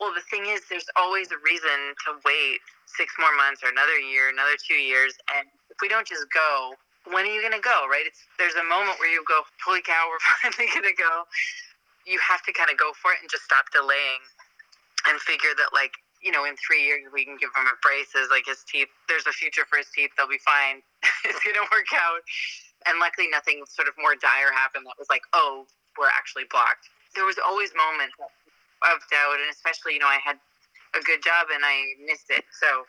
well 0.00 0.12
the 0.12 0.24
thing 0.28 0.44
is 0.48 0.64
there's 0.68 0.88
always 0.96 1.32
a 1.32 1.40
reason 1.40 1.96
to 2.08 2.20
wait 2.24 2.60
six 2.84 3.16
more 3.16 3.32
months 3.34 3.64
or 3.64 3.72
another 3.72 3.96
year 3.96 4.28
another 4.28 4.56
two 4.60 4.78
years. 4.78 5.16
And 5.32 5.48
if 5.72 5.80
we 5.80 5.88
don't 5.88 6.06
just 6.06 6.28
go 6.32 6.76
when 7.08 7.28
are 7.28 7.32
you 7.32 7.44
going 7.44 7.56
to 7.56 7.64
go 7.64 7.88
right? 7.88 8.04
It's 8.04 8.20
there's 8.36 8.56
a 8.56 8.66
moment 8.66 9.00
where 9.00 9.08
you 9.08 9.24
go 9.24 9.44
holy 9.64 9.80
cow 9.80 10.08
we're 10.12 10.24
finally 10.40 10.68
going 10.72 10.88
to 10.88 10.96
go. 10.96 11.24
You 12.04 12.20
have 12.20 12.44
to 12.44 12.52
kind 12.52 12.68
of 12.68 12.76
go 12.76 12.92
for 13.00 13.16
it 13.16 13.24
and 13.24 13.32
just 13.32 13.48
stop 13.48 13.64
delaying 13.72 14.20
and 15.08 15.16
figure 15.20 15.52
that 15.56 15.72
like 15.72 15.96
you 16.24 16.32
know 16.32 16.48
in 16.48 16.56
three 16.56 16.82
years 16.88 17.04
we 17.12 17.24
can 17.24 17.36
give 17.36 17.52
him 17.52 17.68
braces 17.84 18.32
like 18.32 18.48
his 18.48 18.64
teeth. 18.64 18.88
There's 19.08 19.28
a 19.28 19.34
future 19.36 19.68
for 19.68 19.76
his 19.78 19.88
teeth. 19.94 20.10
They'll 20.16 20.30
be 20.30 20.42
fine. 20.42 20.82
It's 21.24 21.40
to 21.40 21.64
work 21.72 21.88
out. 21.96 22.20
And 22.84 23.00
luckily 23.00 23.28
nothing 23.32 23.64
sort 23.68 23.88
of 23.88 23.96
more 23.96 24.12
dire 24.12 24.52
happened 24.52 24.84
that 24.88 24.96
was 24.98 25.08
like 25.12 25.22
oh 25.32 25.68
we're 26.00 26.10
actually 26.10 26.48
blocked. 26.50 26.88
There 27.14 27.24
was 27.28 27.38
always 27.38 27.70
moments 27.76 28.16
of 28.18 28.98
doubt 29.12 29.40
and 29.40 29.48
especially 29.52 29.94
you 29.96 30.02
know 30.02 30.10
i 30.10 30.20
had 30.20 30.36
a 30.92 31.00
good 31.04 31.24
job 31.24 31.48
and 31.52 31.62
i 31.64 31.76
missed 32.04 32.28
it. 32.32 32.44
So 32.60 32.84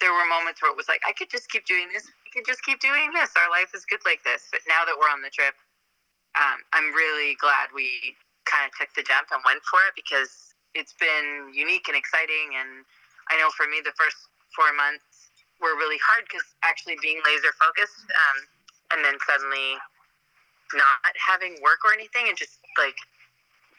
there 0.00 0.12
were 0.12 0.26
moments 0.28 0.60
where 0.60 0.72
it 0.72 0.76
was 0.76 0.88
like 0.88 1.00
i 1.06 1.12
could 1.12 1.30
just 1.30 1.48
keep 1.52 1.64
doing 1.68 1.88
this. 1.92 2.08
I 2.08 2.28
could 2.32 2.48
just 2.48 2.64
keep 2.64 2.80
doing 2.80 3.12
this. 3.14 3.32
Our 3.36 3.48
life 3.52 3.72
is 3.76 3.84
good 3.86 4.02
like 4.04 4.24
this. 4.24 4.48
But 4.50 4.64
now 4.68 4.84
that 4.88 4.96
we're 4.98 5.12
on 5.12 5.22
the 5.22 5.30
trip 5.30 5.54
um, 6.38 6.58
i'm 6.72 6.92
really 6.94 7.36
glad 7.40 7.70
we 7.74 8.16
kind 8.44 8.66
of 8.68 8.72
took 8.76 8.92
the 8.94 9.02
jump 9.02 9.28
and 9.32 9.40
went 9.46 9.62
for 9.64 9.80
it 9.88 9.94
because 9.96 10.53
it's 10.74 10.94
been 10.98 11.54
unique 11.54 11.86
and 11.88 11.96
exciting. 11.96 12.58
And 12.58 12.84
I 13.30 13.38
know 13.38 13.48
for 13.54 13.66
me, 13.66 13.80
the 13.82 13.94
first 13.94 14.18
four 14.54 14.70
months 14.74 15.30
were 15.62 15.78
really 15.78 15.98
hard 16.02 16.26
because 16.26 16.44
actually 16.66 16.98
being 17.00 17.22
laser 17.24 17.54
focused 17.56 18.04
um, 18.10 18.38
and 18.92 19.00
then 19.06 19.14
suddenly 19.24 19.78
not 20.74 21.14
having 21.14 21.54
work 21.62 21.80
or 21.86 21.94
anything 21.94 22.26
and 22.26 22.36
just 22.36 22.58
like 22.76 22.98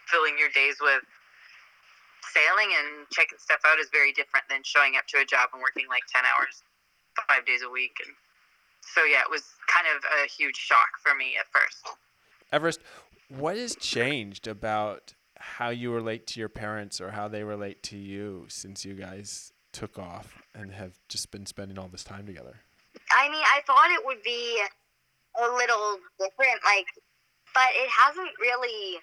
filling 0.08 0.40
your 0.40 0.50
days 0.56 0.80
with 0.80 1.04
sailing 2.32 2.72
and 2.80 3.08
checking 3.12 3.38
stuff 3.38 3.60
out 3.68 3.80
is 3.80 3.88
very 3.92 4.12
different 4.12 4.46
than 4.50 4.64
showing 4.64 4.96
up 4.96 5.08
to 5.08 5.20
a 5.20 5.26
job 5.26 5.50
and 5.54 5.62
working 5.62 5.86
like 5.90 6.04
10 6.12 6.24
hours, 6.24 6.64
five 7.28 7.46
days 7.46 7.62
a 7.64 7.70
week. 7.70 7.96
And 8.06 8.16
so, 8.82 9.04
yeah, 9.04 9.22
it 9.22 9.32
was 9.32 9.44
kind 9.68 9.88
of 9.88 10.04
a 10.04 10.28
huge 10.30 10.56
shock 10.56 11.00
for 11.04 11.16
me 11.16 11.36
at 11.40 11.48
first. 11.52 11.96
Everest, 12.52 12.80
what 13.30 13.58
has 13.58 13.76
changed 13.76 14.48
about 14.48 15.14
how 15.46 15.70
you 15.70 15.94
relate 15.94 16.26
to 16.28 16.40
your 16.40 16.50
parents 16.50 17.00
or 17.00 17.12
how 17.12 17.28
they 17.28 17.44
relate 17.44 17.84
to 17.84 17.98
you 17.98 18.46
since 18.50 18.84
you 18.84 18.96
guys 18.96 19.54
took 19.72 20.00
off 20.00 20.42
and 20.56 20.72
have 20.74 20.98
just 21.08 21.30
been 21.32 21.46
spending 21.46 21.78
all 21.78 21.88
this 21.88 22.04
time 22.04 22.26
together? 22.26 22.58
I 23.12 23.30
mean, 23.30 23.44
I 23.44 23.62
thought 23.68 23.92
it 23.92 24.04
would 24.06 24.24
be 24.24 24.62
a 25.38 25.48
little 25.48 25.98
different, 26.20 26.60
like, 26.66 26.88
but 27.54 27.70
it 27.74 27.90
hasn't 27.90 28.32
really. 28.42 28.98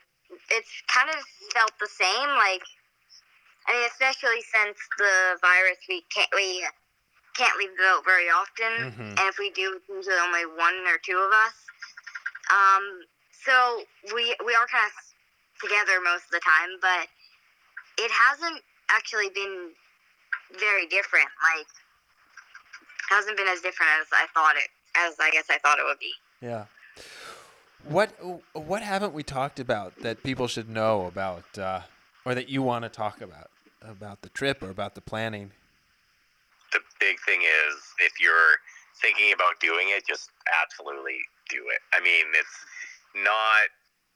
It's 0.51 0.72
kind 0.88 1.09
of 1.11 1.16
felt 1.55 1.72
the 1.78 1.88
same, 1.88 2.28
like. 2.36 2.62
I 3.68 3.72
mean, 3.74 3.86
especially 3.86 4.43
since 4.53 4.76
the 4.99 5.38
virus, 5.40 5.78
we 5.88 6.03
can't 6.12 6.28
we 6.34 6.66
can't 7.36 7.57
leave 7.59 7.70
the 7.76 7.82
boat 7.84 8.03
very 8.05 8.28
often, 8.28 8.90
Mhm. 8.90 9.09
and 9.20 9.28
if 9.30 9.38
we 9.38 9.51
do, 9.51 9.76
it's 9.76 9.88
usually 9.88 10.18
only 10.18 10.45
one 10.47 10.74
or 10.88 10.99
two 10.99 11.16
of 11.16 11.32
us. 11.32 11.55
Um, 12.51 13.05
so 13.45 13.84
we 14.12 14.34
we 14.45 14.55
are 14.55 14.66
kind 14.66 14.84
of 14.86 14.93
together 15.63 16.01
most 16.03 16.25
of 16.27 16.33
the 16.33 16.41
time, 16.41 16.77
but 16.81 17.09
it 17.99 18.11
hasn't 18.11 18.63
actually 18.91 19.31
been 19.35 19.71
very 20.59 20.87
different. 20.87 21.29
Like, 21.43 21.67
it 21.67 23.15
hasn't 23.15 23.37
been 23.37 23.49
as 23.49 23.61
different 23.61 23.91
as 24.01 24.07
I 24.13 24.27
thought 24.35 24.57
it, 24.57 24.69
as 24.97 25.15
I 25.21 25.31
guess 25.31 25.47
I 25.51 25.59
thought 25.59 25.79
it 25.79 25.85
would 25.85 25.99
be. 25.99 26.13
Yeah. 26.41 26.65
What 27.85 28.11
what 28.53 28.83
haven't 28.83 29.13
we 29.13 29.23
talked 29.23 29.59
about 29.59 29.97
that 30.03 30.23
people 30.23 30.47
should 30.47 30.69
know 30.69 31.07
about, 31.07 31.59
uh, 31.59 31.81
or 32.25 32.35
that 32.35 32.49
you 32.49 32.63
want 32.63 32.85
to 32.85 32.89
talk 32.89 33.21
about 33.21 33.51
about 33.81 34.23
the 34.23 34.29
trip 34.29 34.63
or 34.63 34.71
about 34.71 34.95
the 34.95 35.01
planning? 35.01 35.51
the 36.73 36.81
big 36.99 37.21
thing 37.21 37.45
is 37.45 37.77
if 38.01 38.21
you're 38.21 38.59
thinking 39.01 39.33
about 39.33 39.61
doing 39.61 39.93
it, 39.93 40.05
just 40.09 40.33
absolutely 40.49 41.21
do 41.49 41.69
it. 41.69 41.81
I 41.93 42.01
mean, 42.01 42.27
it's 42.35 42.59
not, 43.15 43.69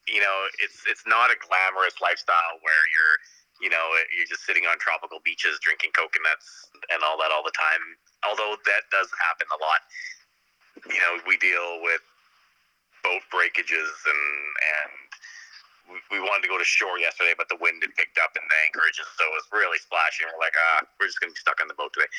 you 0.07 0.23
know, 0.23 0.37
it's 0.63 0.87
it's 0.87 1.05
not 1.07 1.31
a 1.31 1.37
glamorous 1.39 1.99
lifestyle 2.01 2.59
where 2.63 2.83
you're, 2.95 3.17
you 3.63 3.71
know, 3.71 3.85
you're 4.15 4.29
just 4.31 4.47
sitting 4.47 4.67
on 4.67 4.79
tropical 4.79 5.19
beaches 5.23 5.59
drinking 5.63 5.93
coconuts 5.93 6.71
and 6.95 7.03
all 7.03 7.19
that 7.19 7.31
all 7.35 7.43
the 7.43 7.55
time. 7.55 7.83
Although 8.27 8.57
that 8.67 8.87
does 8.91 9.11
happen 9.21 9.47
a 9.51 9.59
lot. 9.59 9.81
You 10.87 11.01
know, 11.01 11.19
we 11.25 11.41
deal 11.41 11.81
with 11.83 12.05
boat 13.03 13.25
breakages 13.31 13.93
and 14.07 14.25
and 14.79 14.93
we, 16.11 16.19
wanted 16.19 16.43
to 16.43 16.51
go 16.51 16.59
to 16.59 16.67
shore 16.67 16.99
yesterday, 16.99 17.31
but 17.39 17.47
the 17.47 17.55
wind 17.63 17.79
had 17.79 17.95
picked 17.95 18.19
up 18.19 18.35
in 18.35 18.43
the 18.43 18.59
anchorage, 18.67 18.99
so 18.99 19.23
it 19.23 19.31
was 19.31 19.47
really 19.55 19.79
splashing. 19.79 20.27
We're 20.27 20.43
like, 20.43 20.59
ah, 20.75 20.83
we're 20.99 21.07
just 21.07 21.23
gonna 21.23 21.31
be 21.31 21.39
stuck 21.39 21.63
on 21.63 21.71
the 21.71 21.79
boat 21.79 21.95
today 21.95 22.11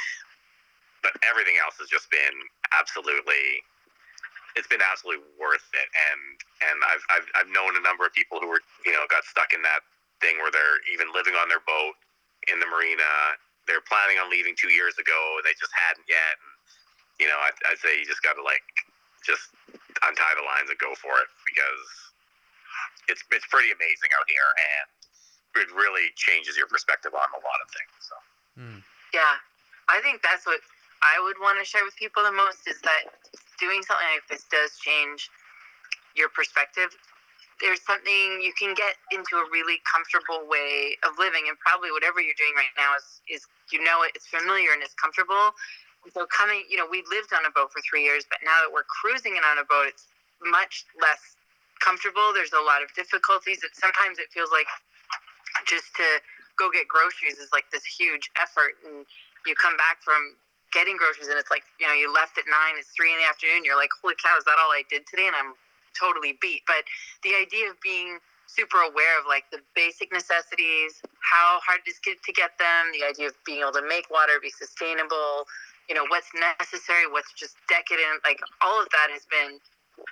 but 1.08 1.14
everything 1.24 1.56
else 1.62 1.78
has 1.80 1.90
just 1.90 2.10
been 2.10 2.36
absolutely 2.74 3.64
it's 4.58 4.68
been 4.68 4.82
absolutely 4.82 5.22
worth 5.38 5.64
it. 5.78 5.88
And 6.10 6.22
and 6.66 6.78
I've, 6.89 7.05
I've 7.14 7.28
I've 7.38 7.51
known 7.53 7.78
a 7.78 7.84
number 7.86 8.03
of 8.03 8.12
people 8.12 8.41
who 8.41 8.49
were 8.49 8.62
you 8.84 8.91
know 8.91 9.05
got 9.08 9.24
stuck 9.30 9.53
in 9.53 9.62
that 9.62 9.86
thing 10.20 10.41
where 10.41 10.49
they're 10.49 10.82
even 10.89 11.14
living 11.14 11.38
on 11.38 11.45
their 11.47 11.62
boat 11.62 11.93
in 12.49 12.58
the 12.58 12.68
marina. 12.68 13.38
They're 13.70 13.86
planning 13.86 14.18
on 14.18 14.34
leaving 14.34 14.58
two 14.58 14.74
years 14.74 14.97
ago. 14.97 15.20
And 15.38 15.45
they 15.45 15.53
just 15.62 15.72
hadn't 15.78 16.10
yet. 16.10 16.36
And 16.41 16.51
you 17.22 17.28
know 17.30 17.38
I, 17.38 17.53
I'd 17.70 17.80
say 17.80 18.01
you 18.01 18.05
just 18.10 18.26
got 18.26 18.34
to 18.36 18.43
like 18.43 18.66
just 19.22 19.53
untie 20.01 20.36
the 20.38 20.45
lines 20.45 20.74
and 20.74 20.80
go 20.82 20.97
for 20.97 21.14
it 21.22 21.30
because 21.45 21.86
it's 23.08 23.22
it's 23.30 23.45
pretty 23.53 23.70
amazing 23.70 24.10
out 24.18 24.26
here 24.26 24.49
and 24.58 24.88
it 25.58 25.70
really 25.74 26.14
changes 26.14 26.53
your 26.53 26.70
perspective 26.70 27.18
on 27.18 27.30
a 27.34 27.41
lot 27.41 27.60
of 27.62 27.68
things 27.74 27.93
so. 28.01 28.16
Hmm. 28.58 28.80
Yeah, 29.14 29.41
I 29.89 30.01
think 30.01 30.22
that's 30.22 30.45
what 30.45 30.62
I 31.02 31.22
would 31.22 31.38
want 31.39 31.60
to 31.60 31.66
share 31.66 31.86
with 31.86 31.95
people 31.95 32.24
the 32.24 32.32
most 32.32 32.66
is 32.68 32.82
that 32.82 33.14
doing 33.60 33.82
something 33.86 34.08
like 34.14 34.26
this 34.30 34.45
does 34.50 34.78
change 34.82 35.30
your 36.16 36.30
perspective. 36.30 36.89
There's 37.62 37.82
something 37.82 38.41
you 38.41 38.54
can 38.54 38.78
get 38.78 39.02
into 39.10 39.41
a 39.41 39.45
really 39.50 39.82
comfortable 39.86 40.45
way 40.45 40.93
of 41.02 41.18
living, 41.18 41.50
and 41.50 41.58
probably 41.58 41.89
whatever 41.89 42.22
you're 42.22 42.38
doing 42.38 42.54
right 42.54 42.74
now 42.78 42.93
is 42.93 43.22
is 43.30 43.41
you 43.74 43.82
know 43.82 44.06
it, 44.06 44.14
it's 44.14 44.30
familiar 44.30 44.74
and 44.74 44.82
it's 44.86 44.93
comfortable. 44.93 45.54
And 46.06 46.14
so 46.14 46.30
coming, 46.30 46.62
you 46.70 46.78
know, 46.78 46.86
we 46.86 47.02
lived 47.10 47.34
on 47.34 47.45
a 47.50 47.52
boat 47.52 47.74
for 47.74 47.82
three 47.82 48.06
years, 48.06 48.30
but 48.30 48.38
now 48.45 48.62
that 48.62 48.70
we're 48.70 48.86
cruising 48.86 49.34
and 49.36 49.45
on 49.45 49.58
a 49.58 49.66
boat, 49.66 49.89
it's 49.89 50.06
much 50.45 50.86
less 51.02 51.38
comfortable. 51.82 52.30
There's 52.34 52.54
a 52.54 52.62
lot 52.62 52.86
of 52.86 52.93
difficulties. 52.93 53.66
It 53.66 53.74
sometimes 53.74 54.22
it 54.22 54.30
feels 54.30 54.54
like 54.54 54.70
just 55.66 55.89
to 55.98 56.22
go 56.62 56.70
get 56.70 56.86
groceries 56.86 57.41
is 57.41 57.50
like 57.54 57.66
this 57.74 57.86
huge 57.86 58.30
effort, 58.38 58.78
and 58.86 59.06
you 59.50 59.58
come 59.58 59.78
back 59.78 60.02
from 60.06 60.38
getting 60.76 60.99
groceries 60.99 61.32
and 61.32 61.39
it's 61.39 61.49
like 61.49 61.63
you 61.80 61.88
know 61.88 61.95
you 61.95 62.11
left 62.11 62.36
at 62.36 62.43
nine 62.49 62.76
it's 62.76 62.91
three 62.91 63.11
in 63.11 63.20
the 63.20 63.28
afternoon 63.28 63.63
you're 63.63 63.80
like 63.80 63.91
holy 64.03 64.15
cow 64.20 64.36
is 64.36 64.43
that 64.43 64.59
all 64.59 64.72
i 64.72 64.84
did 64.91 65.07
today? 65.07 65.28
And 65.28 65.36
i'm 65.36 65.55
totally 65.97 66.38
beat. 66.41 66.61
But 66.68 66.86
the 67.24 67.34
idea 67.34 67.70
of 67.70 67.82
being 67.82 68.20
super 68.47 68.78
aware 68.78 69.20
of 69.20 69.28
like 69.28 69.43
the 69.51 69.59
basic 69.76 70.07
necessities 70.13 71.03
how 71.20 71.59
hard 71.68 71.84
it 71.84 71.91
is 71.91 71.99
to 71.99 72.32
get 72.32 72.55
them 72.55 72.88
the 72.95 73.03
idea 73.03 73.28
of 73.28 73.36
being 73.43 73.59
able 73.59 73.76
to 73.76 73.84
make 73.84 74.07
water 74.07 74.39
be 74.41 74.49
sustainable 74.49 75.43
you 75.91 75.93
know 75.93 76.07
what's 76.07 76.32
necessary 76.32 77.11
what's 77.11 77.36
just 77.36 77.59
decadent 77.68 78.24
like 78.24 78.39
all 78.63 78.80
of 78.80 78.88
that 78.95 79.11
has 79.11 79.28
been 79.28 79.59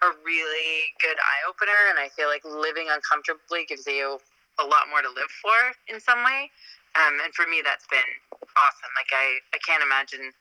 a 0.04 0.10
really 0.28 0.92
good 1.00 1.16
eye 1.16 1.42
opener 1.48 1.80
and 1.88 1.96
i 1.96 2.12
feel 2.12 2.28
like 2.28 2.44
living 2.44 2.92
uncomfortably 2.92 3.64
gives 3.72 3.88
you 3.88 4.20
a 4.60 4.66
lot 4.68 4.92
more 4.92 5.00
to 5.00 5.10
live 5.16 5.32
for 5.40 5.72
in 5.88 5.96
some 6.04 6.20
way 6.28 6.52
um, 7.00 7.20
and 7.24 7.34
for 7.36 7.48
me 7.48 7.62
that's 7.64 7.88
been 7.88 8.12
awesome 8.56 8.94
like 8.96 9.12
i 9.14 9.40
i 9.54 9.60
can't 9.66 9.84
imagine 9.84 10.32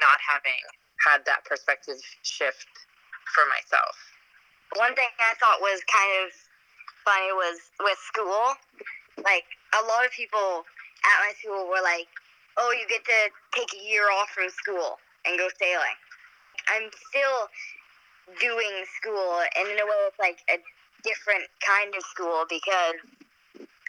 not 0.00 0.18
having 0.22 0.60
had 1.04 1.24
that 1.26 1.44
perspective 1.44 1.98
shift 2.22 2.68
for 3.34 3.44
myself 3.50 3.96
One 4.76 4.94
thing 4.94 5.08
I 5.20 5.34
thought 5.36 5.60
was 5.60 5.82
kind 5.90 6.12
of 6.24 6.32
funny 7.04 7.32
was 7.32 7.58
with 7.82 7.98
school. 7.98 8.54
Like 9.24 9.44
a 9.74 9.82
lot 9.86 10.06
of 10.06 10.12
people 10.12 10.64
at 11.04 11.16
my 11.26 11.32
school 11.42 11.68
were 11.68 11.82
like, 11.82 12.08
"Oh, 12.56 12.70
you 12.72 12.86
get 12.88 13.04
to 13.04 13.20
take 13.52 13.72
a 13.74 13.82
year 13.84 14.06
off 14.12 14.30
from 14.30 14.48
school 14.50 14.98
and 15.26 15.38
go 15.38 15.48
sailing." 15.58 15.98
I'm 16.68 16.90
still 17.10 17.50
doing 18.40 18.86
school, 19.02 19.42
and 19.56 19.68
in 19.68 19.78
a 19.80 19.86
way, 19.86 20.00
it's 20.08 20.18
like 20.20 20.40
a 20.48 20.58
different 21.04 21.44
kind 21.66 21.94
of 21.96 22.04
school 22.04 22.46
because 22.48 22.96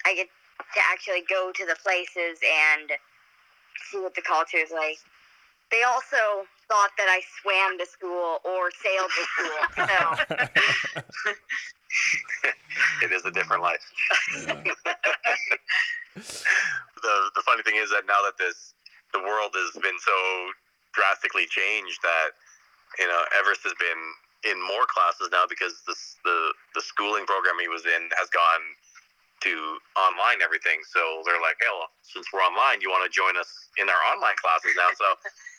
I 0.05 0.15
get 0.15 0.29
to 0.59 0.79
actually 0.91 1.23
go 1.29 1.51
to 1.53 1.65
the 1.65 1.75
places 1.83 2.39
and 2.41 2.91
see 3.91 3.99
what 3.99 4.15
the 4.15 4.21
culture 4.21 4.57
is 4.57 4.71
like. 4.71 4.97
They 5.71 5.83
also 5.83 6.45
thought 6.67 6.91
that 6.97 7.07
I 7.09 7.21
swam 7.41 7.77
to 7.79 7.85
school 7.85 8.39
or 8.43 8.71
sailed 8.83 9.09
to 9.09 9.23
school, 9.33 9.61
so. 9.87 11.33
it 13.03 13.11
is 13.11 13.23
a 13.25 13.31
different 13.31 13.61
life 13.61 13.81
the 17.03 17.15
the 17.35 17.43
funny 17.43 17.61
thing 17.61 17.75
is 17.75 17.89
that 17.89 18.05
now 18.07 18.21
that 18.23 18.37
this 18.39 18.73
the 19.11 19.21
world 19.21 19.51
has 19.53 19.73
been 19.81 19.99
so 19.99 20.17
drastically 20.93 21.45
changed 21.49 21.99
that 22.01 22.33
you 22.97 23.05
know 23.05 23.21
Everest 23.37 23.61
has 23.67 23.75
been 23.77 24.01
in 24.43 24.59
more 24.59 24.85
classes 24.85 25.29
now 25.31 25.45
because 25.49 25.83
this, 25.85 26.17
the 26.23 26.53
the 26.73 26.81
schooling 26.81 27.25
program 27.25 27.59
he 27.59 27.67
was 27.67 27.85
in 27.85 28.09
has 28.17 28.29
gone 28.31 28.63
to 29.43 29.53
online 29.99 30.39
everything. 30.41 30.79
So 30.89 30.99
they're 31.27 31.41
like, 31.43 31.59
hey, 31.59 31.69
well, 31.71 31.91
since 32.01 32.27
we're 32.31 32.43
online, 32.43 32.79
you 32.79 32.89
want 32.89 33.03
to 33.03 33.11
join 33.11 33.35
us 33.35 33.49
in 33.77 33.87
our 33.91 34.01
online 34.11 34.35
classes 34.39 34.71
now? 34.79 34.89
So 34.95 35.07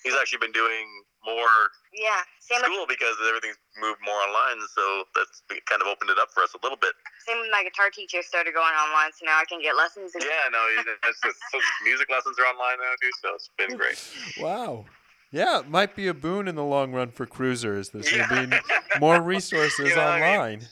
he's 0.02 0.16
actually 0.16 0.40
been 0.40 0.56
doing 0.56 0.84
more 1.24 1.52
Yeah, 1.92 2.20
same 2.40 2.60
with, 2.64 2.88
because 2.88 3.16
everything's 3.24 3.56
moved 3.80 4.00
more 4.04 4.16
online. 4.24 4.60
So 4.72 5.04
that's 5.16 5.44
kind 5.68 5.80
of 5.80 5.88
opened 5.88 6.10
it 6.12 6.18
up 6.20 6.32
for 6.32 6.44
us 6.44 6.52
a 6.56 6.60
little 6.64 6.80
bit. 6.80 6.92
same 7.24 7.40
with 7.40 7.52
my 7.52 7.64
guitar 7.64 7.88
teacher 7.88 8.20
started 8.20 8.52
going 8.52 8.74
online, 8.76 9.12
so 9.16 9.24
now 9.24 9.40
I 9.40 9.44
can 9.48 9.60
get 9.60 9.76
lessons. 9.76 10.12
And 10.16 10.24
Yeah, 10.24 10.48
no, 10.52 10.60
it's 11.08 11.20
just, 11.24 11.40
so 11.52 11.60
music 11.84 12.08
lessons 12.12 12.36
are 12.40 12.48
online 12.48 12.80
now 12.80 12.92
too. 13.00 13.12
So 13.20 13.34
it's 13.36 13.50
been 13.56 13.76
great. 13.76 14.00
Wow. 14.36 14.84
Yeah, 15.30 15.60
it 15.60 15.68
might 15.68 15.96
be 15.96 16.06
a 16.06 16.14
boon 16.14 16.46
in 16.46 16.54
the 16.54 16.64
long 16.64 16.92
run 16.92 17.10
for 17.10 17.26
cruisers. 17.26 17.90
There's 17.90 18.10
Yeah. 18.12 18.24
going 18.26 18.50
to 18.50 18.60
be 18.60 18.98
more 19.00 19.20
resources 19.20 19.78
You 19.90 19.96
know 19.96 20.04
what 20.04 20.22
I 20.22 20.50
mean? 20.50 20.68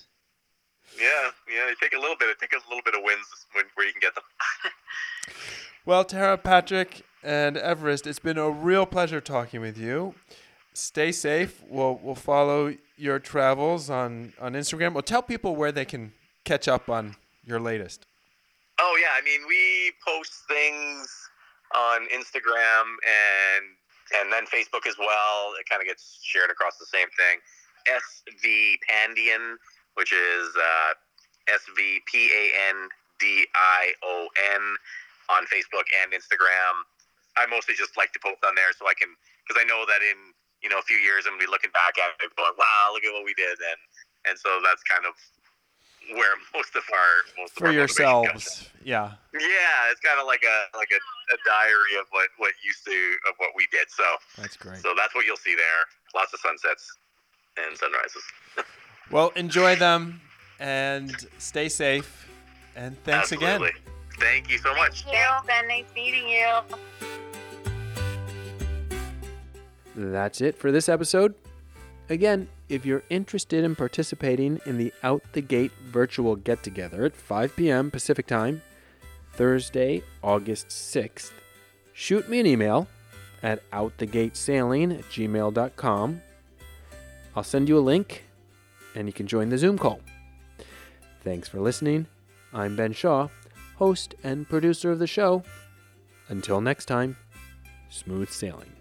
Yeah, 0.99 1.31
yeah. 1.49 1.69
You 1.69 1.77
take 1.81 1.95
a 1.95 2.01
little 2.01 2.17
bit. 2.19 2.39
Take 2.41 2.53
a 2.53 2.69
little 2.69 2.83
bit 2.85 2.95
of 2.95 3.01
wins 3.03 3.47
when, 3.53 3.65
where 3.75 3.87
you 3.87 3.93
can 3.93 4.01
get 4.01 4.15
them. 4.15 4.25
Well, 5.85 6.05
Tara, 6.05 6.39
Patrick, 6.39 7.03
and 7.25 7.57
Everest, 7.57 8.07
it's 8.07 8.21
been 8.21 8.39
a 8.39 8.49
real 8.49 8.87
pleasure 8.87 9.21
talking 9.21 9.61
with 9.61 9.77
you. 9.77 10.15
Stay 10.75 11.11
safe. 11.11 11.61
We'll 11.69 11.99
we'll 12.01 12.15
follow 12.15 12.77
your 12.97 13.19
travels 13.19 13.91
on 13.91 14.33
on 14.41 14.53
Instagram. 14.53 14.93
Well, 14.93 15.03
tell 15.03 15.23
people 15.23 15.57
where 15.57 15.73
they 15.73 15.85
can 15.85 16.13
catch 16.45 16.69
up 16.69 16.89
on 16.89 17.17
your 17.45 17.59
latest. 17.59 18.07
Oh 18.79 18.97
yeah, 19.01 19.09
I 19.19 19.25
mean 19.25 19.41
we 19.49 19.93
post 20.07 20.33
things 20.47 21.29
on 21.75 22.03
Instagram 22.15 22.85
and 23.03 23.65
and 24.21 24.33
then 24.33 24.45
Facebook 24.47 24.87
as 24.87 24.97
well. 24.99 25.53
It 25.59 25.69
kind 25.69 25.83
of 25.83 25.89
gets 25.89 26.21
shared 26.23 26.51
across 26.51 26.79
the 26.79 26.87
same 26.87 27.09
thing. 27.17 27.39
SV 27.89 28.77
Pandion, 28.89 29.57
which 29.95 30.13
is 30.13 30.49
uh, 30.57 30.93
S 31.53 31.63
V 31.77 32.01
P 32.07 32.31
A 32.31 32.45
N 32.71 32.89
D 33.21 33.47
I 33.55 33.93
O 34.05 34.29
N 34.55 34.63
on 35.31 35.45
Facebook 35.47 35.87
and 36.03 36.13
Instagram. 36.13 36.75
I 37.37 37.47
mostly 37.49 37.75
just 37.75 37.97
like 37.97 38.13
to 38.13 38.21
post 38.21 38.45
on 38.45 38.55
there 38.55 38.73
so 38.77 38.85
I 38.89 38.95
can 38.95 39.09
because 39.47 39.57
I 39.61 39.65
know 39.65 39.85
that 39.89 40.05
in 40.05 40.19
you 40.63 40.69
know 40.69 40.79
a 40.79 40.87
few 40.87 40.99
years 41.01 41.25
I'm 41.27 41.35
gonna 41.39 41.45
be 41.47 41.51
looking 41.51 41.73
back 41.73 41.97
at 41.97 42.13
it 42.21 42.29
going, 42.37 42.53
wow, 42.59 42.93
look 42.93 43.05
at 43.05 43.13
what 43.13 43.25
we 43.25 43.35
did, 43.35 43.57
and 43.57 43.81
and 44.29 44.35
so 44.39 44.61
that's 44.63 44.83
kind 44.85 45.05
of 45.09 45.15
where 46.19 46.35
most 46.55 46.75
of 46.77 46.85
our 46.93 47.13
most 47.39 47.53
of 47.57 47.59
For 47.65 47.69
our 47.69 47.73
yourselves. 47.73 48.69
Yeah. 48.85 49.15
yeah, 49.33 49.91
it's 49.95 50.03
kind 50.03 50.19
of 50.21 50.27
like 50.27 50.43
a 50.45 50.59
like 50.77 50.91
a, 50.93 51.01
a 51.35 51.39
diary 51.47 51.95
of 52.01 52.07
what 52.11 52.29
what 52.37 52.53
used 52.65 52.85
to 52.87 52.99
of 53.31 53.35
what 53.39 53.55
we 53.57 53.67
did. 53.73 53.89
So 53.91 54.05
That's 54.37 54.57
great. 54.57 54.83
so 54.83 54.93
that's 54.99 55.15
what 55.15 55.25
you'll 55.25 55.41
see 55.41 55.55
there. 55.55 55.83
lots 56.15 56.33
of 56.35 56.41
sunsets 56.41 56.85
and 57.57 57.77
sunrises. 57.79 58.25
Well, 59.13 59.31
enjoy 59.37 59.77
them 59.77 60.21
and 60.59 61.15
stay 61.39 61.69
safe. 61.69 62.29
And 62.75 62.97
thanks 63.05 63.31
Absolutely. 63.33 63.69
again. 63.69 63.79
Thank 64.19 64.51
you 64.51 64.59
so 64.59 64.75
much. 64.75 65.05
Thanks, 65.05 65.47
Ben. 65.47 65.69
Nice 65.69 65.85
meeting 65.95 66.27
you. 66.29 66.49
That's 69.95 70.41
it 70.41 70.57
for 70.57 70.73
this 70.73 70.89
episode. 70.89 71.35
Again, 72.09 72.49
if 72.71 72.87
you're 72.87 73.05
interested 73.11 73.65
in 73.65 73.77
participating 73.77 74.59
in 74.65 74.79
the 74.79 74.93
Out 75.03 75.23
the 75.33 75.43
Gate 75.43 75.73
virtual 75.85 76.37
get 76.37 76.63
together 76.63 77.05
at 77.05 77.15
5 77.15 77.55
p.m. 77.55 77.91
Pacific 77.91 78.27
Time, 78.27 78.63
Thursday, 79.35 80.03
August 80.23 80.69
6th, 80.69 81.33
shoot 81.93 82.29
me 82.29 82.41
an 82.41 82.47
email 82.47 82.89
at 83.43 83.69
outthegatesailing 83.73 84.99
at 84.99 85.05
gmail.com. 85.05 86.23
I'll 87.37 87.43
send 87.43 87.69
you 87.69 87.79
a 87.79 87.81
link 87.81 88.25
and 88.95 89.07
you 89.07 89.13
can 89.13 89.27
join 89.27 89.49
the 89.49 89.59
Zoom 89.59 89.79
call. 89.79 90.01
Thanks 91.23 91.49
for 91.49 91.61
listening. 91.61 92.07
I'm 92.53 92.77
Ben 92.77 92.93
Shaw, 92.93 93.29
host 93.77 94.15
and 94.23 94.49
producer 94.49 94.91
of 94.91 94.99
the 94.99 95.07
show. 95.07 95.43
Until 96.29 96.61
next 96.61 96.87
time, 96.87 97.17
smooth 97.89 98.31
sailing. 98.31 98.72